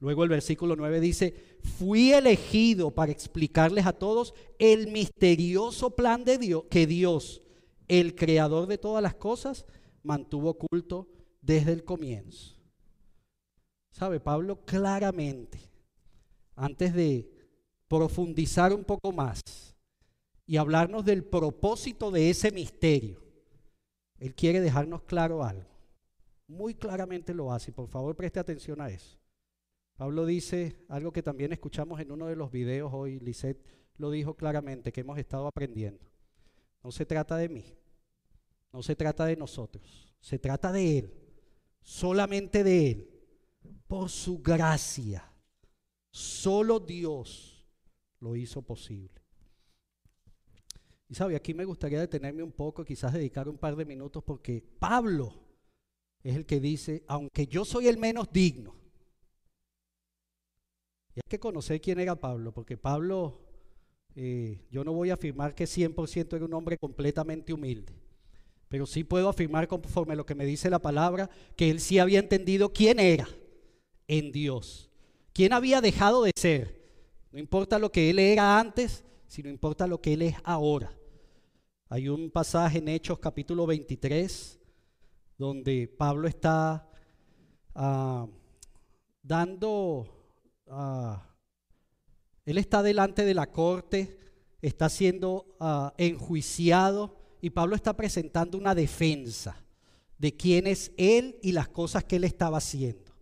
Luego 0.00 0.24
el 0.24 0.30
versículo 0.30 0.74
9 0.74 0.98
dice, 0.98 1.32
fui 1.62 2.12
elegido 2.12 2.90
para 2.90 3.12
explicarles 3.12 3.86
a 3.86 3.92
todos 3.92 4.34
el 4.58 4.90
misterioso 4.90 5.90
plan 5.90 6.24
de 6.24 6.38
Dios 6.38 6.64
que 6.68 6.88
Dios, 6.88 7.40
el 7.86 8.16
creador 8.16 8.66
de 8.66 8.78
todas 8.78 9.00
las 9.00 9.14
cosas, 9.14 9.64
mantuvo 10.02 10.50
oculto 10.50 11.06
desde 11.40 11.72
el 11.72 11.84
comienzo. 11.84 12.56
¿Sabe? 13.92 14.18
Pablo 14.18 14.64
claramente, 14.64 15.60
antes 16.56 16.92
de 16.94 17.30
profundizar 17.86 18.72
un 18.72 18.82
poco 18.82 19.12
más 19.12 19.40
y 20.48 20.56
hablarnos 20.56 21.04
del 21.04 21.24
propósito 21.24 22.10
de 22.10 22.30
ese 22.30 22.50
misterio, 22.50 23.22
él 24.16 24.34
quiere 24.34 24.62
dejarnos 24.62 25.02
claro 25.02 25.44
algo. 25.44 25.68
Muy 26.46 26.74
claramente 26.74 27.34
lo 27.34 27.52
hace. 27.52 27.70
Por 27.70 27.86
favor, 27.86 28.16
preste 28.16 28.40
atención 28.40 28.80
a 28.80 28.88
eso. 28.88 29.18
Pablo 29.96 30.24
dice 30.24 30.86
algo 30.88 31.12
que 31.12 31.22
también 31.22 31.52
escuchamos 31.52 32.00
en 32.00 32.10
uno 32.10 32.28
de 32.28 32.34
los 32.34 32.50
videos 32.50 32.90
hoy. 32.94 33.20
Lisette 33.20 33.62
lo 33.98 34.10
dijo 34.10 34.34
claramente, 34.36 34.90
que 34.90 35.02
hemos 35.02 35.18
estado 35.18 35.46
aprendiendo. 35.46 36.10
No 36.82 36.92
se 36.92 37.04
trata 37.04 37.36
de 37.36 37.50
mí. 37.50 37.64
No 38.72 38.82
se 38.82 38.96
trata 38.96 39.26
de 39.26 39.36
nosotros. 39.36 40.14
Se 40.18 40.38
trata 40.38 40.72
de 40.72 40.98
Él. 40.98 41.14
Solamente 41.82 42.64
de 42.64 42.90
Él. 42.90 43.10
Por 43.86 44.08
su 44.08 44.38
gracia. 44.38 45.30
Solo 46.10 46.80
Dios 46.80 47.66
lo 48.20 48.34
hizo 48.34 48.62
posible. 48.62 49.27
Y 51.08 51.14
sabe, 51.14 51.36
aquí 51.36 51.54
me 51.54 51.64
gustaría 51.64 52.00
detenerme 52.00 52.42
un 52.42 52.52
poco, 52.52 52.84
quizás 52.84 53.14
dedicar 53.14 53.48
un 53.48 53.56
par 53.56 53.76
de 53.76 53.86
minutos, 53.86 54.22
porque 54.22 54.62
Pablo 54.78 55.32
es 56.22 56.36
el 56.36 56.44
que 56.44 56.60
dice, 56.60 57.02
aunque 57.06 57.46
yo 57.46 57.64
soy 57.64 57.88
el 57.88 57.96
menos 57.96 58.30
digno, 58.30 58.74
y 61.14 61.20
hay 61.20 61.28
que 61.28 61.40
conocer 61.40 61.80
quién 61.80 61.98
era 61.98 62.14
Pablo, 62.14 62.52
porque 62.52 62.76
Pablo, 62.76 63.40
eh, 64.14 64.66
yo 64.70 64.84
no 64.84 64.92
voy 64.92 65.08
a 65.10 65.14
afirmar 65.14 65.54
que 65.54 65.64
100% 65.64 66.36
era 66.36 66.44
un 66.44 66.52
hombre 66.52 66.76
completamente 66.76 67.54
humilde, 67.54 67.94
pero 68.68 68.84
sí 68.84 69.02
puedo 69.02 69.30
afirmar 69.30 69.66
conforme 69.66 70.12
a 70.12 70.16
lo 70.16 70.26
que 70.26 70.34
me 70.34 70.44
dice 70.44 70.68
la 70.68 70.78
palabra, 70.78 71.30
que 71.56 71.70
él 71.70 71.80
sí 71.80 71.98
había 71.98 72.18
entendido 72.18 72.74
quién 72.74 73.00
era 73.00 73.26
en 74.08 74.30
Dios, 74.30 74.90
quién 75.32 75.54
había 75.54 75.80
dejado 75.80 76.22
de 76.24 76.32
ser. 76.36 76.78
No 77.32 77.38
importa 77.38 77.78
lo 77.78 77.90
que 77.90 78.10
él 78.10 78.18
era 78.18 78.60
antes, 78.60 79.04
sino 79.26 79.48
importa 79.48 79.86
lo 79.86 80.00
que 80.00 80.14
él 80.14 80.22
es 80.22 80.34
ahora. 80.44 80.97
Hay 81.90 82.10
un 82.10 82.30
pasaje 82.30 82.78
en 82.78 82.88
Hechos 82.88 83.18
capítulo 83.18 83.64
23 83.64 84.58
donde 85.38 85.88
Pablo 85.88 86.28
está 86.28 86.86
ah, 87.74 88.26
dando, 89.22 90.06
ah, 90.66 91.34
él 92.44 92.58
está 92.58 92.82
delante 92.82 93.24
de 93.24 93.32
la 93.32 93.50
corte, 93.50 94.18
está 94.60 94.90
siendo 94.90 95.56
ah, 95.60 95.94
enjuiciado 95.96 97.16
y 97.40 97.48
Pablo 97.48 97.74
está 97.74 97.96
presentando 97.96 98.58
una 98.58 98.74
defensa 98.74 99.64
de 100.18 100.36
quién 100.36 100.66
es 100.66 100.92
él 100.98 101.38
y 101.42 101.52
las 101.52 101.68
cosas 101.68 102.04
que 102.04 102.16
él 102.16 102.24
estaba 102.24 102.58
haciendo. 102.58 103.14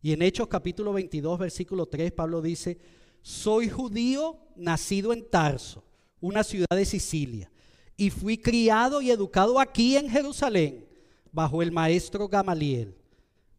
Y 0.00 0.12
en 0.12 0.22
Hechos 0.22 0.46
capítulo 0.46 0.92
22, 0.92 1.36
versículo 1.36 1.86
3, 1.86 2.12
Pablo 2.12 2.40
dice, 2.40 2.78
soy 3.22 3.68
judío 3.68 4.38
nacido 4.54 5.12
en 5.12 5.28
Tarso, 5.28 5.82
una 6.20 6.44
ciudad 6.44 6.76
de 6.76 6.84
Sicilia 6.84 7.50
y 7.96 8.10
fui 8.10 8.38
criado 8.38 9.00
y 9.00 9.10
educado 9.10 9.60
aquí 9.60 9.96
en 9.96 10.08
Jerusalén 10.08 10.86
bajo 11.32 11.62
el 11.62 11.72
maestro 11.72 12.28
Gamaliel. 12.28 12.96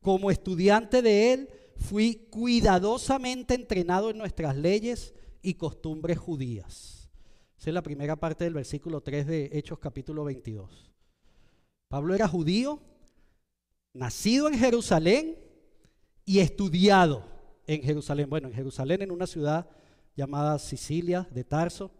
Como 0.01 0.31
estudiante 0.31 1.01
de 1.01 1.33
él, 1.33 1.49
fui 1.77 2.27
cuidadosamente 2.29 3.53
entrenado 3.53 4.09
en 4.09 4.17
nuestras 4.17 4.55
leyes 4.55 5.13
y 5.41 5.55
costumbres 5.55 6.17
judías. 6.17 7.09
Esa 7.59 7.69
es 7.69 7.73
la 7.73 7.81
primera 7.81 8.15
parte 8.15 8.43
del 8.43 8.53
versículo 8.53 9.01
3 9.01 9.27
de 9.27 9.49
Hechos 9.53 9.79
capítulo 9.79 10.23
22. 10.23 10.91
Pablo 11.87 12.13
era 12.13 12.27
judío, 12.27 12.79
nacido 13.93 14.47
en 14.47 14.57
Jerusalén 14.57 15.37
y 16.25 16.39
estudiado 16.39 17.25
en 17.67 17.81
Jerusalén. 17.81 18.29
Bueno, 18.29 18.47
en 18.47 18.53
Jerusalén, 18.53 19.01
en 19.01 19.11
una 19.11 19.27
ciudad 19.27 19.69
llamada 20.15 20.59
Sicilia 20.59 21.27
de 21.31 21.43
Tarso 21.43 21.91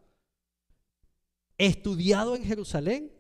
estudiado 1.58 2.36
en 2.36 2.44
Jerusalén 2.44 3.12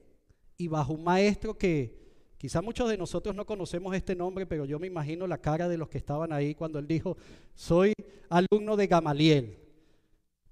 y 0.57 0.67
bajo 0.67 0.93
un 0.93 1.03
maestro 1.03 1.57
que 1.57 2.05
quizá 2.37 2.61
muchos 2.61 2.89
de 2.89 2.97
nosotros 2.97 3.35
no 3.35 3.45
conocemos 3.45 3.95
este 3.95 4.15
nombre, 4.15 4.45
pero 4.45 4.65
yo 4.65 4.79
me 4.79 4.87
imagino 4.87 5.27
la 5.27 5.39
cara 5.39 5.67
de 5.67 5.77
los 5.77 5.89
que 5.89 5.97
estaban 5.97 6.31
ahí 6.31 6.55
cuando 6.55 6.79
él 6.79 6.87
dijo, 6.87 7.17
soy 7.53 7.93
alumno 8.29 8.75
de 8.75 8.87
Gamaliel. 8.87 9.59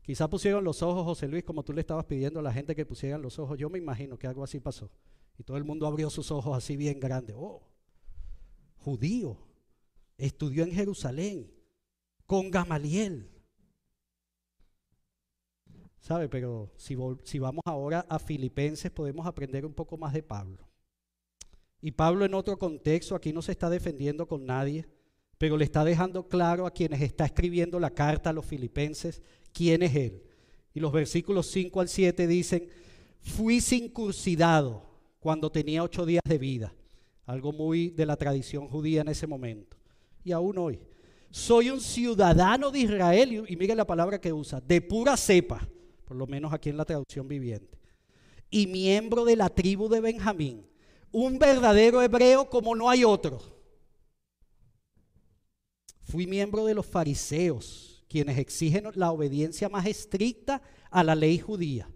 Quizá 0.02 0.30
pusieron 0.30 0.64
los 0.64 0.82
ojos, 0.82 1.06
José 1.06 1.28
Luis, 1.30 1.46
como 1.46 1.64
tú 1.64 1.72
le 1.72 1.80
estabas 1.80 2.06
pidiendo 2.06 2.40
a 2.40 2.44
la 2.44 2.52
gente 2.52 2.76
que 2.76 2.86
pusieran 2.86 3.22
los 3.22 3.40
ojos. 3.40 3.58
Yo 3.58 3.70
me 3.70 3.78
imagino 3.78 4.20
que 4.20 4.28
algo 4.28 4.44
así 4.44 4.60
pasó. 4.60 4.92
Y 5.38 5.44
todo 5.44 5.56
el 5.56 5.64
mundo 5.64 5.88
abrió 5.88 6.10
sus 6.10 6.30
ojos 6.30 6.58
así 6.58 6.76
bien 6.76 7.00
grandes. 7.00 7.36
Oh, 7.40 7.64
judío, 8.76 9.38
estudió 10.18 10.64
en 10.64 10.72
Jerusalén 10.72 11.52
con 12.26 12.52
Gamaliel. 12.52 13.30
¿Sabe? 16.04 16.28
Pero 16.28 16.70
si, 16.76 16.98
si 17.24 17.40
vamos 17.40 17.62
ahora 17.66 18.06
a 18.10 18.20
Filipenses 18.20 18.92
podemos 18.92 19.26
aprender 19.26 19.66
un 19.66 19.74
poco 19.74 19.98
más 19.98 20.12
de 20.12 20.22
Pablo. 20.22 20.68
Y 21.82 21.92
Pablo 21.92 22.26
en 22.26 22.34
otro 22.34 22.60
contexto, 22.60 23.16
aquí 23.16 23.32
no 23.32 23.42
se 23.42 23.54
está 23.54 23.70
defendiendo 23.70 24.28
con 24.28 24.46
nadie, 24.46 24.86
pero 25.38 25.56
le 25.56 25.64
está 25.64 25.86
dejando 25.86 26.28
claro 26.28 26.68
a 26.68 26.72
quienes 26.72 27.02
está 27.02 27.24
escribiendo 27.24 27.80
la 27.80 27.90
carta 27.90 28.30
a 28.32 28.34
los 28.34 28.46
filipenses 28.46 29.22
quién 29.54 29.82
es 29.82 29.96
él. 29.96 30.24
Y 30.74 30.82
los 30.82 30.92
versículos 30.92 31.48
5 31.48 31.80
al 31.80 31.88
7 31.88 32.28
dicen, 32.28 32.68
fui 33.22 33.62
circuncidado 33.62 34.84
cuando 35.22 35.54
tenía 35.54 35.84
ocho 35.84 36.06
días 36.06 36.24
de 36.28 36.38
vida, 36.38 36.74
algo 37.26 37.54
muy 37.54 37.92
de 37.92 38.06
la 38.06 38.18
tradición 38.18 38.68
judía 38.68 39.02
en 39.02 39.08
ese 39.08 39.26
momento. 39.26 39.78
Y 40.26 40.34
aún 40.34 40.58
hoy, 40.58 40.82
soy 41.30 41.70
un 41.70 41.80
ciudadano 41.80 42.72
de 42.72 42.80
Israel, 42.80 43.46
y 43.48 43.56
mire 43.56 43.74
la 43.74 43.88
palabra 43.88 44.20
que 44.20 44.34
usa, 44.34 44.60
de 44.60 44.82
pura 44.82 45.16
cepa 45.16 45.66
por 46.06 46.18
lo 46.18 46.28
menos 46.28 46.54
aquí 46.54 46.70
en 46.70 46.78
la 46.78 46.86
traducción 46.86 47.28
viviente, 47.28 47.78
y 48.50 48.68
miembro 48.68 49.26
de 49.26 49.36
la 49.36 49.50
tribu 49.50 49.90
de 49.90 50.02
Benjamín, 50.02 50.66
un 51.12 51.40
verdadero 51.40 52.02
hebreo 52.02 52.50
como 52.50 52.76
no 52.76 52.90
hay 52.90 53.04
otro. 53.04 53.42
Fui 56.02 56.28
miembro 56.28 56.66
de 56.66 56.74
los 56.74 56.86
fariseos, 56.86 58.04
quienes 58.08 58.38
exigen 58.38 58.86
la 58.96 59.12
obediencia 59.12 59.70
más 59.70 59.86
estricta 59.86 60.62
a 60.92 61.04
la 61.04 61.16
ley 61.16 61.40
judía. 61.40 61.90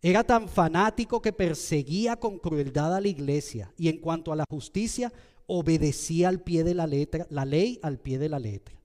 Era 0.00 0.24
tan 0.24 0.48
fanático 0.48 1.22
que 1.22 1.32
perseguía 1.32 2.16
con 2.16 2.38
crueldad 2.38 2.96
a 2.96 3.00
la 3.00 3.08
iglesia 3.08 3.72
y 3.78 3.88
en 3.88 3.98
cuanto 3.98 4.32
a 4.32 4.36
la 4.36 4.44
justicia, 4.50 5.12
obedecía 5.46 6.28
al 6.28 6.40
pie 6.40 6.64
de 6.64 6.74
la 6.74 6.86
letra, 6.86 7.26
la 7.30 7.44
ley 7.44 7.78
al 7.82 7.98
pie 7.98 8.18
de 8.18 8.28
la 8.28 8.38
letra. 8.38 8.80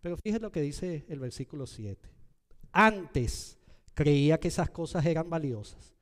Pero 0.00 0.16
fíjense 0.16 0.42
lo 0.42 0.52
que 0.52 0.60
dice 0.60 1.04
el 1.08 1.18
versículo 1.18 1.66
7. 1.66 2.08
Antes 2.72 3.58
Creía 3.94 4.38
que 4.38 4.48
esas 4.48 4.70
cosas 4.70 5.06
eran 5.06 5.30
valiosas, 5.30 5.94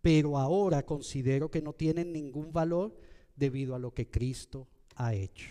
pero 0.00 0.36
ahora 0.36 0.84
considero 0.84 1.50
que 1.50 1.62
no 1.62 1.72
tienen 1.72 2.12
ningún 2.12 2.52
valor 2.52 2.96
debido 3.36 3.74
a 3.74 3.78
lo 3.78 3.94
que 3.94 4.10
Cristo 4.10 4.68
ha 4.96 5.14
hecho. 5.14 5.48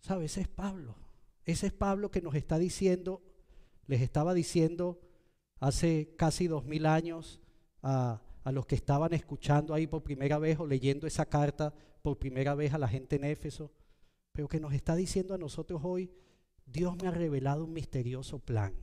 ¿Sabes? 0.00 0.32
Ese 0.32 0.42
es 0.42 0.48
Pablo. 0.48 0.94
Ese 1.44 1.66
es 1.66 1.72
Pablo 1.72 2.10
que 2.10 2.22
nos 2.22 2.34
está 2.34 2.58
diciendo, 2.58 3.22
les 3.86 4.00
estaba 4.00 4.34
diciendo 4.34 5.00
hace 5.60 6.14
casi 6.16 6.46
dos 6.46 6.64
mil 6.64 6.86
años 6.86 7.40
a, 7.82 8.22
a 8.44 8.52
los 8.52 8.66
que 8.66 8.76
estaban 8.76 9.12
escuchando 9.14 9.74
ahí 9.74 9.86
por 9.86 10.04
primera 10.04 10.38
vez 10.38 10.60
o 10.60 10.66
leyendo 10.66 11.06
esa 11.06 11.26
carta 11.26 11.74
por 12.02 12.18
primera 12.18 12.54
vez 12.54 12.72
a 12.72 12.78
la 12.78 12.88
gente 12.88 13.16
en 13.16 13.24
Éfeso, 13.24 13.72
pero 14.32 14.48
que 14.48 14.60
nos 14.60 14.72
está 14.72 14.94
diciendo 14.94 15.34
a 15.34 15.38
nosotros 15.38 15.80
hoy, 15.84 16.12
Dios 16.64 16.96
me 17.02 17.08
ha 17.08 17.10
revelado 17.10 17.64
un 17.64 17.72
misterioso 17.72 18.38
plan. 18.38 18.74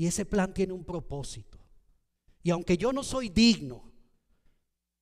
Y 0.00 0.06
ese 0.06 0.24
plan 0.24 0.54
tiene 0.54 0.72
un 0.72 0.82
propósito. 0.82 1.58
Y 2.42 2.48
aunque 2.48 2.78
yo 2.78 2.90
no 2.90 3.02
soy 3.02 3.28
digno, 3.28 3.92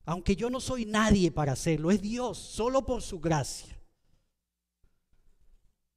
aunque 0.03 0.35
yo 0.35 0.49
no 0.49 0.59
soy 0.59 0.85
nadie 0.85 1.31
para 1.31 1.53
hacerlo, 1.53 1.89
es 1.89 2.01
Dios, 2.01 2.37
solo 2.37 2.85
por 2.85 3.01
su 3.01 3.17
gracia. 3.17 3.81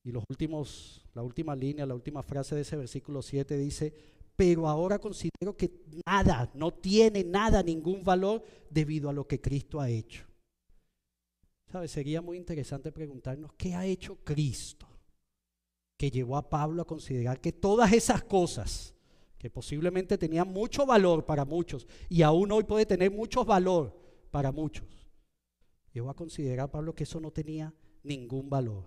Y 0.04 0.12
los 0.12 0.22
últimos, 0.28 1.04
la 1.14 1.22
última 1.24 1.56
línea, 1.56 1.84
la 1.84 1.96
última 1.96 2.22
frase 2.22 2.54
de 2.54 2.60
ese 2.60 2.76
versículo 2.76 3.22
7 3.22 3.56
dice, 3.56 3.92
pero 4.36 4.68
ahora 4.68 5.00
considero 5.00 5.56
que 5.56 5.82
nada, 6.06 6.48
no 6.54 6.72
tiene 6.72 7.24
nada, 7.24 7.60
ningún 7.60 8.04
valor 8.04 8.44
debido 8.70 9.10
a 9.10 9.12
lo 9.12 9.26
que 9.26 9.40
Cristo 9.40 9.80
ha 9.80 9.90
hecho. 9.90 10.24
Sería 11.86 12.22
muy 12.22 12.36
interesante 12.36 12.92
preguntarnos, 12.92 13.52
¿qué 13.54 13.74
ha 13.74 13.84
hecho 13.84 14.18
Cristo? 14.22 14.91
Que 16.02 16.10
llevó 16.10 16.36
a 16.36 16.50
Pablo 16.50 16.82
a 16.82 16.84
considerar 16.84 17.40
que 17.40 17.52
todas 17.52 17.92
esas 17.92 18.24
cosas 18.24 18.92
que 19.38 19.48
posiblemente 19.48 20.18
tenía 20.18 20.44
mucho 20.44 20.84
valor 20.84 21.24
para 21.24 21.44
muchos 21.44 21.86
y 22.08 22.22
aún 22.22 22.50
hoy 22.50 22.64
puede 22.64 22.86
tener 22.86 23.12
mucho 23.12 23.44
valor 23.44 23.96
para 24.32 24.50
muchos. 24.50 24.84
Voy 25.94 26.08
a 26.08 26.14
considerar, 26.14 26.72
Pablo, 26.72 26.92
que 26.92 27.04
eso 27.04 27.20
no 27.20 27.30
tenía 27.30 27.72
ningún 28.02 28.50
valor. 28.50 28.84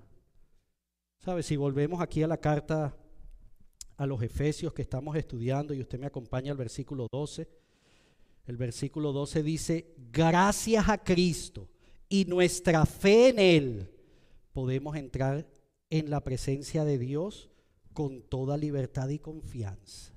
¿Sabes? 1.20 1.46
Si 1.46 1.56
volvemos 1.56 2.02
aquí 2.02 2.22
a 2.22 2.28
la 2.28 2.36
carta 2.36 2.94
a 3.96 4.06
los 4.06 4.22
Efesios 4.22 4.74
que 4.74 4.82
estamos 4.82 5.16
estudiando 5.16 5.74
y 5.74 5.80
usted 5.80 5.98
me 5.98 6.08
acompaña 6.08 6.52
al 6.52 6.58
versículo 6.58 7.08
12, 7.10 7.48
el 8.46 8.58
versículo 8.58 9.14
12 9.14 9.42
dice, 9.42 9.96
gracias 10.12 10.90
a 10.90 10.98
Cristo 10.98 11.70
y 12.10 12.26
nuestra 12.26 12.86
fe 12.86 13.30
en 13.30 13.40
Él, 13.40 13.92
podemos 14.52 14.98
entrar 14.98 15.55
en 16.00 16.10
la 16.10 16.22
presencia 16.22 16.86
de 16.86 16.98
Dios 16.98 17.50
con 17.94 18.22
toda 18.22 18.58
libertad 18.58 19.10
y 19.10 19.20
confianza 19.20 20.16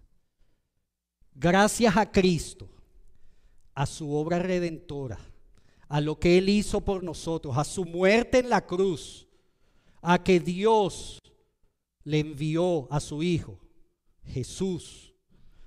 gracias 1.38 1.96
a 1.96 2.10
Cristo, 2.10 2.68
a 3.74 3.86
su 3.86 4.12
obra 4.12 4.38
redentora, 4.38 5.18
a 5.88 6.00
lo 6.00 6.18
que 6.18 6.36
Él 6.38 6.48
hizo 6.48 6.80
por 6.80 7.02
nosotros, 7.04 7.56
a 7.56 7.64
su 7.64 7.84
muerte 7.84 8.38
en 8.38 8.50
la 8.50 8.66
cruz, 8.66 9.28
a 10.02 10.22
que 10.22 10.40
Dios 10.40 11.20
le 12.02 12.18
envió 12.18 12.92
a 12.92 13.00
su 13.00 13.22
Hijo, 13.22 13.58
Jesús, 14.24 15.14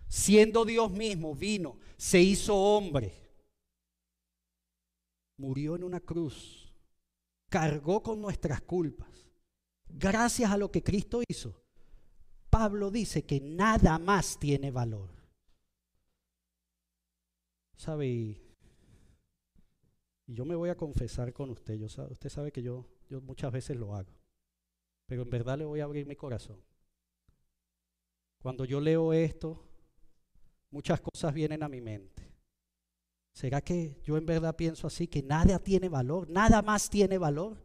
siendo 0.08 0.66
Dios 0.66 0.92
mismo, 0.92 1.34
vino, 1.34 1.78
se 1.98 2.20
hizo 2.20 2.56
hombre, 2.56 3.14
murió 5.38 5.76
en 5.76 5.84
una 5.84 6.02
cruz, 6.02 6.74
cargó 7.50 8.04
con 8.04 8.22
nuestras 8.22 8.62
culpas. 8.62 9.11
Gracias 9.94 10.52
a 10.52 10.58
lo 10.58 10.72
que 10.72 10.84
Cristo 10.84 11.22
hizo, 11.28 11.62
Pablo 12.50 12.92
dice 12.92 13.24
que 13.24 13.40
nada 13.40 13.98
más 14.00 14.38
tiene 14.40 14.72
valor. 14.72 15.10
¿Sabe? 17.76 18.08
Y, 18.08 18.42
yo 20.28 20.46
me 20.46 20.56
voy 20.56 20.70
a 20.70 20.78
confesar 20.78 21.34
con 21.34 21.50
usted. 21.50 21.76
Yo, 21.76 21.86
usted 21.86 22.30
sabe 22.30 22.52
que 22.52 22.62
yo, 22.62 22.86
yo 23.10 23.22
muchas 23.22 23.52
veces 23.52 23.78
lo 23.78 23.96
hago. 23.96 24.12
Pero 25.08 25.24
en 25.24 25.30
verdad 25.30 25.58
le 25.58 25.66
voy 25.66 25.82
a 25.82 25.86
abrir 25.86 26.06
mi 26.06 26.16
corazón. 26.16 26.62
Cuando 28.40 28.66
yo 28.66 28.80
leo 28.80 29.14
esto, 29.14 29.64
muchas 30.72 31.02
cosas 31.02 31.34
vienen 31.34 31.64
a 31.64 31.70
mi 31.70 31.82
mente. 31.82 32.32
¿Será 33.34 33.62
que 33.62 34.02
yo 34.04 34.18
en 34.18 34.26
verdad 34.26 34.56
pienso 34.56 34.88
así, 34.88 35.08
que 35.08 35.24
nada 35.24 35.60
tiene 35.60 35.90
valor, 35.90 36.30
nada 36.30 36.62
más 36.62 36.90
tiene 36.90 37.18
valor, 37.18 37.58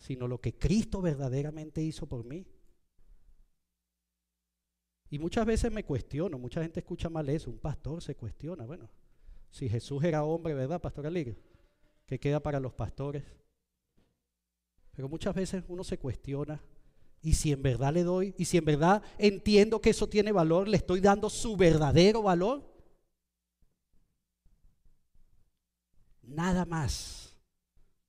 sino 0.00 0.26
lo 0.26 0.40
que 0.40 0.54
Cristo 0.54 1.00
verdaderamente 1.00 1.82
hizo 1.82 2.06
por 2.06 2.24
mí? 2.24 2.46
Y 5.10 5.18
muchas 5.18 5.44
veces 5.44 5.70
me 5.70 5.84
cuestiono, 5.84 6.38
mucha 6.38 6.62
gente 6.62 6.80
escucha 6.80 7.08
mal 7.08 7.28
eso, 7.28 7.50
un 7.50 7.58
pastor 7.58 8.02
se 8.02 8.16
cuestiona, 8.16 8.64
bueno, 8.64 8.88
si 9.50 9.68
Jesús 9.68 10.02
era 10.04 10.24
hombre, 10.24 10.54
¿verdad, 10.54 10.80
Pastor 10.80 11.06
Aligre? 11.06 11.36
¿Qué 12.06 12.18
queda 12.18 12.40
para 12.40 12.60
los 12.60 12.72
pastores? 12.72 13.24
Pero 14.92 15.08
muchas 15.08 15.34
veces 15.34 15.64
uno 15.68 15.84
se 15.84 15.98
cuestiona, 15.98 16.62
y 17.22 17.34
si 17.34 17.52
en 17.52 17.62
verdad 17.62 17.92
le 17.92 18.04
doy, 18.04 18.34
y 18.38 18.44
si 18.46 18.56
en 18.56 18.64
verdad 18.64 19.02
entiendo 19.18 19.80
que 19.80 19.90
eso 19.90 20.08
tiene 20.08 20.32
valor, 20.32 20.68
le 20.68 20.76
estoy 20.76 21.00
dando 21.00 21.28
su 21.28 21.56
verdadero 21.56 22.22
valor. 22.22 22.62
Nada 26.22 26.64
más 26.64 27.36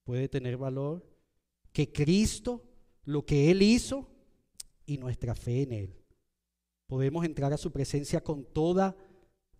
puede 0.03 0.29
tener 0.29 0.55
valor 0.55 1.11
que 1.72 1.91
Cristo, 1.91 2.63
lo 3.05 3.26
que 3.26 3.51
Él 3.51 3.61
hizo 3.61 4.09
y 4.86 4.97
nuestra 4.97 5.36
fe 5.36 5.63
en 5.63 5.74
Él 5.74 6.01
podemos 6.91 7.24
entrar 7.24 7.53
a 7.53 7.57
su 7.57 7.72
presencia 7.72 8.22
con 8.22 8.43
toda 8.43 8.97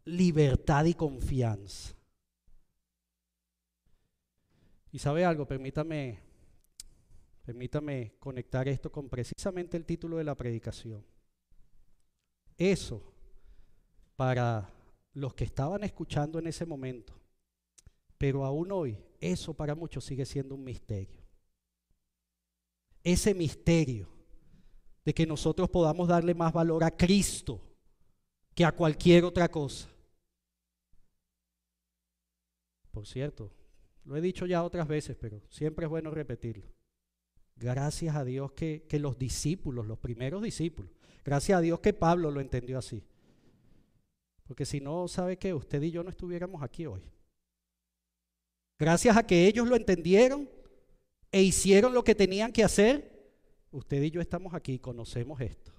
libertad 0.04 0.84
y 0.84 0.94
confianza. 0.94 1.96
Y 4.92 5.00
sabe 5.00 5.24
algo, 5.24 5.48
permítame, 5.48 6.20
permítame 7.46 8.16
conectar 8.20 8.68
esto 8.68 8.92
con 8.92 9.08
precisamente 9.08 9.78
el 9.78 9.86
título 9.86 10.18
de 10.18 10.26
la 10.26 10.36
predicación. 10.36 11.06
Eso, 12.58 13.14
para 14.18 14.70
los 15.14 15.34
que 15.34 15.46
estaban 15.46 15.86
escuchando 15.86 16.38
en 16.38 16.48
ese 16.48 16.66
momento, 16.66 17.18
pero 18.18 18.44
aún 18.44 18.74
hoy, 18.74 18.98
eso 19.22 19.54
para 19.54 19.74
muchos 19.74 20.04
sigue 20.04 20.26
siendo 20.26 20.56
un 20.56 20.66
misterio. 20.66 21.21
Ese 23.04 23.34
misterio 23.34 24.08
de 25.04 25.14
que 25.14 25.26
nosotros 25.26 25.70
podamos 25.70 26.08
darle 26.08 26.34
más 26.34 26.54
valor 26.54 26.84
a 26.84 26.92
Cristo 26.92 27.62
que 28.54 28.66
a 28.66 28.72
cualquier 28.72 29.24
otra 29.24 29.50
cosa. 29.50 29.90
Por 32.92 33.08
cierto, 33.08 33.52
lo 34.04 34.16
he 34.16 34.22
dicho 34.22 34.46
ya 34.46 34.64
otras 34.64 34.88
veces, 34.88 35.18
pero 35.20 35.42
siempre 35.50 35.86
es 35.86 35.90
bueno 35.90 36.12
repetirlo. 36.12 36.68
Gracias 37.56 38.16
a 38.16 38.24
Dios 38.24 38.52
que, 38.52 38.86
que 38.88 39.00
los 39.00 39.18
discípulos, 39.18 39.86
los 39.86 40.00
primeros 40.00 40.42
discípulos, 40.42 40.92
gracias 41.24 41.58
a 41.58 41.62
Dios 41.62 41.80
que 41.80 41.94
Pablo 41.94 42.32
lo 42.32 42.42
entendió 42.42 42.78
así. 42.78 43.04
Porque 44.44 44.66
si 44.66 44.82
no, 44.82 45.08
¿sabe 45.08 45.38
que 45.38 45.54
usted 45.54 45.82
y 45.82 45.92
yo 45.92 46.04
no 46.04 46.10
estuviéramos 46.10 46.62
aquí 46.62 46.86
hoy? 46.86 47.02
Gracias 48.78 49.16
a 49.16 49.26
que 49.26 49.48
ellos 49.48 49.68
lo 49.68 49.76
entendieron 49.76 50.50
e 51.32 51.42
hicieron 51.42 51.94
lo 51.94 52.04
que 52.04 52.16
tenían 52.16 52.52
que 52.52 52.64
hacer, 52.64 53.32
usted 53.72 54.02
y 54.02 54.12
yo 54.12 54.22
estamos 54.22 54.54
aquí, 54.54 54.80
conocemos 54.80 55.40
esto. 55.42 55.72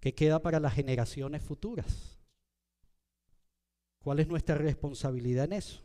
¿Qué 0.00 0.14
queda 0.14 0.42
para 0.42 0.60
las 0.60 0.74
generaciones 0.74 1.42
futuras? 1.42 2.18
¿Cuál 4.00 4.20
es 4.20 4.28
nuestra 4.28 4.56
responsabilidad 4.56 5.46
en 5.46 5.54
eso? 5.54 5.80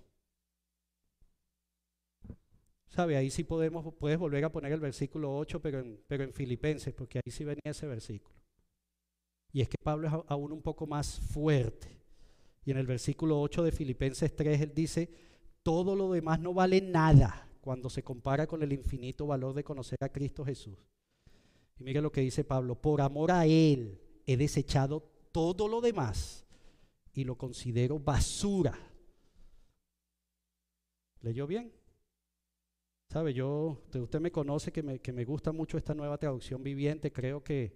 ¿Sabe? 2.89 3.15
Ahí 3.15 3.29
sí 3.29 3.43
podemos, 3.43 3.93
puedes 3.93 4.17
volver 4.17 4.43
a 4.43 4.51
poner 4.51 4.73
el 4.73 4.79
versículo 4.79 5.37
8, 5.37 5.61
pero 5.61 5.79
en, 5.79 6.03
pero 6.07 6.23
en 6.23 6.33
Filipenses, 6.33 6.93
porque 6.93 7.19
ahí 7.19 7.31
sí 7.31 7.45
venía 7.45 7.61
ese 7.65 7.87
versículo. 7.87 8.35
Y 9.53 9.61
es 9.61 9.69
que 9.69 9.77
Pablo 9.81 10.07
es 10.07 10.13
aún 10.27 10.51
un 10.51 10.61
poco 10.61 10.85
más 10.85 11.19
fuerte. 11.19 11.87
Y 12.65 12.71
en 12.71 12.77
el 12.77 12.87
versículo 12.87 13.39
8 13.41 13.63
de 13.63 13.71
Filipenses 13.71 14.35
3, 14.35 14.61
él 14.61 14.73
dice, 14.75 15.09
todo 15.63 15.95
lo 15.95 16.11
demás 16.11 16.39
no 16.39 16.53
vale 16.53 16.81
nada 16.81 17.47
cuando 17.61 17.89
se 17.89 18.03
compara 18.03 18.47
con 18.47 18.63
el 18.63 18.73
infinito 18.73 19.27
valor 19.27 19.53
de 19.53 19.63
conocer 19.63 19.97
a 20.01 20.09
Cristo 20.09 20.45
Jesús. 20.45 20.77
Y 21.79 21.83
mire 21.83 22.01
lo 22.01 22.11
que 22.11 22.21
dice 22.21 22.43
Pablo, 22.43 22.75
por 22.75 23.01
amor 23.01 23.31
a 23.31 23.45
Él 23.45 23.99
he 24.25 24.37
desechado 24.37 25.03
todo 25.31 25.67
lo 25.67 25.81
demás 25.81 26.45
y 27.13 27.23
lo 27.23 27.37
considero 27.37 27.99
basura. 27.99 28.77
¿Leyó 31.21 31.47
bien? 31.47 31.71
¿Sabe? 33.09 33.33
Yo, 33.33 33.81
usted 33.93 34.19
me 34.19 34.31
conoce 34.31 34.71
que 34.71 34.83
me, 34.83 34.99
que 34.99 35.11
me 35.11 35.25
gusta 35.25 35.51
mucho 35.51 35.77
esta 35.77 35.93
nueva 35.93 36.17
traducción 36.17 36.63
viviente, 36.63 37.11
creo 37.11 37.43
que, 37.43 37.75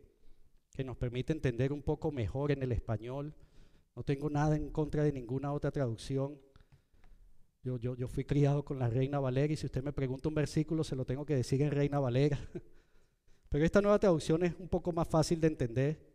que 0.72 0.84
nos 0.84 0.96
permite 0.98 1.34
entender 1.34 1.74
un 1.74 1.82
poco 1.82 2.12
mejor 2.12 2.52
en 2.52 2.62
el 2.62 2.72
español. 2.72 3.34
No 3.96 4.04
tengo 4.04 4.30
nada 4.30 4.56
en 4.56 4.70
contra 4.70 5.04
de 5.04 5.12
ninguna 5.12 5.52
otra 5.52 5.72
traducción. 5.72 6.40
Yo, 7.64 8.08
fui 8.10 8.26
criado 8.26 8.66
con 8.66 8.78
la 8.78 8.90
Reina 8.90 9.22
Valera 9.22 9.54
y 9.54 9.56
si 9.56 9.66
usted 9.66 9.82
me 9.82 9.94
pregunta 9.94 10.28
un 10.28 10.36
versículo 10.36 10.84
se 10.84 10.98
lo 10.98 11.06
tengo 11.06 11.26
que 11.26 11.36
decir 11.36 11.62
en 11.62 11.72
Reina 11.72 11.98
Valera. 11.98 12.38
Pero 13.50 13.64
esta 13.64 13.82
nueva 13.82 14.00
traducción 14.00 14.44
es 14.44 14.54
un 14.60 14.68
poco 14.68 14.92
más 14.92 15.08
fácil 15.08 15.40
de 15.40 15.48
entender. 15.48 16.14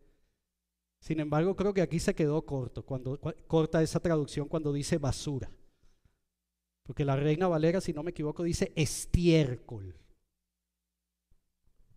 Sin 1.00 1.20
embargo, 1.20 1.56
creo 1.56 1.72
que 1.72 1.80
aquí 1.80 2.00
se 2.00 2.14
quedó 2.14 2.44
corto, 2.44 2.84
cuando, 2.84 3.18
corta 3.46 3.82
esa 3.82 4.00
traducción 4.00 4.46
cuando 4.46 4.72
dice 4.72 4.98
basura. 4.98 5.50
Porque 6.82 7.04
la 7.04 7.16
Reina 7.16 7.48
Valera, 7.48 7.80
si 7.80 7.92
no 7.94 8.02
me 8.02 8.10
equivoco, 8.10 8.42
dice 8.42 8.72
estiércol. 8.74 9.94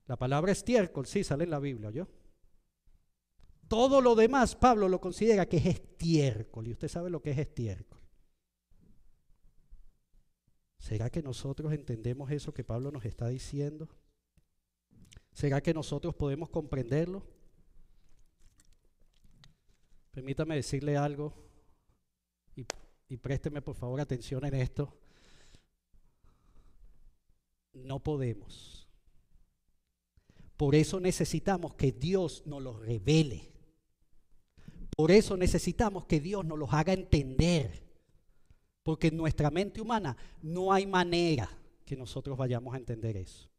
La 0.06 0.18
palabra 0.18 0.52
estiércol, 0.52 1.06
sí, 1.08 1.24
sale 1.24 1.46
en 1.46 1.50
la 1.50 1.60
Biblia, 1.60 1.92
¿yo? 1.92 2.08
Todo 3.68 4.02
lo 4.02 4.16
demás, 4.16 4.56
Pablo 4.56 4.88
lo 4.88 5.02
considera 5.02 5.46
que 5.46 5.58
es 5.58 5.66
estiércol. 5.66 6.68
Y 6.68 6.74
usted 6.74 6.88
sabe 6.88 7.10
lo 7.10 7.22
que 7.22 7.32
es 7.32 7.38
estiércol. 7.38 8.01
¿Será 10.82 11.12
que 11.12 11.22
nosotros 11.22 11.72
entendemos 11.74 12.32
eso 12.32 12.56
que 12.56 12.64
Pablo 12.64 12.92
nos 12.92 13.06
está 13.06 13.28
diciendo? 13.28 13.88
¿Será 15.32 15.62
que 15.62 15.76
nosotros 15.76 16.16
podemos 16.16 16.50
comprenderlo? 16.50 17.24
Permítame 20.10 20.56
decirle 20.56 20.98
algo 20.98 21.36
y, 22.56 22.66
y 23.10 23.18
présteme 23.18 23.62
por 23.62 23.76
favor 23.76 24.02
atención 24.02 24.44
en 24.44 24.56
esto. 24.56 24.92
No 27.74 28.00
podemos. 28.00 28.90
Por 30.58 30.74
eso 30.74 31.00
necesitamos 31.00 31.76
que 31.76 31.92
Dios 31.92 32.42
nos 32.48 32.60
lo 32.60 32.74
revele. 32.74 33.52
Por 34.98 35.12
eso 35.12 35.38
necesitamos 35.38 36.06
que 36.06 36.20
Dios 36.20 36.44
nos 36.44 36.58
los 36.58 36.74
haga 36.74 36.94
entender. 36.94 37.91
Porque 38.84 39.08
en 39.08 39.18
nuestra 39.18 39.52
mente 39.52 39.82
humana 39.82 40.18
no 40.42 40.74
hay 40.74 40.86
manera 40.86 41.50
que 41.86 41.96
nosotros 41.96 42.38
vayamos 42.38 42.74
a 42.74 42.78
entender 42.78 43.18
eso. 43.18 43.50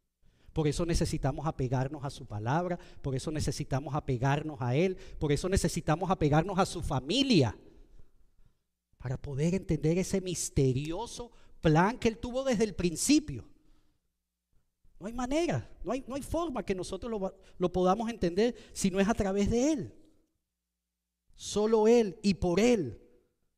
Por 0.51 0.67
eso 0.67 0.85
necesitamos 0.85 1.47
apegarnos 1.47 2.03
a 2.03 2.11
su 2.11 2.25
palabra, 2.25 2.77
por 3.01 3.15
eso 3.15 3.31
necesitamos 3.31 3.95
apegarnos 3.95 4.61
a 4.61 4.75
Él, 4.75 4.95
por 5.17 5.31
eso 5.31 5.49
necesitamos 5.49 6.11
apegarnos 6.11 6.59
a 6.59 6.65
su 6.65 6.81
familia, 6.83 7.57
para 8.99 9.17
poder 9.17 9.55
entender 9.55 9.97
ese 9.97 10.21
misterioso 10.21 11.31
plan 11.59 11.97
que 11.97 12.07
Él 12.07 12.17
tuvo 12.17 12.43
desde 12.43 12.63
el 12.63 12.75
principio. 12.75 13.45
No 14.99 15.07
hay 15.07 15.13
manera, 15.13 15.69
no 15.83 15.91
hay, 15.91 16.03
no 16.07 16.15
hay 16.15 16.21
forma 16.21 16.63
que 16.63 16.73
nosotros 16.73 17.11
lo, 17.11 17.35
lo 17.57 17.71
podamos 17.71 18.09
entender 18.09 18.55
si 18.71 18.89
no 18.91 18.99
es 18.99 19.09
a 19.09 19.13
través 19.13 19.49
de 19.49 19.73
Él. 19.73 19.93
Solo 21.35 21.87
Él 21.87 22.17
y 22.21 22.35
por 22.35 22.59
Él 22.59 23.02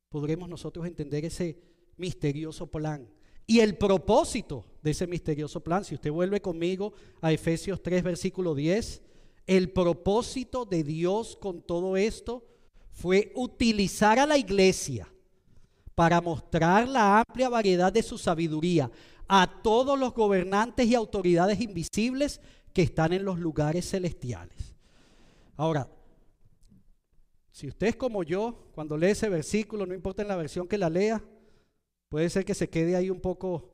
podremos 0.08 0.48
nosotros 0.48 0.86
entender 0.86 1.24
ese 1.24 1.58
misterioso 1.96 2.66
plan. 2.66 3.08
Y 3.46 3.60
el 3.60 3.76
propósito 3.76 4.64
de 4.82 4.90
ese 4.90 5.06
misterioso 5.06 5.62
plan, 5.62 5.84
si 5.84 5.94
usted 5.94 6.10
vuelve 6.10 6.40
conmigo 6.40 6.92
a 7.20 7.32
Efesios 7.32 7.82
3, 7.82 8.02
versículo 8.02 8.54
10, 8.54 9.02
el 9.46 9.70
propósito 9.70 10.64
de 10.64 10.82
Dios 10.82 11.36
con 11.36 11.62
todo 11.62 11.96
esto 11.96 12.44
fue 12.90 13.32
utilizar 13.36 14.18
a 14.18 14.26
la 14.26 14.36
iglesia 14.36 15.08
para 15.94 16.20
mostrar 16.20 16.88
la 16.88 17.20
amplia 17.20 17.48
variedad 17.48 17.92
de 17.92 18.02
su 18.02 18.18
sabiduría 18.18 18.90
a 19.28 19.62
todos 19.62 19.98
los 19.98 20.12
gobernantes 20.12 20.86
y 20.86 20.94
autoridades 20.94 21.60
invisibles 21.60 22.40
que 22.72 22.82
están 22.82 23.12
en 23.12 23.24
los 23.24 23.38
lugares 23.38 23.88
celestiales. 23.88 24.74
Ahora, 25.56 25.88
si 27.56 27.68
usted 27.68 27.86
es 27.86 27.96
como 27.96 28.22
yo, 28.22 28.68
cuando 28.74 28.98
lee 28.98 29.12
ese 29.12 29.30
versículo, 29.30 29.86
no 29.86 29.94
importa 29.94 30.20
en 30.20 30.28
la 30.28 30.36
versión 30.36 30.68
que 30.68 30.76
la 30.76 30.90
lea, 30.90 31.24
puede 32.10 32.28
ser 32.28 32.44
que 32.44 32.52
se 32.52 32.68
quede 32.68 32.96
ahí 32.96 33.08
un 33.08 33.18
poco, 33.18 33.72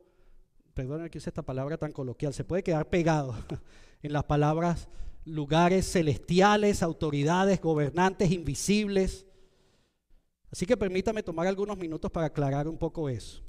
perdón 0.73 1.09
que 1.09 1.17
use 1.17 1.29
esta 1.29 1.41
palabra 1.41 1.75
tan 1.75 1.91
coloquial, 1.91 2.33
se 2.33 2.45
puede 2.45 2.63
quedar 2.63 2.89
pegado 2.89 3.35
en 4.01 4.13
las 4.13 4.23
palabras 4.23 4.87
lugares 5.25 5.91
celestiales, 5.91 6.81
autoridades, 6.81 7.59
gobernantes 7.59 8.31
invisibles. 8.31 9.27
Así 10.49 10.65
que 10.65 10.77
permítame 10.77 11.21
tomar 11.21 11.47
algunos 11.47 11.77
minutos 11.77 12.09
para 12.09 12.27
aclarar 12.27 12.69
un 12.69 12.77
poco 12.77 13.09
eso. 13.09 13.43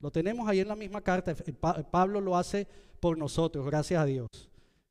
Lo 0.00 0.10
tenemos 0.10 0.48
ahí 0.48 0.60
en 0.60 0.68
la 0.68 0.76
misma 0.76 1.02
carta, 1.02 1.34
Pablo 1.90 2.22
lo 2.22 2.38
hace 2.38 2.66
por 2.98 3.18
nosotros, 3.18 3.66
gracias 3.66 4.00
a 4.00 4.06
Dios. 4.06 4.28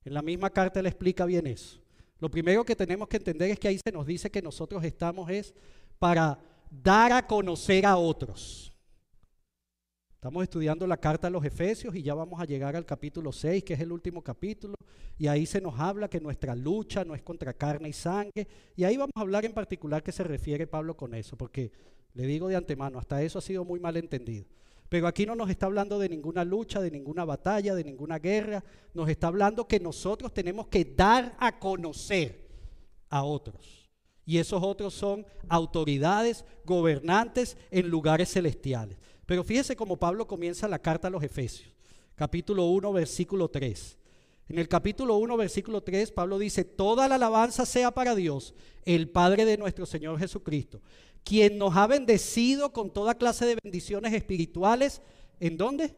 En 0.05 0.13
la 0.13 0.21
misma 0.21 0.51
carta 0.51 0.79
él 0.79 0.85
explica 0.85 1.25
bien 1.25 1.47
eso. 1.47 1.82
Lo 2.23 2.31
primero 2.31 2.63
que 2.63 2.73
tenemos 2.73 3.09
que 3.09 3.17
entender 3.17 3.51
es 3.51 3.59
que 3.59 3.67
ahí 3.67 3.77
se 3.85 3.91
nos 3.91 4.05
dice 4.05 4.31
que 4.31 4.41
nosotros 4.41 4.81
estamos 4.85 5.29
es 5.29 5.53
para 5.99 6.39
dar 6.71 7.11
a 7.11 7.27
conocer 7.27 7.85
a 7.85 7.97
otros. 7.97 8.73
Estamos 10.13 10.41
estudiando 10.43 10.87
la 10.87 10.95
carta 10.95 11.27
a 11.27 11.29
los 11.29 11.43
Efesios 11.43 11.93
y 11.93 12.01
ya 12.01 12.13
vamos 12.13 12.39
a 12.39 12.45
llegar 12.45 12.77
al 12.77 12.85
capítulo 12.85 13.33
6, 13.33 13.65
que 13.65 13.73
es 13.73 13.81
el 13.81 13.91
último 13.91 14.21
capítulo, 14.21 14.75
y 15.17 15.27
ahí 15.27 15.45
se 15.45 15.59
nos 15.59 15.77
habla 15.77 16.07
que 16.07 16.21
nuestra 16.21 16.55
lucha 16.55 17.03
no 17.03 17.13
es 17.13 17.21
contra 17.21 17.51
carne 17.51 17.89
y 17.89 17.93
sangre, 17.93 18.47
y 18.77 18.85
ahí 18.85 18.95
vamos 18.95 19.11
a 19.17 19.19
hablar 19.19 19.43
en 19.43 19.51
particular 19.51 20.01
qué 20.01 20.13
se 20.13 20.23
refiere 20.23 20.65
Pablo 20.65 20.95
con 20.95 21.13
eso, 21.15 21.35
porque 21.35 21.73
le 22.13 22.25
digo 22.25 22.47
de 22.47 22.55
antemano, 22.55 22.99
hasta 22.99 23.21
eso 23.21 23.39
ha 23.39 23.41
sido 23.41 23.65
muy 23.65 23.81
mal 23.81 23.97
entendido. 23.97 24.45
Pero 24.93 25.07
aquí 25.07 25.25
no 25.25 25.33
nos 25.35 25.49
está 25.49 25.65
hablando 25.65 25.97
de 25.97 26.07
ninguna 26.07 26.45
lucha, 26.45 26.79
de 26.79 26.91
ninguna 26.91 27.25
batalla, 27.25 27.73
de 27.73 27.83
ninguna 27.83 28.19
guerra. 28.19 28.63
Nos 28.93 29.09
está 29.09 29.25
hablando 29.25 29.67
que 29.67 29.79
nosotros 29.79 30.31
tenemos 30.31 30.67
que 30.67 30.85
dar 30.85 31.35
a 31.39 31.57
conocer 31.57 32.47
a 33.09 33.23
otros. 33.23 33.89
Y 34.23 34.37
esos 34.37 34.61
otros 34.61 34.93
son 34.93 35.25
autoridades, 35.49 36.45
gobernantes 36.63 37.57
en 37.71 37.89
lugares 37.89 38.31
celestiales. 38.33 38.99
Pero 39.25 39.43
fíjese 39.43 39.75
cómo 39.75 39.97
Pablo 39.97 40.27
comienza 40.27 40.67
la 40.67 40.77
carta 40.77 41.07
a 41.07 41.11
los 41.11 41.23
Efesios, 41.23 41.73
capítulo 42.13 42.65
1, 42.65 42.93
versículo 42.93 43.49
3. 43.49 43.97
En 44.49 44.59
el 44.59 44.67
capítulo 44.67 45.15
1, 45.17 45.37
versículo 45.37 45.81
3, 45.81 46.11
Pablo 46.11 46.37
dice, 46.37 46.65
toda 46.65 47.07
la 47.07 47.15
alabanza 47.15 47.65
sea 47.65 47.89
para 47.89 48.13
Dios, 48.13 48.53
el 48.85 49.09
Padre 49.09 49.45
de 49.45 49.57
nuestro 49.57 49.87
Señor 49.87 50.19
Jesucristo, 50.19 50.81
quien 51.23 51.57
nos 51.57 51.75
ha 51.75 51.87
bendecido 51.87 52.73
con 52.73 52.91
toda 52.91 53.15
clase 53.15 53.45
de 53.45 53.57
bendiciones 53.61 54.13
espirituales. 54.13 55.01
¿En 55.39 55.57
dónde? 55.57 55.95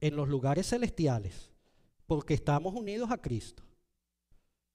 En 0.00 0.16
los 0.16 0.28
lugares 0.28 0.68
celestiales, 0.68 1.50
porque 2.06 2.34
estamos 2.34 2.74
unidos 2.74 3.10
a 3.10 3.18
Cristo. 3.18 3.62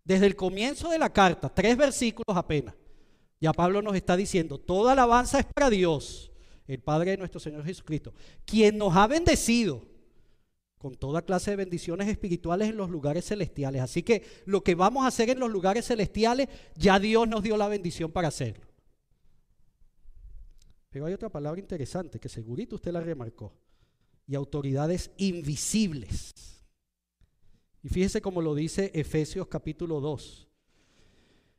Desde 0.03 0.27
el 0.27 0.35
comienzo 0.35 0.89
de 0.89 0.99
la 0.99 1.11
carta, 1.11 1.49
tres 1.49 1.75
versículos 1.75 2.37
apenas, 2.37 2.75
ya 3.39 3.51
Pablo 3.53 3.81
nos 3.81 3.95
está 3.95 4.15
diciendo, 4.15 4.59
toda 4.59 4.91
alabanza 4.91 5.39
es 5.39 5.45
para 5.45 5.69
Dios, 5.69 6.31
el 6.67 6.81
Padre 6.81 7.11
de 7.11 7.17
nuestro 7.17 7.39
Señor 7.39 7.65
Jesucristo, 7.65 8.13
quien 8.45 8.77
nos 8.77 8.95
ha 8.95 9.07
bendecido 9.07 9.94
con 10.85 10.93
toda 10.93 11.23
clase 11.23 11.49
de 11.49 11.57
bendiciones 11.57 12.07
espirituales 12.07 12.69
en 12.69 12.77
los 12.77 12.91
lugares 12.91 13.25
celestiales. 13.25 13.81
Así 13.81 14.03
que 14.03 14.21
lo 14.45 14.63
que 14.63 14.75
vamos 14.75 15.03
a 15.03 15.07
hacer 15.07 15.31
en 15.31 15.39
los 15.39 15.49
lugares 15.49 15.87
celestiales, 15.87 16.47
ya 16.75 16.99
Dios 16.99 17.27
nos 17.27 17.41
dio 17.41 17.57
la 17.57 17.67
bendición 17.67 18.11
para 18.11 18.27
hacerlo. 18.27 18.67
Pero 20.91 21.07
hay 21.07 21.13
otra 21.15 21.29
palabra 21.29 21.59
interesante 21.59 22.19
que 22.19 22.29
segurito 22.29 22.75
usted 22.75 22.91
la 22.91 23.01
remarcó. 23.01 23.51
Y 24.27 24.35
autoridades 24.35 25.09
invisibles. 25.17 26.31
Y 27.81 27.89
fíjese 27.89 28.21
cómo 28.21 28.39
lo 28.39 28.53
dice 28.53 28.91
Efesios 28.93 29.47
capítulo 29.47 29.99
2. 29.99 30.47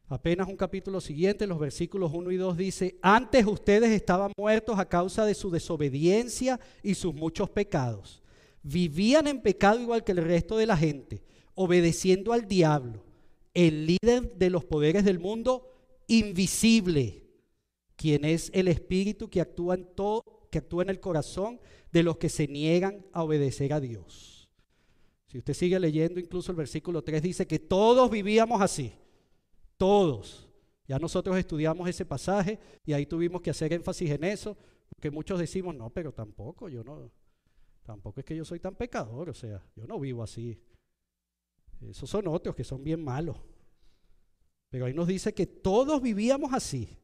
Apenas 0.06 0.46
un 0.46 0.56
capítulo 0.56 1.00
siguiente, 1.00 1.48
los 1.48 1.58
versículos 1.58 2.12
1 2.14 2.30
y 2.30 2.36
2 2.36 2.56
dice, 2.56 2.96
antes 3.02 3.44
ustedes 3.44 3.90
estaban 3.90 4.30
muertos 4.38 4.78
a 4.78 4.88
causa 4.88 5.26
de 5.26 5.34
su 5.34 5.50
desobediencia 5.50 6.60
y 6.80 6.94
sus 6.94 7.12
muchos 7.12 7.50
pecados 7.50 8.22
vivían 8.66 9.28
en 9.28 9.40
pecado 9.40 9.80
igual 9.80 10.02
que 10.02 10.12
el 10.12 10.18
resto 10.18 10.56
de 10.56 10.66
la 10.66 10.76
gente, 10.76 11.22
obedeciendo 11.54 12.32
al 12.32 12.48
diablo, 12.48 13.04
el 13.54 13.86
líder 13.86 14.34
de 14.34 14.50
los 14.50 14.64
poderes 14.64 15.04
del 15.04 15.20
mundo 15.20 15.72
invisible, 16.08 17.22
quien 17.94 18.24
es 18.24 18.50
el 18.52 18.68
espíritu 18.68 19.30
que 19.30 19.40
actúa 19.40 19.76
en 19.76 19.86
todo, 19.94 20.48
que 20.50 20.58
actúa 20.58 20.82
en 20.82 20.90
el 20.90 21.00
corazón 21.00 21.60
de 21.92 22.02
los 22.02 22.18
que 22.18 22.28
se 22.28 22.48
niegan 22.48 23.06
a 23.12 23.22
obedecer 23.22 23.72
a 23.72 23.80
Dios. 23.80 24.48
Si 25.26 25.38
usted 25.38 25.54
sigue 25.54 25.78
leyendo, 25.78 26.18
incluso 26.18 26.50
el 26.50 26.56
versículo 26.56 27.02
3 27.02 27.22
dice 27.22 27.46
que 27.46 27.58
todos 27.58 28.10
vivíamos 28.10 28.60
así, 28.60 28.92
todos. 29.76 30.48
Ya 30.88 30.98
nosotros 30.98 31.36
estudiamos 31.36 31.88
ese 31.88 32.04
pasaje 32.04 32.58
y 32.84 32.92
ahí 32.92 33.06
tuvimos 33.06 33.42
que 33.42 33.50
hacer 33.50 33.72
énfasis 33.72 34.10
en 34.10 34.24
eso, 34.24 34.56
porque 34.88 35.10
muchos 35.10 35.38
decimos, 35.38 35.74
no, 35.74 35.90
pero 35.90 36.12
tampoco, 36.12 36.68
yo 36.68 36.84
no, 36.84 37.10
Tampoco 37.86 38.18
es 38.18 38.26
que 38.26 38.34
yo 38.34 38.44
soy 38.44 38.58
tan 38.58 38.74
pecador, 38.74 39.30
o 39.30 39.34
sea, 39.34 39.64
yo 39.76 39.86
no 39.86 40.00
vivo 40.00 40.24
así. 40.24 40.60
Esos 41.88 42.10
son 42.10 42.26
otros 42.26 42.56
que 42.56 42.64
son 42.64 42.82
bien 42.82 43.02
malos. 43.02 43.40
Pero 44.70 44.86
ahí 44.86 44.92
nos 44.92 45.06
dice 45.06 45.32
que 45.32 45.46
todos 45.46 46.02
vivíamos 46.02 46.52
así. 46.52 46.98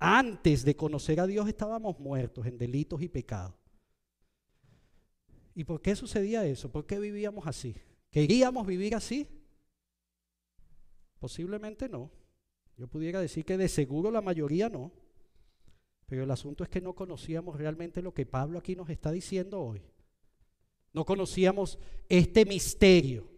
Antes 0.00 0.64
de 0.64 0.74
conocer 0.74 1.20
a 1.20 1.26
Dios 1.28 1.48
estábamos 1.48 2.00
muertos 2.00 2.46
en 2.46 2.58
delitos 2.58 3.00
y 3.00 3.08
pecados. 3.08 3.54
¿Y 5.54 5.62
por 5.62 5.80
qué 5.80 5.94
sucedía 5.94 6.44
eso? 6.44 6.68
¿Por 6.72 6.84
qué 6.84 6.98
vivíamos 6.98 7.46
así? 7.46 7.76
¿Queríamos 8.10 8.66
vivir 8.66 8.96
así? 8.96 9.28
Posiblemente 11.20 11.88
no. 11.88 12.10
Yo 12.76 12.88
pudiera 12.88 13.20
decir 13.20 13.44
que 13.44 13.56
de 13.56 13.68
seguro 13.68 14.10
la 14.10 14.20
mayoría 14.20 14.68
no. 14.68 14.90
Pero 16.06 16.24
el 16.24 16.30
asunto 16.32 16.64
es 16.64 16.70
que 16.70 16.80
no 16.80 16.96
conocíamos 16.96 17.56
realmente 17.56 18.02
lo 18.02 18.12
que 18.12 18.26
Pablo 18.26 18.58
aquí 18.58 18.74
nos 18.74 18.90
está 18.90 19.12
diciendo 19.12 19.60
hoy. 19.62 19.80
No 20.92 21.04
conocíamos 21.04 21.78
este 22.08 22.44
misterio. 22.44 23.28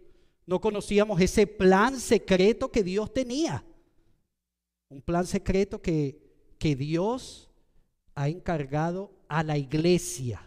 No 0.46 0.61
conocíamos 0.61 1.20
ese 1.20 1.46
plan 1.46 1.98
secreto 1.98 2.70
que 2.70 2.82
Dios 2.82 3.12
tenía. 3.12 3.64
Un 4.88 5.03
plan 5.03 5.26
secreto 5.26 5.80
que, 5.80 6.20
que 6.59 6.74
Dios 6.74 7.51
ha 8.14 8.28
encargado 8.28 9.12
a 9.28 9.42
la 9.42 9.57
iglesia 9.57 10.46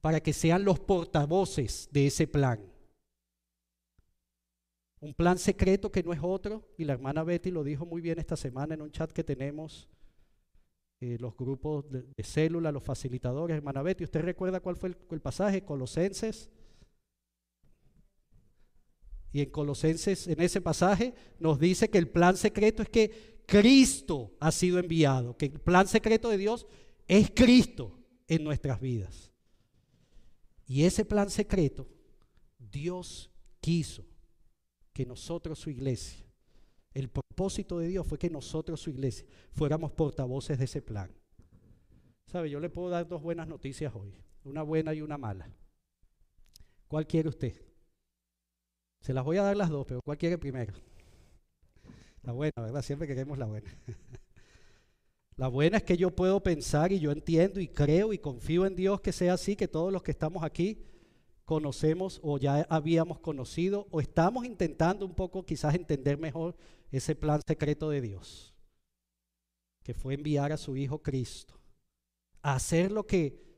para 0.00 0.20
que 0.20 0.32
sean 0.32 0.64
los 0.64 0.78
portavoces 0.80 1.88
de 1.90 2.06
ese 2.06 2.26
plan. 2.26 2.60
Un 5.00 5.14
plan 5.14 5.38
secreto 5.38 5.90
que 5.90 6.02
no 6.02 6.12
es 6.12 6.20
otro, 6.22 6.68
y 6.76 6.84
la 6.84 6.92
hermana 6.92 7.24
Betty 7.24 7.50
lo 7.50 7.64
dijo 7.64 7.86
muy 7.86 8.00
bien 8.00 8.18
esta 8.18 8.36
semana 8.36 8.74
en 8.74 8.82
un 8.82 8.90
chat 8.90 9.10
que 9.10 9.24
tenemos 9.24 9.88
eh, 11.00 11.16
los 11.18 11.34
grupos 11.34 11.86
de, 11.90 12.04
células, 12.22 12.74
los 12.74 12.82
facilitadores. 12.82 13.56
Hermana 13.56 13.82
Betty, 13.82 14.04
¿usted 14.04 14.20
recuerda 14.20 14.60
cuál 14.60 14.76
fue 14.76 14.94
el, 15.10 15.20
pasaje? 15.20 15.64
Colosenses. 15.64 16.50
Y 19.32 19.40
en 19.40 19.50
Colosenses, 19.50 20.28
en 20.28 20.40
ese 20.42 20.60
pasaje, 20.60 21.14
nos 21.38 21.58
dice 21.58 21.88
que 21.88 21.96
el 21.96 22.08
plan 22.08 22.36
secreto 22.36 22.82
es 22.82 22.88
que 22.90 23.42
Cristo 23.46 24.36
ha 24.40 24.52
sido 24.52 24.78
enviado, 24.78 25.36
que 25.36 25.46
el 25.46 25.60
plan 25.60 25.88
secreto 25.88 26.28
de 26.28 26.36
Dios 26.36 26.66
es 27.08 27.30
Cristo 27.30 27.98
en 28.28 28.44
nuestras 28.44 28.80
vidas. 28.80 29.32
Y 30.66 30.84
ese 30.84 31.04
plan 31.04 31.30
secreto, 31.30 31.88
Dios 32.58 33.30
quiso 33.60 34.04
que 34.92 35.06
nosotros, 35.06 35.58
su 35.58 35.70
iglesia, 35.70 36.29
el 36.94 37.08
propósito 37.08 37.78
de 37.78 37.88
Dios 37.88 38.06
fue 38.06 38.18
que 38.18 38.30
nosotros, 38.30 38.80
su 38.80 38.90
iglesia, 38.90 39.26
fuéramos 39.52 39.92
portavoces 39.92 40.58
de 40.58 40.64
ese 40.64 40.82
plan. 40.82 41.10
¿Sabe? 42.26 42.50
Yo 42.50 42.60
le 42.60 42.70
puedo 42.70 42.90
dar 42.90 43.06
dos 43.08 43.22
buenas 43.22 43.48
noticias 43.48 43.94
hoy, 43.94 44.14
una 44.44 44.62
buena 44.62 44.94
y 44.94 45.02
una 45.02 45.18
mala. 45.18 45.48
¿Cuál 46.88 47.06
quiere 47.06 47.28
usted? 47.28 47.54
Se 49.00 49.14
las 49.14 49.24
voy 49.24 49.38
a 49.38 49.42
dar 49.42 49.56
las 49.56 49.70
dos, 49.70 49.86
pero 49.86 50.00
¿cuál 50.02 50.18
quiere 50.18 50.38
primero? 50.38 50.74
La 52.22 52.32
buena, 52.32 52.52
¿verdad? 52.56 52.82
Siempre 52.82 53.06
queremos 53.06 53.38
la 53.38 53.46
buena. 53.46 53.70
La 55.36 55.48
buena 55.48 55.78
es 55.78 55.84
que 55.84 55.96
yo 55.96 56.14
puedo 56.14 56.42
pensar 56.42 56.92
y 56.92 57.00
yo 57.00 57.10
entiendo 57.12 57.60
y 57.60 57.68
creo 57.68 58.12
y 58.12 58.18
confío 58.18 58.66
en 58.66 58.76
Dios 58.76 59.00
que 59.00 59.10
sea 59.10 59.32
así, 59.32 59.56
que 59.56 59.68
todos 59.68 59.90
los 59.90 60.02
que 60.02 60.10
estamos 60.10 60.44
aquí 60.44 60.84
conocemos 61.46 62.20
o 62.22 62.36
ya 62.36 62.66
habíamos 62.68 63.20
conocido 63.20 63.88
o 63.90 64.02
estamos 64.02 64.44
intentando 64.44 65.06
un 65.06 65.14
poco 65.14 65.46
quizás 65.46 65.74
entender 65.74 66.18
mejor 66.18 66.56
ese 66.90 67.14
plan 67.14 67.40
secreto 67.46 67.90
de 67.90 68.00
Dios, 68.00 68.54
que 69.82 69.94
fue 69.94 70.14
enviar 70.14 70.52
a 70.52 70.56
su 70.56 70.76
Hijo 70.76 71.02
Cristo, 71.02 71.58
a 72.42 72.54
hacer 72.54 72.90
lo 72.90 73.06
que 73.06 73.50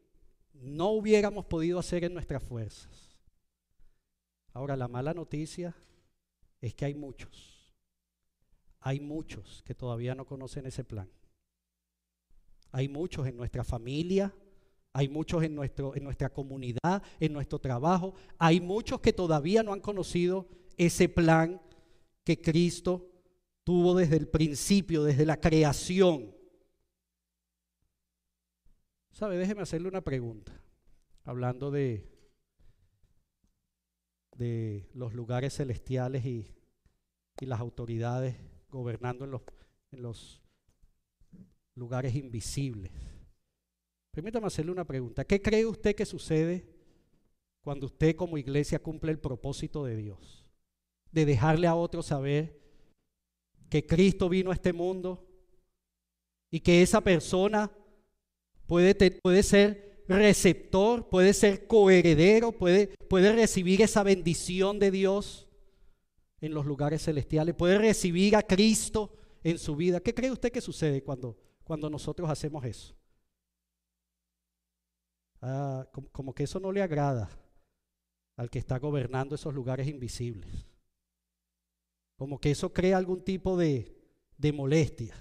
no 0.52 0.90
hubiéramos 0.90 1.46
podido 1.46 1.78
hacer 1.78 2.04
en 2.04 2.14
nuestras 2.14 2.42
fuerzas. 2.42 3.18
Ahora, 4.52 4.76
la 4.76 4.88
mala 4.88 5.14
noticia 5.14 5.74
es 6.60 6.74
que 6.74 6.84
hay 6.84 6.94
muchos, 6.94 7.74
hay 8.80 9.00
muchos 9.00 9.62
que 9.64 9.74
todavía 9.74 10.14
no 10.14 10.26
conocen 10.26 10.66
ese 10.66 10.84
plan. 10.84 11.10
Hay 12.70 12.88
muchos 12.88 13.26
en 13.26 13.36
nuestra 13.36 13.64
familia, 13.64 14.34
hay 14.92 15.08
muchos 15.08 15.42
en, 15.42 15.54
nuestro, 15.54 15.94
en 15.96 16.04
nuestra 16.04 16.30
comunidad, 16.30 17.02
en 17.18 17.32
nuestro 17.32 17.58
trabajo. 17.58 18.14
Hay 18.38 18.60
muchos 18.60 19.00
que 19.00 19.12
todavía 19.12 19.62
no 19.62 19.72
han 19.72 19.80
conocido 19.80 20.48
ese 20.76 21.08
plan 21.08 21.60
que 22.24 22.40
Cristo 22.40 23.11
tuvo 23.64 23.94
desde 23.94 24.16
el 24.16 24.28
principio, 24.28 25.04
desde 25.04 25.24
la 25.24 25.40
creación. 25.40 26.34
¿Sabe? 29.12 29.36
Déjeme 29.36 29.62
hacerle 29.62 29.88
una 29.88 30.00
pregunta, 30.00 30.52
hablando 31.24 31.70
de, 31.70 32.08
de 34.36 34.88
los 34.94 35.14
lugares 35.14 35.54
celestiales 35.54 36.24
y, 36.24 36.54
y 37.40 37.46
las 37.46 37.60
autoridades 37.60 38.36
gobernando 38.70 39.24
en 39.24 39.30
los, 39.32 39.42
en 39.90 40.02
los 40.02 40.42
lugares 41.74 42.14
invisibles. 42.14 42.90
Permítame 44.12 44.46
hacerle 44.46 44.72
una 44.72 44.86
pregunta. 44.86 45.24
¿Qué 45.24 45.40
cree 45.40 45.66
usted 45.66 45.94
que 45.94 46.06
sucede 46.06 46.68
cuando 47.60 47.86
usted 47.86 48.16
como 48.16 48.38
iglesia 48.38 48.82
cumple 48.82 49.12
el 49.12 49.18
propósito 49.18 49.84
de 49.84 49.96
Dios? 49.96 50.46
De 51.10 51.26
dejarle 51.26 51.66
a 51.66 51.74
otros 51.74 52.06
saber 52.06 52.61
que 53.72 53.86
Cristo 53.86 54.28
vino 54.28 54.50
a 54.50 54.54
este 54.54 54.74
mundo 54.74 55.26
y 56.50 56.60
que 56.60 56.82
esa 56.82 57.00
persona 57.00 57.72
puede, 58.66 58.94
puede 59.22 59.42
ser 59.42 60.04
receptor, 60.06 61.08
puede 61.08 61.32
ser 61.32 61.66
coheredero, 61.66 62.52
puede, 62.52 62.88
puede 63.08 63.32
recibir 63.32 63.80
esa 63.80 64.02
bendición 64.02 64.78
de 64.78 64.90
Dios 64.90 65.48
en 66.42 66.52
los 66.52 66.66
lugares 66.66 67.02
celestiales, 67.02 67.54
puede 67.54 67.78
recibir 67.78 68.36
a 68.36 68.42
Cristo 68.42 69.16
en 69.42 69.58
su 69.58 69.74
vida. 69.74 70.00
¿Qué 70.00 70.12
cree 70.12 70.30
usted 70.30 70.52
que 70.52 70.60
sucede 70.60 71.02
cuando 71.02 71.38
cuando 71.64 71.88
nosotros 71.88 72.28
hacemos 72.28 72.64
eso. 72.64 72.94
Ah, 75.40 75.88
como, 76.12 76.34
que 76.34 76.44
eso 76.44 76.60
no 76.60 76.70
le 76.70 76.82
agrada 76.82 77.28
al 78.36 78.50
que 78.50 78.58
está 78.58 78.78
gobernando 78.78 79.34
esos 79.34 79.54
lugares 79.54 79.88
invisibles. 79.88 80.66
Como 82.22 82.38
que 82.38 82.52
eso 82.52 82.72
crea 82.72 82.98
algún 82.98 83.20
tipo 83.24 83.56
de, 83.56 83.98
de 84.38 84.52
molestia. 84.52 85.12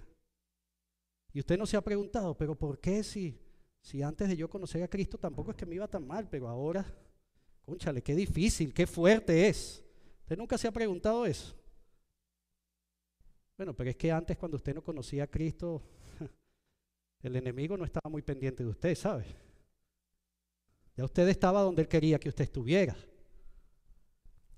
Y 1.34 1.39
usted 1.39 1.58
no 1.58 1.66
se 1.66 1.76
ha 1.76 1.82
preguntado, 1.82 2.38
pero 2.38 2.54
¿por 2.54 2.80
qué 2.80 3.02
si, 3.04 3.41
si 3.82 4.04
antes 4.04 4.30
de 4.30 4.38
yo 4.38 4.47
conocer 4.47 4.84
a 4.84 4.88
Cristo 4.88 5.18
tampoco 5.18 5.49
es 5.49 5.58
que 5.58 5.66
me 5.66 5.74
iba 5.74 5.88
tan 5.88 6.06
mal, 6.06 6.30
pero 6.30 6.47
ahora, 6.47 6.86
conchale, 7.66 8.04
qué 8.04 8.14
difícil, 8.14 8.72
qué 8.72 8.86
fuerte 8.86 9.47
es? 9.47 9.84
¿Usted 10.20 10.38
nunca 10.38 10.60
se 10.60 10.68
ha 10.68 10.72
preguntado 10.72 11.26
eso? 11.26 11.56
Bueno, 13.58 13.76
pero 13.76 13.89
es 13.89 13.95
que 13.95 14.12
antes 14.12 14.38
cuando 14.38 14.58
usted 14.58 14.76
no 14.76 14.84
conocía 14.84 15.24
a 15.24 15.28
Cristo, 15.28 15.82
el 17.24 17.36
enemigo 17.36 17.78
no 17.78 17.86
estaba 17.86 18.12
muy 18.12 18.22
pendiente 18.22 18.64
de 18.64 18.70
usted, 18.70 18.93
¿sabe? 18.93 19.26
Ya 20.95 21.04
usted 21.04 21.28
estaba 21.30 21.64
donde 21.64 21.82
él 21.82 21.88
quería 21.88 22.20
que 22.20 22.30
usted 22.30 22.43
estuviera. 22.43 22.95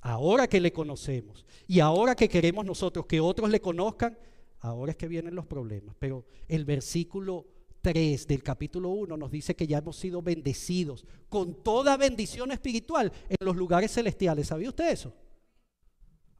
Ahora 0.06 0.48
que 0.48 0.60
le 0.60 0.74
conocemos 0.74 1.46
y 1.66 1.80
ahora 1.80 2.14
que 2.14 2.28
queremos 2.28 2.66
nosotros 2.66 3.06
que 3.06 3.22
otros 3.22 3.50
le 3.50 3.62
conozcan, 3.62 4.18
ahora 4.60 4.92
es 4.92 4.98
que 4.98 5.08
vienen 5.08 5.34
los 5.34 5.46
problemas. 5.46 5.96
Pero 5.98 6.26
el 6.50 6.66
versículo 6.66 7.48
3 7.82 8.28
del 8.28 8.44
capítulo 8.44 8.90
1 8.90 9.16
nos 9.16 9.32
dice 9.32 9.56
que 9.56 9.66
ya 9.66 9.78
hemos 9.78 9.96
sido 9.96 10.22
bendecidos 10.22 11.06
con 11.30 11.64
toda 11.64 11.96
bendición 11.96 12.52
espiritual 12.52 13.14
en 13.30 13.38
los 13.40 13.56
lugares 13.56 13.94
celestiales. 13.94 14.48
¿Sabía 14.48 14.68
usted 14.68 14.92
eso? 14.92 15.14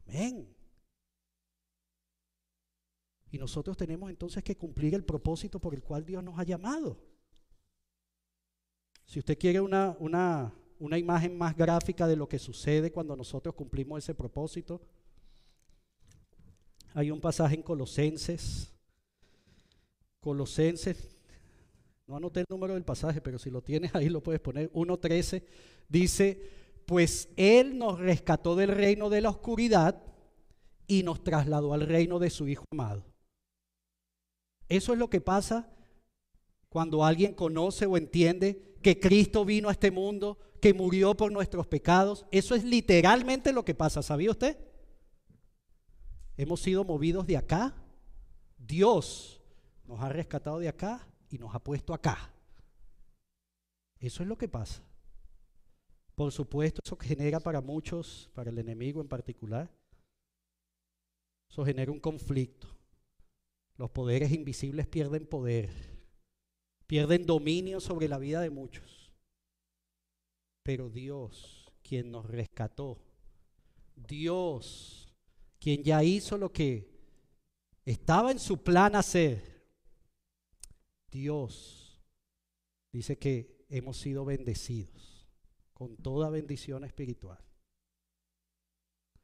Amén. 0.08 0.46
Y 3.30 3.38
nosotros 3.38 3.78
tenemos 3.78 4.10
entonces 4.10 4.44
que 4.44 4.58
cumplir 4.58 4.94
el 4.94 5.04
propósito 5.04 5.58
por 5.58 5.74
el 5.74 5.82
cual 5.82 6.04
Dios 6.04 6.22
nos 6.22 6.38
ha 6.38 6.44
llamado. 6.44 6.98
Si 9.06 9.20
usted 9.20 9.38
quiere 9.38 9.58
una, 9.58 9.96
una, 10.00 10.54
una 10.84 10.98
imagen 10.98 11.38
más 11.38 11.56
gráfica 11.56 12.06
de 12.06 12.14
lo 12.14 12.28
que 12.28 12.38
sucede 12.38 12.92
cuando 12.92 13.16
nosotros 13.16 13.54
cumplimos 13.54 14.04
ese 14.04 14.14
propósito, 14.14 14.82
hay 16.92 17.10
un 17.10 17.22
pasaje 17.22 17.54
en 17.54 17.62
Colosenses. 17.62 18.70
Colosenses, 20.20 21.16
no 22.06 22.16
anoté 22.16 22.40
el 22.40 22.46
número 22.50 22.74
del 22.74 22.84
pasaje, 22.84 23.22
pero 23.22 23.38
si 23.38 23.50
lo 23.50 23.62
tienes 23.62 23.94
ahí 23.94 24.10
lo 24.10 24.22
puedes 24.22 24.42
poner. 24.42 24.70
1.13 24.72 25.42
dice, 25.88 26.50
pues 26.84 27.30
Él 27.36 27.78
nos 27.78 27.98
rescató 27.98 28.54
del 28.54 28.68
reino 28.68 29.08
de 29.08 29.22
la 29.22 29.30
oscuridad 29.30 30.02
y 30.86 31.02
nos 31.02 31.24
trasladó 31.24 31.72
al 31.72 31.86
reino 31.86 32.18
de 32.18 32.28
su 32.28 32.46
Hijo 32.46 32.64
amado. 32.70 33.04
Eso 34.68 34.92
es 34.92 34.98
lo 34.98 35.08
que 35.08 35.22
pasa 35.22 35.70
cuando 36.68 37.04
alguien 37.06 37.32
conoce 37.32 37.86
o 37.86 37.96
entiende 37.96 38.73
que 38.84 39.00
Cristo 39.00 39.46
vino 39.46 39.70
a 39.70 39.72
este 39.72 39.90
mundo, 39.90 40.38
que 40.60 40.74
murió 40.74 41.16
por 41.16 41.32
nuestros 41.32 41.66
pecados. 41.66 42.26
Eso 42.30 42.54
es 42.54 42.62
literalmente 42.62 43.50
lo 43.52 43.64
que 43.64 43.74
pasa. 43.74 44.02
¿Sabía 44.02 44.30
usted? 44.30 44.58
Hemos 46.36 46.60
sido 46.60 46.84
movidos 46.84 47.26
de 47.26 47.38
acá. 47.38 47.74
Dios 48.58 49.40
nos 49.86 50.00
ha 50.00 50.10
rescatado 50.10 50.58
de 50.58 50.68
acá 50.68 51.08
y 51.30 51.38
nos 51.38 51.54
ha 51.54 51.58
puesto 51.58 51.94
acá. 51.94 52.30
Eso 53.98 54.22
es 54.22 54.28
lo 54.28 54.36
que 54.36 54.48
pasa. 54.48 54.82
Por 56.14 56.30
supuesto, 56.30 56.82
eso 56.84 56.96
genera 56.96 57.40
para 57.40 57.62
muchos, 57.62 58.30
para 58.34 58.50
el 58.50 58.58
enemigo 58.58 59.00
en 59.00 59.08
particular, 59.08 59.70
eso 61.50 61.64
genera 61.64 61.90
un 61.90 62.00
conflicto. 62.00 62.68
Los 63.76 63.90
poderes 63.90 64.30
invisibles 64.30 64.86
pierden 64.86 65.26
poder, 65.26 65.70
pierden 66.94 67.26
dominio 67.26 67.80
sobre 67.80 68.06
la 68.06 68.18
vida 68.18 68.40
de 68.40 68.50
muchos. 68.50 69.10
Pero 70.62 70.90
Dios, 70.90 71.68
quien 71.82 72.12
nos 72.12 72.24
rescató, 72.24 73.00
Dios, 73.96 75.12
quien 75.58 75.82
ya 75.82 76.04
hizo 76.04 76.38
lo 76.38 76.52
que 76.52 76.88
estaba 77.84 78.30
en 78.30 78.38
su 78.38 78.62
plan 78.62 78.94
hacer, 78.94 79.66
Dios 81.10 82.00
dice 82.92 83.18
que 83.18 83.66
hemos 83.70 83.96
sido 83.96 84.24
bendecidos 84.24 85.26
con 85.72 85.96
toda 85.96 86.30
bendición 86.30 86.84
espiritual 86.84 87.44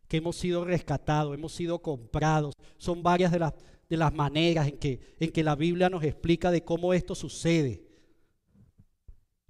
que 0.09 0.17
hemos 0.17 0.35
sido 0.35 0.65
rescatados, 0.65 1.33
hemos 1.35 1.53
sido 1.53 1.81
comprados. 1.81 2.53
Son 2.79 3.01
varias 3.01 3.31
de 3.31 3.39
las, 3.39 3.55
de 3.91 3.97
las 3.97 4.15
maneras 4.15 4.69
en 4.69 4.79
que, 4.79 5.01
en 5.19 5.33
que 5.33 5.43
la 5.43 5.57
Biblia 5.57 5.91
nos 5.91 6.05
explica 6.05 6.51
de 6.51 6.65
cómo 6.65 6.95
esto 6.95 7.15
sucede. 7.15 7.83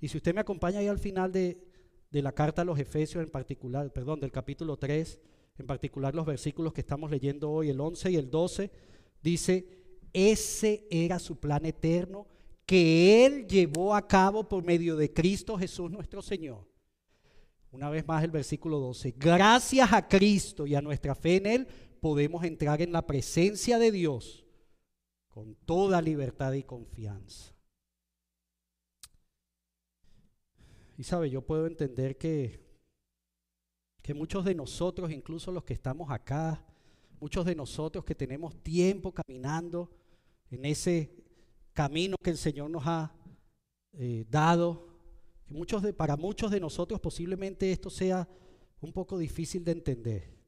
Y 0.01 0.09
si 0.09 0.16
usted 0.16 0.34
me 0.34 0.41
acompaña 0.41 0.78
ahí 0.78 0.88
al 0.88 0.99
final 0.99 1.30
de, 1.30 1.62
de 2.11 2.22
la 2.22 2.32
carta 2.32 2.62
a 2.62 2.64
los 2.64 2.78
Efesios 2.78 3.22
en 3.22 3.30
particular, 3.30 3.93
perdón, 3.93 4.18
del 4.18 4.32
capítulo 4.32 4.78
3, 4.78 5.20
en 5.59 5.66
particular 5.66 6.14
los 6.14 6.24
versículos 6.24 6.72
que 6.72 6.80
estamos 6.80 7.11
leyendo 7.11 7.51
hoy, 7.51 7.68
el 7.68 7.78
11 7.78 8.11
y 8.12 8.16
el 8.16 8.30
12, 8.30 8.70
dice, 9.22 9.66
ese 10.14 10.88
era 10.91 11.18
su 11.18 11.38
plan 11.38 11.66
eterno 11.66 12.26
que 12.64 13.26
Él 13.26 13.47
llevó 13.47 13.95
a 13.95 14.09
cabo 14.09 14.49
por 14.49 14.64
medio 14.64 14.97
de 14.97 15.12
Cristo 15.12 15.59
Jesús 15.59 15.91
nuestro 15.91 16.22
Señor 16.22 16.66
una 17.72 17.88
vez 17.88 18.07
más 18.07 18.24
el 18.24 18.30
versículo 18.30 18.78
12. 18.80 19.14
Gracias 19.16 19.93
a 19.93 20.07
Cristo 20.09 20.66
y 20.66 20.74
a 20.74 20.82
nuestra 20.82 21.14
fe 21.14 21.36
en 21.36 21.47
Él 21.47 21.68
podemos 22.01 22.44
entrar 22.44 22.82
en 22.82 22.92
la 22.92 23.07
presencia 23.07 23.78
de 23.78 23.92
Dios 23.92 24.44
con 25.28 25.55
toda 25.55 26.03
libertad 26.03 26.53
y 26.55 26.62
confianza. 26.62 27.55
Y 30.98 31.05
sabe, 31.05 31.30
yo 31.30 31.40
puedo 31.42 31.66
entender 31.66 32.18
que, 32.18 32.61
que 34.03 34.12
muchos 34.12 34.44
de 34.44 34.55
nosotros, 34.55 35.11
incluso 35.11 35.53
los 35.53 35.64
que 35.64 35.72
estamos 35.72 36.11
acá, 36.11 36.64
muchos 37.20 37.44
de 37.46 37.55
nosotros 37.55 38.05
que 38.05 38.14
tenemos 38.14 38.55
tiempo 38.62 39.12
caminando 39.12 39.90
en 40.51 40.64
ese 40.64 41.14
camino 41.72 42.16
que 42.22 42.30
el 42.30 42.36
Señor 42.36 42.70
nos 42.70 42.82
ha 42.86 43.14
eh, 43.92 44.26
dado, 44.28 44.88
muchos 45.48 45.82
de, 45.82 45.92
para 45.92 46.16
muchos 46.16 46.51
de 46.51 46.61
nosotros 46.61 47.01
posiblemente 47.01 47.72
esto 47.72 47.90
sea 47.90 48.28
un 48.80 48.92
poco 48.92 49.18
difícil 49.18 49.64
de 49.64 49.72
entender 49.72 50.39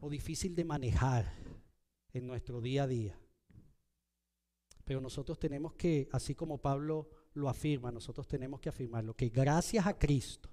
o 0.00 0.08
difícil 0.08 0.54
de 0.54 0.64
manejar 0.64 1.32
en 2.12 2.26
nuestro 2.26 2.60
día 2.60 2.84
a 2.84 2.86
día. 2.86 3.18
Pero 4.84 5.00
nosotros 5.00 5.38
tenemos 5.38 5.74
que, 5.74 6.08
así 6.12 6.34
como 6.34 6.60
Pablo 6.60 7.10
lo 7.34 7.48
afirma, 7.48 7.92
nosotros 7.92 8.26
tenemos 8.26 8.60
que 8.60 8.68
afirmarlo, 8.68 9.14
que 9.14 9.28
gracias 9.28 9.86
a 9.86 9.98
Cristo, 9.98 10.48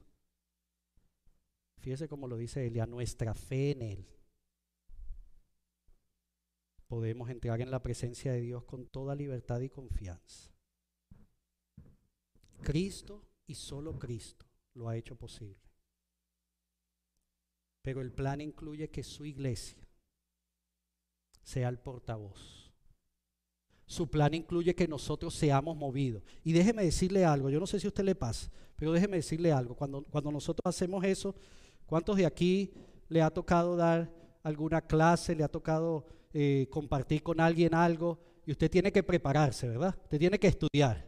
fíjese 1.78 2.08
como 2.08 2.28
lo 2.28 2.38
dice 2.38 2.68
él, 2.68 2.76
y 2.76 2.80
a 2.80 2.86
nuestra 2.86 3.34
fe 3.34 3.72
en 3.72 3.82
Él, 3.82 4.08
podemos 6.88 7.30
entrar 7.30 7.62
en 7.62 7.72
la 7.72 7.82
presencia 7.82 8.32
de 8.32 8.42
Dios 8.42 8.64
con 8.66 8.88
toda 8.88 9.16
libertad 9.16 9.62
y 9.62 9.70
confianza. 9.70 10.52
Cristo 12.62 13.28
y 13.48 13.56
solo 13.56 13.98
Cristo 14.00 14.46
lo 14.74 14.90
ha 14.90 14.98
hecho 14.98 15.16
posible. 15.16 15.65
Pero 17.86 18.02
el 18.02 18.12
plan 18.12 18.42
incluye 18.42 18.90
que 18.90 19.04
su 19.04 19.26
iglesia 19.26 19.78
sea 21.44 21.70
el 21.70 21.78
portavoz. 21.78 22.74
Su 23.86 24.10
plan 24.10 24.34
incluye 24.34 24.74
que 24.74 24.88
nosotros 24.88 25.36
seamos 25.36 25.78
movidos. 25.78 26.24
Y 26.44 26.52
déjeme 26.52 26.84
decirle 26.84 27.26
algo, 27.26 27.52
yo 27.52 27.60
no 27.60 27.68
sé 27.68 27.80
si 27.80 27.86
a 27.86 27.90
usted 27.90 28.04
le 28.04 28.16
pasa, 28.16 28.50
pero 28.76 28.92
déjeme 28.92 29.18
decirle 29.18 29.52
algo. 29.52 29.76
Cuando, 29.76 30.02
cuando 30.02 30.32
nosotros 30.32 30.64
hacemos 30.66 31.04
eso, 31.04 31.36
¿cuántos 31.86 32.18
de 32.18 32.26
aquí 32.26 32.74
le 33.08 33.22
ha 33.22 33.30
tocado 33.30 33.76
dar 33.76 34.12
alguna 34.42 34.82
clase, 34.82 35.36
le 35.36 35.44
ha 35.44 35.48
tocado 35.48 36.08
eh, 36.34 36.66
compartir 36.72 37.22
con 37.22 37.40
alguien 37.40 37.76
algo? 37.76 38.18
Y 38.48 38.52
usted 38.52 38.72
tiene 38.72 38.92
que 38.92 39.04
prepararse, 39.04 39.70
¿verdad? 39.70 39.96
Usted 40.06 40.18
tiene 40.18 40.40
que 40.40 40.48
estudiar 40.48 41.08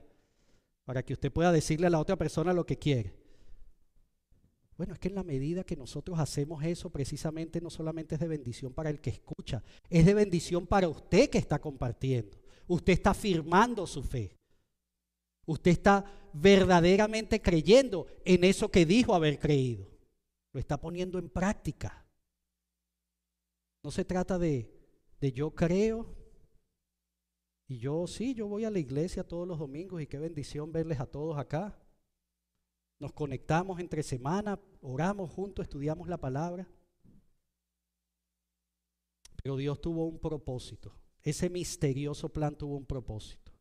para 0.85 1.01
que 1.01 1.13
usted 1.13 1.31
pueda 1.31 1.51
decirle 1.51 1.87
a 1.87 1.89
la 1.89 1.99
otra 1.99 2.17
persona 2.17 2.53
lo 2.53 2.67
que 2.67 2.77
quiere. 2.77 3.15
Bueno, 4.77 4.93
es 4.93 4.99
que 4.99 5.07
en 5.07 5.15
la 5.15 5.23
medida 5.23 5.63
que 5.63 5.75
nosotros 5.75 6.19
hacemos 6.19 6.63
eso, 6.63 6.91
precisamente 6.91 7.59
no 7.59 7.69
solamente 7.71 8.15
es 8.15 8.21
de 8.21 8.27
bendición 8.27 8.73
para 8.73 8.91
el 8.91 9.01
que 9.01 9.09
escucha, 9.09 9.63
es 9.89 10.05
de 10.05 10.13
bendición 10.13 10.67
para 10.67 10.87
usted 10.87 11.29
que 11.29 11.39
está 11.39 11.59
compartiendo. 11.59 12.37
Usted 12.67 12.93
está 12.93 13.09
afirmando 13.09 13.87
su 13.87 14.03
fe. 14.03 14.37
Usted 15.47 15.71
está 15.71 16.05
verdaderamente 16.33 17.41
creyendo 17.41 18.05
en 18.23 18.43
eso 18.43 18.69
que 18.69 18.85
dijo 18.85 19.15
haber 19.15 19.39
creído. 19.39 19.89
Lo 20.53 20.59
está 20.59 20.79
poniendo 20.79 21.17
en 21.17 21.29
práctica. 21.29 22.05
No 23.83 23.89
se 23.89 24.05
trata 24.05 24.37
de, 24.37 24.69
de 25.19 25.31
yo 25.31 25.55
creo, 25.55 26.17
y 27.67 27.79
yo 27.79 28.07
sí, 28.07 28.33
yo 28.33 28.47
voy 28.47 28.63
a 28.63 28.69
la 28.69 28.79
iglesia 28.79 29.27
todos 29.27 29.47
los 29.47 29.59
domingos 29.59 30.01
y 30.01 30.07
qué 30.07 30.19
bendición 30.19 30.71
verles 30.71 30.99
a 30.99 31.05
todos 31.05 31.37
acá. 31.37 31.77
Nos 32.99 33.13
conectamos 33.13 33.79
entre 33.79 34.01
semana, 34.01 34.59
oramos 34.81 35.29
juntos, 35.31 35.63
estudiamos 35.63 36.07
la 36.07 36.17
palabra. 36.17 36.67
Pero 39.43 39.55
Dios 39.55 39.79
tuvo 39.79 40.05
un 40.05 40.19
propósito. 40.19 40.91
Ese 41.21 41.49
misterioso 41.49 42.29
plan 42.29 42.55
tuvo 42.55 42.75
un 42.75 42.85
propósito. 42.85 43.51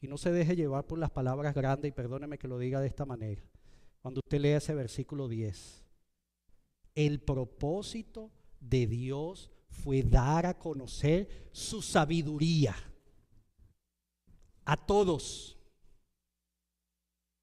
Y 0.00 0.08
no 0.08 0.16
se 0.16 0.32
deje 0.32 0.56
llevar 0.56 0.86
por 0.86 0.98
las 0.98 1.10
palabras 1.10 1.54
grandes 1.54 1.90
y 1.90 1.92
perdóneme 1.92 2.38
que 2.38 2.48
lo 2.48 2.58
diga 2.58 2.80
de 2.80 2.86
esta 2.86 3.04
manera. 3.04 3.42
Cuando 4.00 4.20
usted 4.24 4.40
lea 4.40 4.56
ese 4.56 4.74
versículo 4.74 5.28
10, 5.28 5.84
el 6.94 7.20
propósito 7.20 8.30
de 8.58 8.86
Dios 8.86 9.50
fue 9.68 10.02
dar 10.02 10.46
a 10.46 10.58
conocer 10.58 11.50
su 11.52 11.82
sabiduría 11.82 12.74
a 14.64 14.76
todos. 14.76 15.59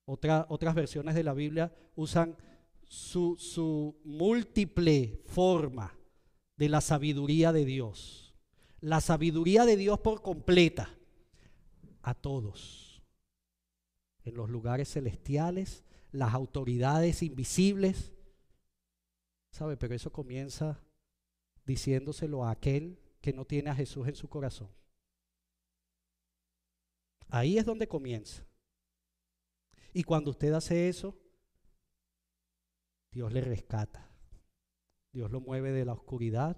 Otras 0.07 0.73
versiones 0.73 1.15
de 1.15 1.23
la 1.23 1.33
Biblia 1.33 1.71
usan 1.95 2.35
su, 2.87 3.35
su 3.37 3.99
múltiple 4.05 5.21
forma 5.25 5.93
de 6.55 6.69
la 6.69 6.81
sabiduría 6.81 7.51
de 7.51 7.65
Dios. 7.65 8.33
La 8.79 9.01
sabiduría 9.01 9.65
de 9.65 9.75
Dios 9.75 9.99
por 9.99 10.21
completa 10.21 10.89
a 12.01 12.13
todos. 12.13 13.03
En 14.23 14.35
los 14.35 14.49
lugares 14.49 14.91
celestiales, 14.91 15.83
las 16.11 16.33
autoridades 16.33 17.21
invisibles. 17.21 18.13
¿Sabe? 19.51 19.75
Pero 19.75 19.93
eso 19.93 20.11
comienza 20.11 20.81
diciéndoselo 21.65 22.45
a 22.45 22.51
aquel 22.51 22.99
que 23.21 23.33
no 23.33 23.45
tiene 23.45 23.69
a 23.69 23.75
Jesús 23.75 24.07
en 24.07 24.15
su 24.15 24.29
corazón. 24.29 24.69
Ahí 27.29 27.57
es 27.57 27.65
donde 27.65 27.87
comienza. 27.87 28.45
Y 29.93 30.03
cuando 30.03 30.31
usted 30.31 30.53
hace 30.53 30.89
eso, 30.89 31.15
Dios 33.11 33.31
le 33.33 33.41
rescata. 33.41 34.09
Dios 35.11 35.31
lo 35.31 35.41
mueve 35.41 35.71
de 35.71 35.85
la 35.85 35.93
oscuridad 35.93 36.57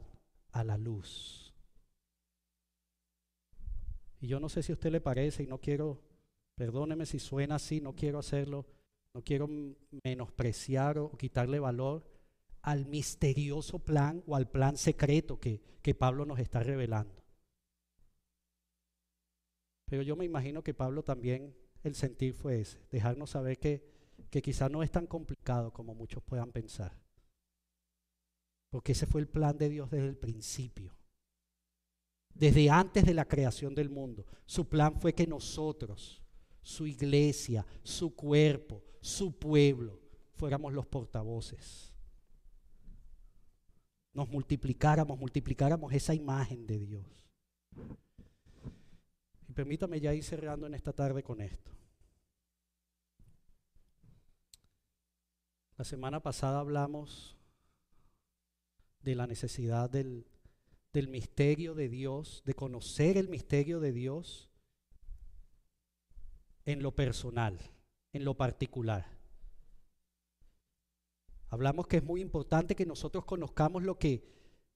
a 0.52 0.64
la 0.64 0.78
luz. 0.78 1.54
Y 4.20 4.28
yo 4.28 4.40
no 4.40 4.50
sé 4.50 4.64
si 4.64 4.72
a 4.72 4.76
usted 4.76 4.92
le 4.92 5.02
parece 5.02 5.44
y 5.44 5.48
no 5.48 5.60
quiero, 5.60 6.02
perdóneme 6.56 7.06
si 7.06 7.20
suena 7.20 7.56
así, 7.56 7.80
no 7.80 7.96
quiero 7.96 8.20
hacerlo, 8.20 8.66
no 9.14 9.24
quiero 9.24 9.48
menospreciar 10.04 10.98
o 11.00 11.12
quitarle 11.12 11.60
valor 11.60 12.04
al 12.62 12.86
misterioso 12.86 13.80
plan 13.80 14.24
o 14.28 14.36
al 14.36 14.50
plan 14.50 14.76
secreto 14.76 15.40
que, 15.40 15.62
que 15.82 15.96
Pablo 15.96 16.26
nos 16.26 16.40
está 16.40 16.62
revelando. 16.62 17.24
Pero 19.86 20.04
yo 20.04 20.16
me 20.16 20.26
imagino 20.26 20.64
que 20.64 20.74
Pablo 20.74 21.04
también, 21.04 21.56
el 21.84 21.96
sentir 21.96 22.34
fue 22.34 22.62
ese, 22.62 22.80
dejarnos 22.92 23.32
saber 23.32 23.58
que, 23.58 23.84
que 24.30 24.42
quizás 24.42 24.70
no 24.70 24.84
es 24.84 24.92
tan 24.92 25.08
complicado 25.08 25.72
como 25.72 25.94
muchos 25.96 26.24
puedan 26.24 26.52
pensar. 26.52 26.98
Porque 28.70 28.92
ese 28.92 29.08
fue 29.08 29.22
el 29.22 29.28
plan 29.28 29.58
de 29.58 29.70
Dios 29.70 29.90
desde 29.90 30.08
el 30.08 30.18
principio. 30.18 30.96
Desde 32.34 32.70
antes 32.70 33.06
de 33.06 33.14
la 33.14 33.26
creación 33.26 33.74
del 33.74 33.90
mundo. 33.90 34.26
Su 34.46 34.70
plan 34.70 35.00
fue 35.00 35.14
que 35.14 35.26
nosotros, 35.26 36.22
su 36.62 36.86
iglesia, 36.86 37.66
su 37.82 38.16
cuerpo, 38.16 38.84
su 39.02 39.38
pueblo, 39.38 40.00
fuéramos 40.36 40.72
los 40.74 40.86
portavoces 40.86 41.90
nos 44.14 44.28
multiplicáramos, 44.30 45.18
multiplicáramos 45.18 45.94
esa 45.94 46.14
imagen 46.14 46.66
de 46.66 46.80
Dios. 46.80 47.06
Permítame 49.60 50.00
ya 50.00 50.14
ir 50.14 50.24
cerrando 50.24 50.68
en 50.68 50.74
esta 50.74 50.94
tarde 50.94 51.22
con 51.22 51.42
esto. 51.42 51.70
La 55.76 55.84
semana 55.84 56.22
pasada 56.22 56.62
hablamos 56.62 57.36
de 59.02 59.16
la 59.16 59.28
necesidad 59.28 59.90
del, 59.90 60.26
del 60.94 61.10
misterio 61.10 61.76
de 61.76 61.90
Dios, 61.90 62.42
de 62.46 62.54
conocer 62.54 63.18
el 63.18 63.28
misterio 63.28 63.82
de 63.82 63.92
Dios 63.92 64.50
en 66.64 66.82
lo 66.82 66.96
personal, 66.96 67.60
en 68.14 68.24
lo 68.24 68.36
particular. 68.38 69.08
Hablamos 71.50 71.86
que 71.86 71.98
es 71.98 72.04
muy 72.06 72.22
importante 72.22 72.78
que 72.78 72.86
nosotros 72.86 73.26
conozcamos 73.26 73.84
lo 73.84 74.00
que 74.00 74.24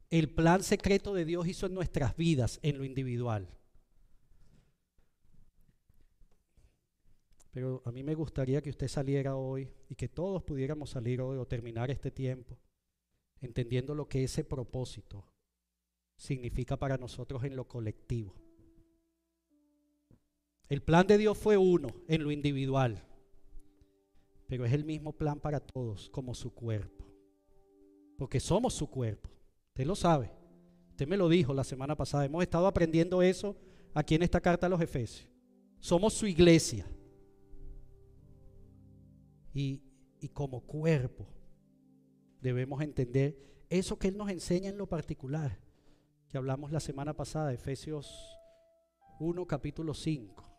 el 0.09 0.29
plan 0.29 0.61
secreto 0.61 1.13
de 1.13 1.23
Dios 1.23 1.47
hizo 1.47 1.67
en 1.67 1.73
nuestras 1.73 2.17
vidas, 2.17 2.59
en 2.63 2.79
lo 2.79 2.83
individual. 2.83 3.47
Pero 7.53 7.81
a 7.85 7.91
mí 7.93 8.03
me 8.03 8.15
gustaría 8.15 8.61
que 8.61 8.71
usted 8.71 8.89
saliera 8.89 9.37
hoy 9.37 9.71
y 9.87 9.95
que 9.95 10.09
todos 10.09 10.43
pudiéramos 10.43 10.89
salir 10.89 11.21
hoy 11.21 11.37
o 11.37 11.45
terminar 11.45 11.89
este 11.89 12.11
tiempo 12.11 12.59
entendiendo 13.39 13.95
lo 13.95 14.09
que 14.09 14.25
ese 14.25 14.43
propósito 14.43 15.25
significa 16.17 16.77
para 16.77 16.97
nosotros 16.97 17.43
en 17.45 17.55
lo 17.55 17.67
colectivo. 17.67 18.33
El 20.67 20.81
plan 20.81 21.07
de 21.07 21.17
Dios 21.17 21.37
fue 21.37 21.55
uno 21.55 21.89
en 22.07 22.23
lo 22.23 22.31
individual 22.31 23.05
pero 24.53 24.65
es 24.65 24.73
el 24.73 24.85
mismo 24.85 25.13
plan 25.13 25.39
para 25.39 25.59
todos, 25.59 26.11
como 26.11 26.35
su 26.35 26.53
cuerpo. 26.53 27.05
Porque 28.19 28.39
somos 28.39 28.75
su 28.75 28.87
cuerpo. 28.87 29.27
Usted 29.69 29.83
lo 29.83 29.95
sabe. 29.95 30.31
Usted 30.91 31.07
me 31.07 31.17
lo 31.17 31.27
dijo 31.27 31.55
la 31.55 31.63
semana 31.63 31.95
pasada. 31.95 32.25
Hemos 32.25 32.43
estado 32.43 32.67
aprendiendo 32.67 33.23
eso 33.23 33.55
aquí 33.95 34.13
en 34.13 34.21
esta 34.21 34.39
carta 34.39 34.67
a 34.67 34.69
los 34.69 34.79
Efesios. 34.79 35.27
Somos 35.79 36.13
su 36.13 36.27
iglesia. 36.27 36.85
Y, 39.53 39.81
y 40.19 40.29
como 40.29 40.61
cuerpo 40.61 41.27
debemos 42.41 42.81
entender 42.81 43.37
eso 43.69 43.97
que 43.97 44.07
Él 44.07 44.17
nos 44.17 44.29
enseña 44.29 44.69
en 44.69 44.77
lo 44.77 44.87
particular, 44.87 45.59
que 46.27 46.37
hablamos 46.37 46.71
la 46.71 46.79
semana 46.79 47.13
pasada, 47.13 47.53
Efesios 47.53 48.37
1, 49.19 49.45
capítulo 49.47 49.93
5. 49.93 50.53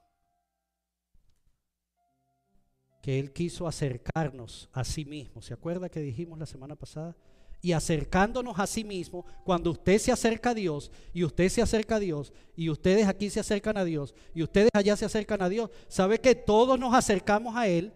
que 3.05 3.19
Él 3.19 3.35
quiso 3.35 3.67
acercarnos 3.67 4.71
a 4.73 4.83
sí 4.83 5.05
mismo. 5.05 5.43
¿Se 5.43 5.53
acuerda 5.53 5.91
que 5.91 6.01
dijimos 6.01 6.39
la 6.39 6.47
semana 6.47 6.75
pasada? 6.75 7.15
y 7.61 7.73
acercándonos 7.73 8.59
a 8.59 8.67
sí 8.67 8.85
mismo, 8.85 9.25
cuando 9.43 9.71
usted 9.71 9.97
se 9.97 10.13
acerca 10.13 10.51
a 10.51 10.55
Dios 10.55 10.91
y 11.15 11.25
usted 11.25 11.49
se 11.49 11.63
acerca 11.63 11.97
a 11.97 11.99
Dios 11.99 12.31
y 12.55 12.69
ustedes 12.69 13.07
aquí 13.07 13.31
se 13.31 13.41
acercan 13.41 13.79
a 13.79 13.85
Dios 13.85 14.15
y 14.35 14.43
ustedes 14.43 14.69
allá 14.75 14.97
se 14.97 15.07
acercan 15.07 15.41
a 15.41 15.49
Dios, 15.49 15.71
sabe 15.89 16.21
que 16.21 16.35
todos 16.35 16.79
nos 16.79 16.93
acercamos 16.93 17.57
a 17.57 17.67
Él 17.67 17.95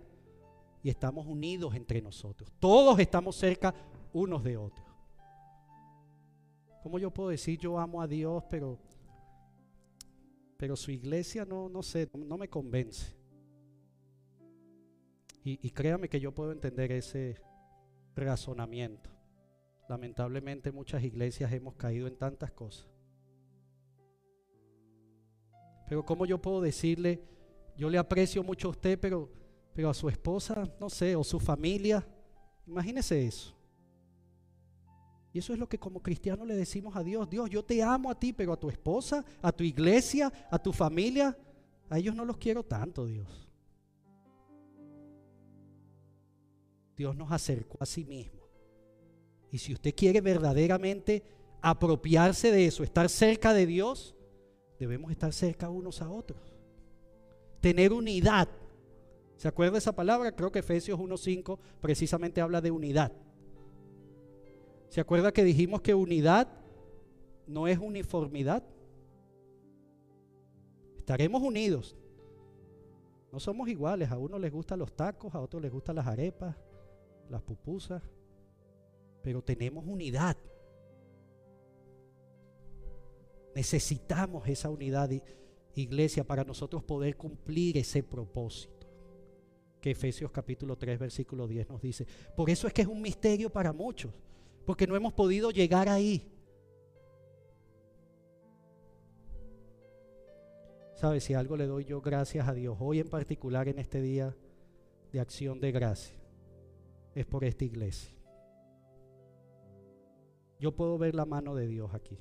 y 0.83 0.91
estamos 0.91 1.26
unidos 1.26 1.74
entre 1.74 2.01
nosotros. 2.01 2.53
Todos 2.59 2.99
estamos 2.99 3.37
cerca 3.37 3.74
unos 4.12 4.43
de 4.45 4.57
otros. 4.57 4.87
¿Cómo 6.83 6.99
yo 6.99 7.11
puedo 7.11 7.31
decir 7.31 7.59
yo 7.59 7.79
amo 7.79 8.01
a 8.01 8.07
Dios, 8.07 8.45
pero, 8.49 8.79
pero 10.57 10.76
su 10.76 10.91
iglesia 10.91 11.45
no, 11.45 11.68
no 11.68 11.83
sé, 11.83 12.09
no 12.14 12.39
me 12.39 12.49
convence? 12.49 13.16
Y, 15.45 15.59
y 15.66 15.70
créame 15.70 16.09
que 16.09 16.20
yo 16.20 16.35
puedo 16.35 16.53
entender 16.53 16.93
ese 16.93 17.37
razonamiento. 18.14 19.11
Lamentablemente 19.89 20.70
muchas 20.70 21.03
iglesias 21.03 21.53
hemos 21.53 21.74
caído 21.74 22.07
en 22.07 22.16
tantas 22.16 22.53
cosas. 22.53 22.87
Pero 25.89 26.05
¿cómo 26.05 26.26
yo 26.26 26.41
puedo 26.41 26.61
decirle, 26.61 27.22
yo 27.76 27.89
le 27.89 27.97
aprecio 27.97 28.43
mucho 28.43 28.68
a 28.68 28.70
usted, 28.72 28.99
pero, 29.01 29.31
pero 29.79 29.91
a 29.91 29.95
su 29.95 30.09
esposa, 30.09 30.68
no 30.81 30.91
sé, 30.91 31.14
o 31.14 31.22
su 31.22 31.39
familia? 31.39 32.05
Imagínese 32.66 33.24
eso. 33.24 33.57
Y 35.33 35.39
eso 35.39 35.53
es 35.53 35.59
lo 35.61 35.68
que 35.68 35.79
como 35.79 36.03
cristianos 36.03 36.49
le 36.49 36.57
decimos 36.57 36.97
a 36.97 37.05
Dios. 37.05 37.31
Dios, 37.31 37.49
yo 37.49 37.64
te 37.64 37.81
amo 37.81 38.11
a 38.11 38.18
ti, 38.18 38.33
pero 38.33 38.53
a 38.53 38.59
tu 38.59 38.68
esposa, 38.70 39.24
a 39.41 39.53
tu 39.53 39.62
iglesia, 39.62 40.33
a 40.51 40.59
tu 40.59 40.72
familia, 40.72 41.39
a 41.89 41.97
ellos 41.97 42.16
no 42.16 42.24
los 42.24 42.39
quiero 42.39 42.64
tanto, 42.64 43.07
Dios. 43.07 43.49
Dios 46.97 47.14
nos 47.14 47.31
acercó 47.31 47.79
a 47.81 47.87
sí 47.87 48.05
mismo. 48.05 48.49
Y 49.53 49.59
si 49.59 49.74
usted 49.74 49.95
quiere 49.95 50.20
verdaderamente 50.20 51.22
apropiarse 51.62 52.51
de 52.51 52.66
eso, 52.66 52.83
estar 52.83 53.09
cerca 53.09 53.55
de 53.55 53.64
Dios, 53.64 54.16
debemos 54.81 55.12
estar 55.12 55.33
cerca 55.33 55.70
unos 55.70 56.03
a 56.03 56.11
otros. 56.11 56.53
Tener 57.61 57.93
unidad. 57.93 58.49
¿Se 59.39 59.49
acuerda 59.49 59.78
esa 59.78 59.95
palabra? 59.95 60.32
Creo 60.32 60.53
que 60.53 60.59
Efesios 60.59 60.99
1.5 60.99 61.59
precisamente 61.80 62.43
habla 62.43 62.61
de 62.61 62.70
unidad. 62.70 63.12
¿Se 64.91 65.01
acuerda 65.01 65.32
que 65.32 65.45
dijimos 65.45 65.80
que 65.80 65.95
unidad 65.95 66.49
no 67.47 67.66
es 67.66 67.78
uniformidad? 67.78 68.62
Estaremos 70.99 71.41
unidos. 71.43 71.97
No 73.32 73.41
somos 73.41 73.70
iguales. 73.70 74.11
A 74.11 74.18
uno 74.18 74.39
les 74.39 74.53
gustan 74.53 74.78
los 74.78 74.95
tacos, 74.95 75.34
a 75.34 75.41
otro 75.41 75.59
les 75.59 75.72
gustan 75.72 75.97
las 75.97 76.07
arepas, 76.07 76.55
las 77.30 77.41
pupusas 77.41 78.03
pero 79.22 79.43
tenemos 79.43 79.84
unidad. 79.86 80.36
Necesitamos 83.55 84.49
esa 84.49 84.70
unidad, 84.70 85.11
iglesia, 85.74 86.24
para 86.24 86.45
nosotros 86.45 86.82
poder 86.82 87.16
cumplir 87.16 87.76
ese 87.76 88.03
propósito 88.03 88.78
Efesios 89.91 90.30
capítulo 90.30 90.76
3, 90.76 90.99
versículo 90.99 91.47
10 91.47 91.68
nos 91.68 91.80
dice. 91.80 92.07
Por 92.36 92.51
eso 92.51 92.66
es 92.66 92.72
que 92.72 92.82
es 92.82 92.89
un 92.89 93.01
misterio 93.01 93.51
para 93.51 93.72
muchos, 93.72 94.12
porque 94.64 94.86
no 94.86 94.97
hemos 94.97 95.12
podido 95.12 95.51
llegar 95.51 95.89
ahí. 95.89 96.30
¿Sabe? 100.95 101.20
Si 101.20 101.32
algo 101.32 101.57
le 101.57 101.66
doy 101.66 101.84
yo 101.84 102.01
gracias 102.01 102.49
a 102.49 102.55
Dios, 102.55 102.76
hoy 102.80 102.99
en 102.99 103.09
particular 103.09 103.68
en 103.68 103.78
este 103.78 104.01
día 104.01 104.36
de 105.12 105.20
acción 105.20 105.61
de 105.61 105.70
gracia, 105.70 106.18
es 107.14 107.24
por 107.24 107.45
esta 107.45 107.64
iglesia. 107.64 108.12
Yo 110.59 110.74
puedo 110.74 110.99
ver 110.99 111.14
la 111.14 111.24
mano 111.24 111.55
de 111.55 111.68
Dios 111.68 111.95
aquí. 111.95 112.18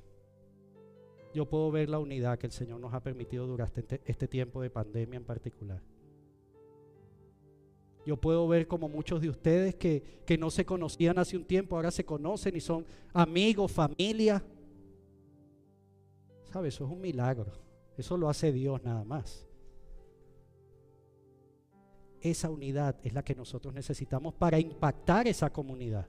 Yo 1.34 1.48
puedo 1.48 1.70
ver 1.70 1.88
la 1.88 1.98
unidad 1.98 2.38
que 2.38 2.46
el 2.46 2.52
Señor 2.52 2.80
nos 2.80 2.94
ha 2.94 3.02
permitido 3.02 3.46
durante 3.46 3.80
este, 3.80 4.00
este 4.04 4.28
tiempo 4.28 4.62
de 4.62 4.70
pandemia 4.70 5.16
en 5.16 5.24
particular. 5.24 5.82
Yo 8.08 8.16
puedo 8.16 8.48
ver 8.48 8.66
como 8.66 8.88
muchos 8.88 9.20
de 9.20 9.28
ustedes 9.28 9.74
que, 9.74 10.02
que 10.24 10.38
no 10.38 10.50
se 10.50 10.64
conocían 10.64 11.18
hace 11.18 11.36
un 11.36 11.44
tiempo, 11.44 11.76
ahora 11.76 11.90
se 11.90 12.06
conocen 12.06 12.56
y 12.56 12.60
son 12.62 12.86
amigos, 13.12 13.70
familia. 13.70 14.42
¿Sabe? 16.50 16.68
Eso 16.68 16.86
es 16.86 16.90
un 16.90 17.02
milagro. 17.02 17.52
Eso 17.98 18.16
lo 18.16 18.30
hace 18.30 18.50
Dios 18.50 18.82
nada 18.82 19.04
más. 19.04 19.46
Esa 22.22 22.48
unidad 22.48 22.96
es 23.04 23.12
la 23.12 23.22
que 23.22 23.34
nosotros 23.34 23.74
necesitamos 23.74 24.32
para 24.32 24.58
impactar 24.58 25.28
esa 25.28 25.52
comunidad 25.52 26.08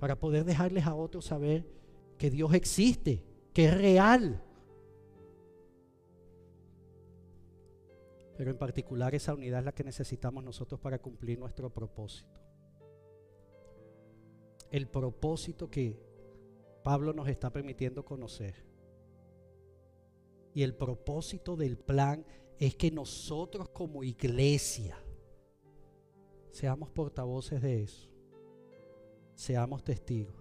para 0.00 0.18
poder 0.18 0.44
dejarles 0.44 0.84
a 0.84 0.96
otros 0.96 1.26
saber 1.26 1.64
que 2.18 2.28
Dios 2.28 2.54
existe, 2.54 3.22
que 3.52 3.66
es 3.66 3.78
real. 3.78 4.42
Pero 8.38 8.50
en 8.50 8.56
particular 8.56 9.14
esa 9.14 9.34
unidad 9.34 9.58
es 9.58 9.64
la 9.66 9.72
que 9.72 9.84
necesitamos 9.84 10.42
nosotros 10.42 10.80
para 10.80 10.98
cumplir 10.98 11.38
nuestro 11.38 11.68
propósito. 11.68 12.40
El 14.70 14.88
propósito 14.88 15.68
que 15.68 16.00
Pablo 16.82 17.12
nos 17.12 17.28
está 17.28 17.52
permitiendo 17.52 18.02
conocer. 18.02 18.54
Y 20.54 20.62
el 20.62 20.74
propósito 20.74 21.54
del 21.54 21.76
plan 21.76 22.24
es 22.58 22.74
que 22.76 22.90
nosotros 22.90 23.68
como 23.68 24.02
iglesia 24.02 24.96
seamos 26.50 26.88
portavoces 26.88 27.60
de 27.60 27.82
eso 27.82 28.08
seamos 29.38 29.84
testigos. 29.84 30.34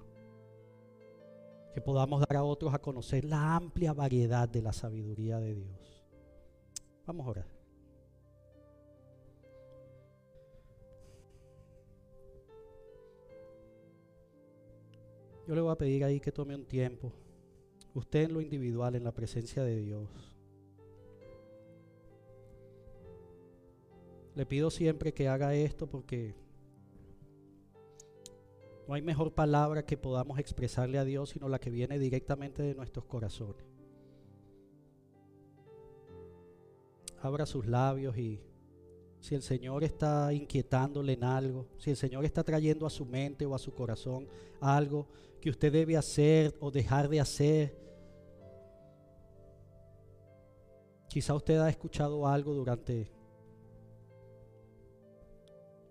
Que 1.74 1.82
podamos 1.82 2.20
dar 2.22 2.38
a 2.38 2.44
otros 2.44 2.74
a 2.74 2.80
conocer 2.80 3.24
la 3.24 3.56
amplia 3.56 3.94
variedad 3.94 4.50
de 4.50 4.64
la 4.64 4.74
sabiduría 4.74 5.40
de 5.40 5.54
Dios. 5.54 6.04
Vamos 7.06 7.28
a 7.28 7.30
orar. 7.30 7.57
Yo 15.48 15.56
le 15.56 15.62
voy 15.62 15.72
a 15.72 15.78
pedir 15.78 16.04
ahí 16.04 16.20
que 16.20 16.34
tome 16.34 16.54
un 16.56 16.66
tiempo, 16.66 17.14
usted 17.94 18.24
en 18.24 18.34
lo 18.34 18.42
individual, 18.42 18.96
en 18.96 19.06
la 19.06 19.14
presencia 19.14 19.64
de 19.64 19.80
Dios. 19.80 20.10
Le 24.36 24.46
pido 24.46 24.70
siempre 24.70 25.14
que 25.14 25.30
haga 25.30 25.56
esto 25.56 25.88
porque 25.88 26.36
no 28.90 28.94
hay 28.94 29.02
mejor 29.02 29.34
palabra 29.34 29.86
que 29.86 29.96
podamos 29.96 30.38
expresarle 30.38 30.98
a 30.98 31.06
Dios 31.06 31.30
sino 31.30 31.48
la 31.48 31.60
que 31.60 31.70
viene 31.70 31.98
directamente 31.98 32.62
de 32.62 32.76
nuestros 32.76 33.06
corazones. 33.06 33.66
Abra 37.22 37.46
sus 37.46 37.66
labios 37.66 38.18
y 38.18 38.42
si 39.28 39.36
el 39.36 39.42
Señor 39.42 39.84
está 39.84 40.32
inquietándole 40.32 41.12
en 41.12 41.26
algo, 41.26 41.68
si 41.78 41.90
el 41.90 41.98
Señor 41.98 42.24
está 42.24 42.46
trayendo 42.46 42.86
a 42.86 42.90
su 42.90 43.06
mente 43.06 43.46
o 43.46 43.54
a 43.54 43.60
su 43.60 43.74
corazón 43.74 44.26
algo 44.62 45.06
que 45.42 45.50
usted 45.50 45.70
debe 45.70 45.98
hacer 45.98 46.56
o 46.62 46.72
dejar 46.72 47.10
de 47.10 47.20
hacer, 47.20 47.78
quizá 51.10 51.36
usted 51.36 51.58
ha 51.58 51.68
escuchado 51.68 52.26
algo 52.26 52.54
durante 52.54 53.12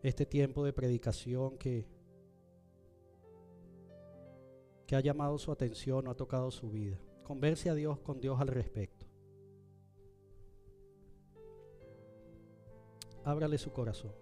este 0.03 0.25
tiempo 0.25 0.65
de 0.65 0.73
predicación 0.73 1.59
que 1.59 1.87
que 4.87 4.97
ha 4.97 5.01
llamado 5.01 5.37
su 5.37 5.53
atención 5.53 6.07
o 6.07 6.11
ha 6.11 6.17
tocado 6.17 6.51
su 6.51 6.71
vida. 6.71 6.97
Converse 7.25 7.69
a 7.69 7.75
Dios 7.75 7.99
con 7.99 8.21
Dios 8.21 8.41
al 8.41 8.49
respecto. 8.49 9.06
Ábrale 13.27 13.59
su 13.59 13.73
corazón. 13.73 14.13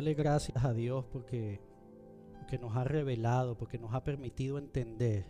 Dele 0.00 0.14
gracias 0.14 0.64
a 0.64 0.72
Dios 0.72 1.04
porque, 1.12 1.60
nos 2.58 2.74
ha 2.74 2.84
revelado, 2.84 3.58
porque 3.58 3.78
nos 3.78 3.92
ha 3.92 4.02
permitido 4.02 4.56
entender 4.56 5.26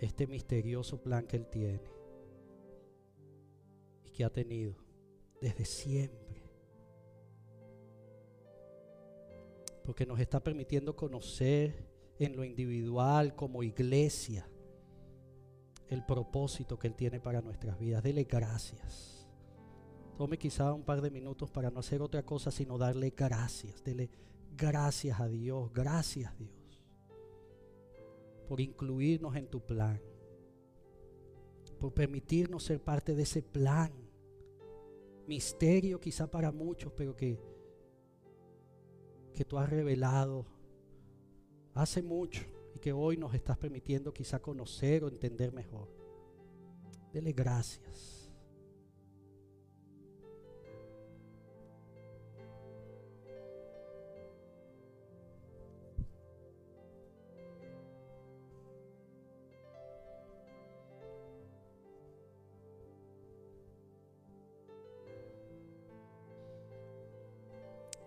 este 0.00 0.26
misterioso 0.26 1.02
plan 1.02 1.26
que 1.26 1.36
Él 1.36 1.46
tiene 1.48 1.82
y 4.06 4.08
que 4.08 4.24
ha 4.24 4.30
tenido 4.30 4.74
desde 5.38 5.66
siempre. 5.66 6.40
Porque 9.84 10.06
nos 10.06 10.18
está 10.18 10.42
permitiendo 10.42 10.96
conocer 10.96 11.74
en 12.18 12.36
lo 12.36 12.42
individual 12.42 13.34
como 13.34 13.62
iglesia 13.64 14.48
el 15.88 16.06
propósito 16.06 16.78
que 16.78 16.86
Él 16.86 16.94
tiene 16.94 17.20
para 17.20 17.42
nuestras 17.42 17.78
vidas. 17.78 18.02
Dele 18.02 18.24
gracias. 18.24 19.15
Tome 20.16 20.38
quizá 20.38 20.72
un 20.72 20.82
par 20.82 21.00
de 21.02 21.10
minutos 21.10 21.50
para 21.50 21.70
no 21.70 21.80
hacer 21.80 22.00
otra 22.00 22.24
cosa 22.24 22.50
sino 22.50 22.78
darle 22.78 23.12
gracias. 23.16 23.82
Dele 23.84 24.08
gracias 24.56 25.20
a 25.20 25.28
Dios, 25.28 25.70
gracias 25.72 26.36
Dios 26.38 26.66
por 28.46 28.60
incluirnos 28.60 29.34
en 29.36 29.48
tu 29.48 29.60
plan, 29.60 30.00
por 31.78 31.92
permitirnos 31.92 32.62
ser 32.62 32.80
parte 32.80 33.14
de 33.14 33.22
ese 33.22 33.42
plan. 33.42 33.92
Misterio 35.26 36.00
quizá 36.00 36.30
para 36.30 36.52
muchos, 36.52 36.92
pero 36.92 37.16
que, 37.16 37.38
que 39.34 39.44
tú 39.44 39.58
has 39.58 39.68
revelado 39.68 40.46
hace 41.74 42.00
mucho 42.02 42.44
y 42.74 42.78
que 42.78 42.92
hoy 42.92 43.16
nos 43.16 43.34
estás 43.34 43.58
permitiendo 43.58 44.12
quizá 44.12 44.40
conocer 44.40 45.02
o 45.02 45.08
entender 45.08 45.52
mejor. 45.52 45.88
Dele 47.12 47.32
gracias. 47.32 48.15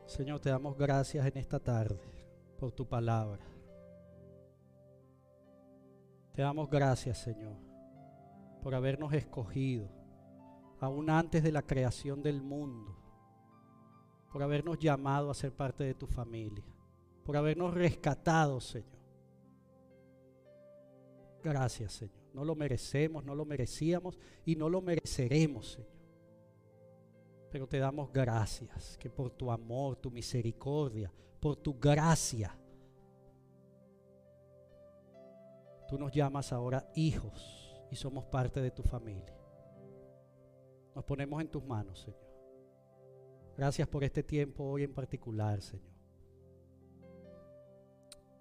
Señor, 0.09 0.39
te 0.39 0.49
damos 0.49 0.75
gracias 0.75 1.23
en 1.27 1.37
esta 1.37 1.59
tarde 1.59 2.01
por 2.57 2.71
tu 2.71 2.87
palabra. 2.87 3.45
Te 6.33 6.41
damos 6.41 6.67
gracias, 6.67 7.19
Señor, 7.19 7.55
por 8.63 8.73
habernos 8.73 9.13
escogido, 9.13 9.87
aún 10.79 11.11
antes 11.11 11.43
de 11.43 11.51
la 11.51 11.61
creación 11.61 12.23
del 12.23 12.41
mundo, 12.41 12.97
por 14.33 14.41
habernos 14.41 14.79
llamado 14.79 15.29
a 15.29 15.35
ser 15.35 15.53
parte 15.53 15.83
de 15.83 15.93
tu 15.93 16.07
familia, 16.07 16.65
por 17.23 17.37
habernos 17.37 17.71
rescatado, 17.75 18.59
Señor. 18.59 18.99
Gracias, 21.43 21.93
Señor. 21.93 22.17
No 22.33 22.43
lo 22.43 22.55
merecemos, 22.55 23.23
no 23.23 23.35
lo 23.35 23.45
merecíamos 23.45 24.17
y 24.43 24.55
no 24.55 24.69
lo 24.69 24.81
mereceremos, 24.81 25.73
Señor. 25.73 25.98
Pero 27.51 27.67
te 27.67 27.79
damos 27.79 28.11
gracias 28.11 28.97
que 28.97 29.09
por 29.09 29.31
tu 29.31 29.51
amor, 29.51 29.95
tu 29.95 30.11
misericordia, 30.11 31.11
por 31.39 31.55
tu 31.55 31.73
gracia, 31.79 32.55
tú 35.87 35.97
nos 35.97 36.11
llamas 36.11 36.53
ahora 36.53 36.87
hijos 36.93 37.83
y 37.89 37.95
somos 37.95 38.25
parte 38.25 38.61
de 38.61 38.69
tu 38.69 38.83
familia. 38.83 39.35
Nos 40.93 41.03
ponemos 41.03 41.41
en 41.41 41.49
tus 41.49 41.63
manos, 41.63 41.99
Señor. 42.01 42.29
Gracias 43.57 43.87
por 43.87 44.03
este 44.03 44.21
tiempo 44.21 44.63
hoy 44.63 44.83
en 44.83 44.93
particular, 44.93 45.61
Señor. 45.61 45.89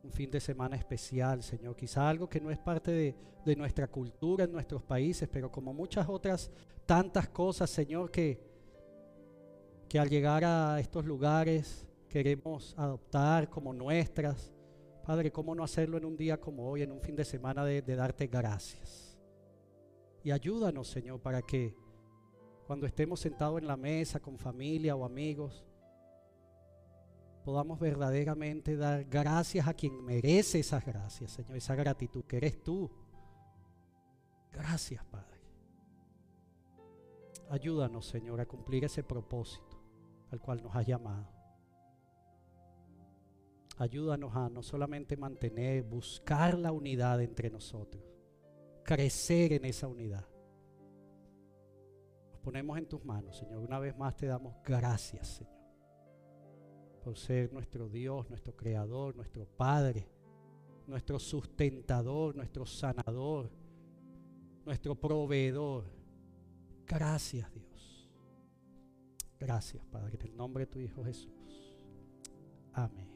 Un 0.02 0.12
fin 0.12 0.30
de 0.30 0.40
semana 0.40 0.76
especial, 0.76 1.42
Señor. 1.42 1.74
Quizá 1.74 2.08
algo 2.08 2.28
que 2.28 2.40
no 2.40 2.50
es 2.50 2.58
parte 2.58 2.90
de, 2.90 3.16
de 3.44 3.56
nuestra 3.56 3.88
cultura 3.88 4.44
en 4.44 4.52
nuestros 4.52 4.82
países, 4.82 5.28
pero 5.30 5.50
como 5.50 5.72
muchas 5.72 6.08
otras 6.08 6.50
tantas 6.86 7.28
cosas, 7.28 7.68
Señor, 7.70 8.10
que, 8.10 8.47
que 9.88 9.98
al 9.98 10.10
llegar 10.10 10.44
a 10.44 10.78
estos 10.78 11.04
lugares 11.06 11.86
queremos 12.08 12.74
adoptar 12.76 13.48
como 13.48 13.72
nuestras. 13.72 14.52
Padre, 15.04 15.32
¿cómo 15.32 15.54
no 15.54 15.64
hacerlo 15.64 15.96
en 15.96 16.04
un 16.04 16.16
día 16.16 16.38
como 16.38 16.68
hoy, 16.68 16.82
en 16.82 16.92
un 16.92 17.00
fin 17.00 17.16
de 17.16 17.24
semana 17.24 17.64
de, 17.64 17.80
darte 17.82 18.26
gracias? 18.26 19.18
Y 20.22 20.30
ayúdanos, 20.30 20.88
Señor, 20.88 21.20
para 21.20 21.40
que 21.40 21.74
cuando 22.66 22.86
estemos 22.86 23.20
sentados 23.20 23.58
en 23.60 23.66
la 23.66 23.78
mesa 23.78 24.20
con 24.20 24.36
familia 24.36 24.94
o 24.94 25.06
amigos, 25.06 25.64
podamos 27.42 27.80
verdaderamente 27.80 28.76
dar 28.76 29.04
gracias 29.04 29.66
a 29.66 29.72
quien 29.72 30.04
merece 30.04 30.58
esas 30.58 30.84
gracias, 30.84 31.30
Señor, 31.30 31.56
esa 31.56 31.74
gratitud 31.74 32.24
que 32.24 32.36
eres 32.36 32.62
tú. 32.62 32.90
Gracias, 34.52 35.02
Padre. 35.06 35.38
Ayúdanos, 37.48 38.04
Señor, 38.04 38.42
a 38.42 38.44
cumplir 38.44 38.84
ese 38.84 39.02
propósito 39.02 39.67
al 40.30 40.40
cual 40.40 40.62
nos 40.62 40.74
has 40.74 40.86
llamado. 40.86 41.38
Ayúdanos 43.78 44.34
a 44.34 44.48
no 44.48 44.62
solamente 44.62 45.16
mantener, 45.16 45.84
buscar 45.84 46.58
la 46.58 46.72
unidad 46.72 47.22
entre 47.22 47.48
nosotros, 47.48 48.02
crecer 48.82 49.52
en 49.52 49.64
esa 49.64 49.86
unidad. 49.86 50.26
Nos 52.32 52.40
ponemos 52.40 52.76
en 52.76 52.86
tus 52.86 53.04
manos, 53.04 53.36
Señor. 53.36 53.58
Una 53.58 53.78
vez 53.78 53.96
más 53.96 54.16
te 54.16 54.26
damos 54.26 54.56
gracias, 54.64 55.28
Señor, 55.28 55.54
por 57.04 57.16
ser 57.16 57.52
nuestro 57.52 57.88
Dios, 57.88 58.28
nuestro 58.28 58.56
Creador, 58.56 59.14
nuestro 59.14 59.46
Padre, 59.46 60.08
nuestro 60.88 61.20
sustentador, 61.20 62.34
nuestro 62.34 62.66
sanador, 62.66 63.48
nuestro 64.64 64.96
proveedor. 64.96 65.84
Gracias, 66.84 67.52
Dios. 67.52 67.67
Gracias, 69.38 69.84
Padre, 69.86 70.18
en 70.20 70.26
el 70.26 70.36
nombre 70.36 70.66
de 70.66 70.72
tu 70.72 70.80
Hijo 70.80 71.04
Jesús. 71.04 71.76
Amén. 72.72 73.07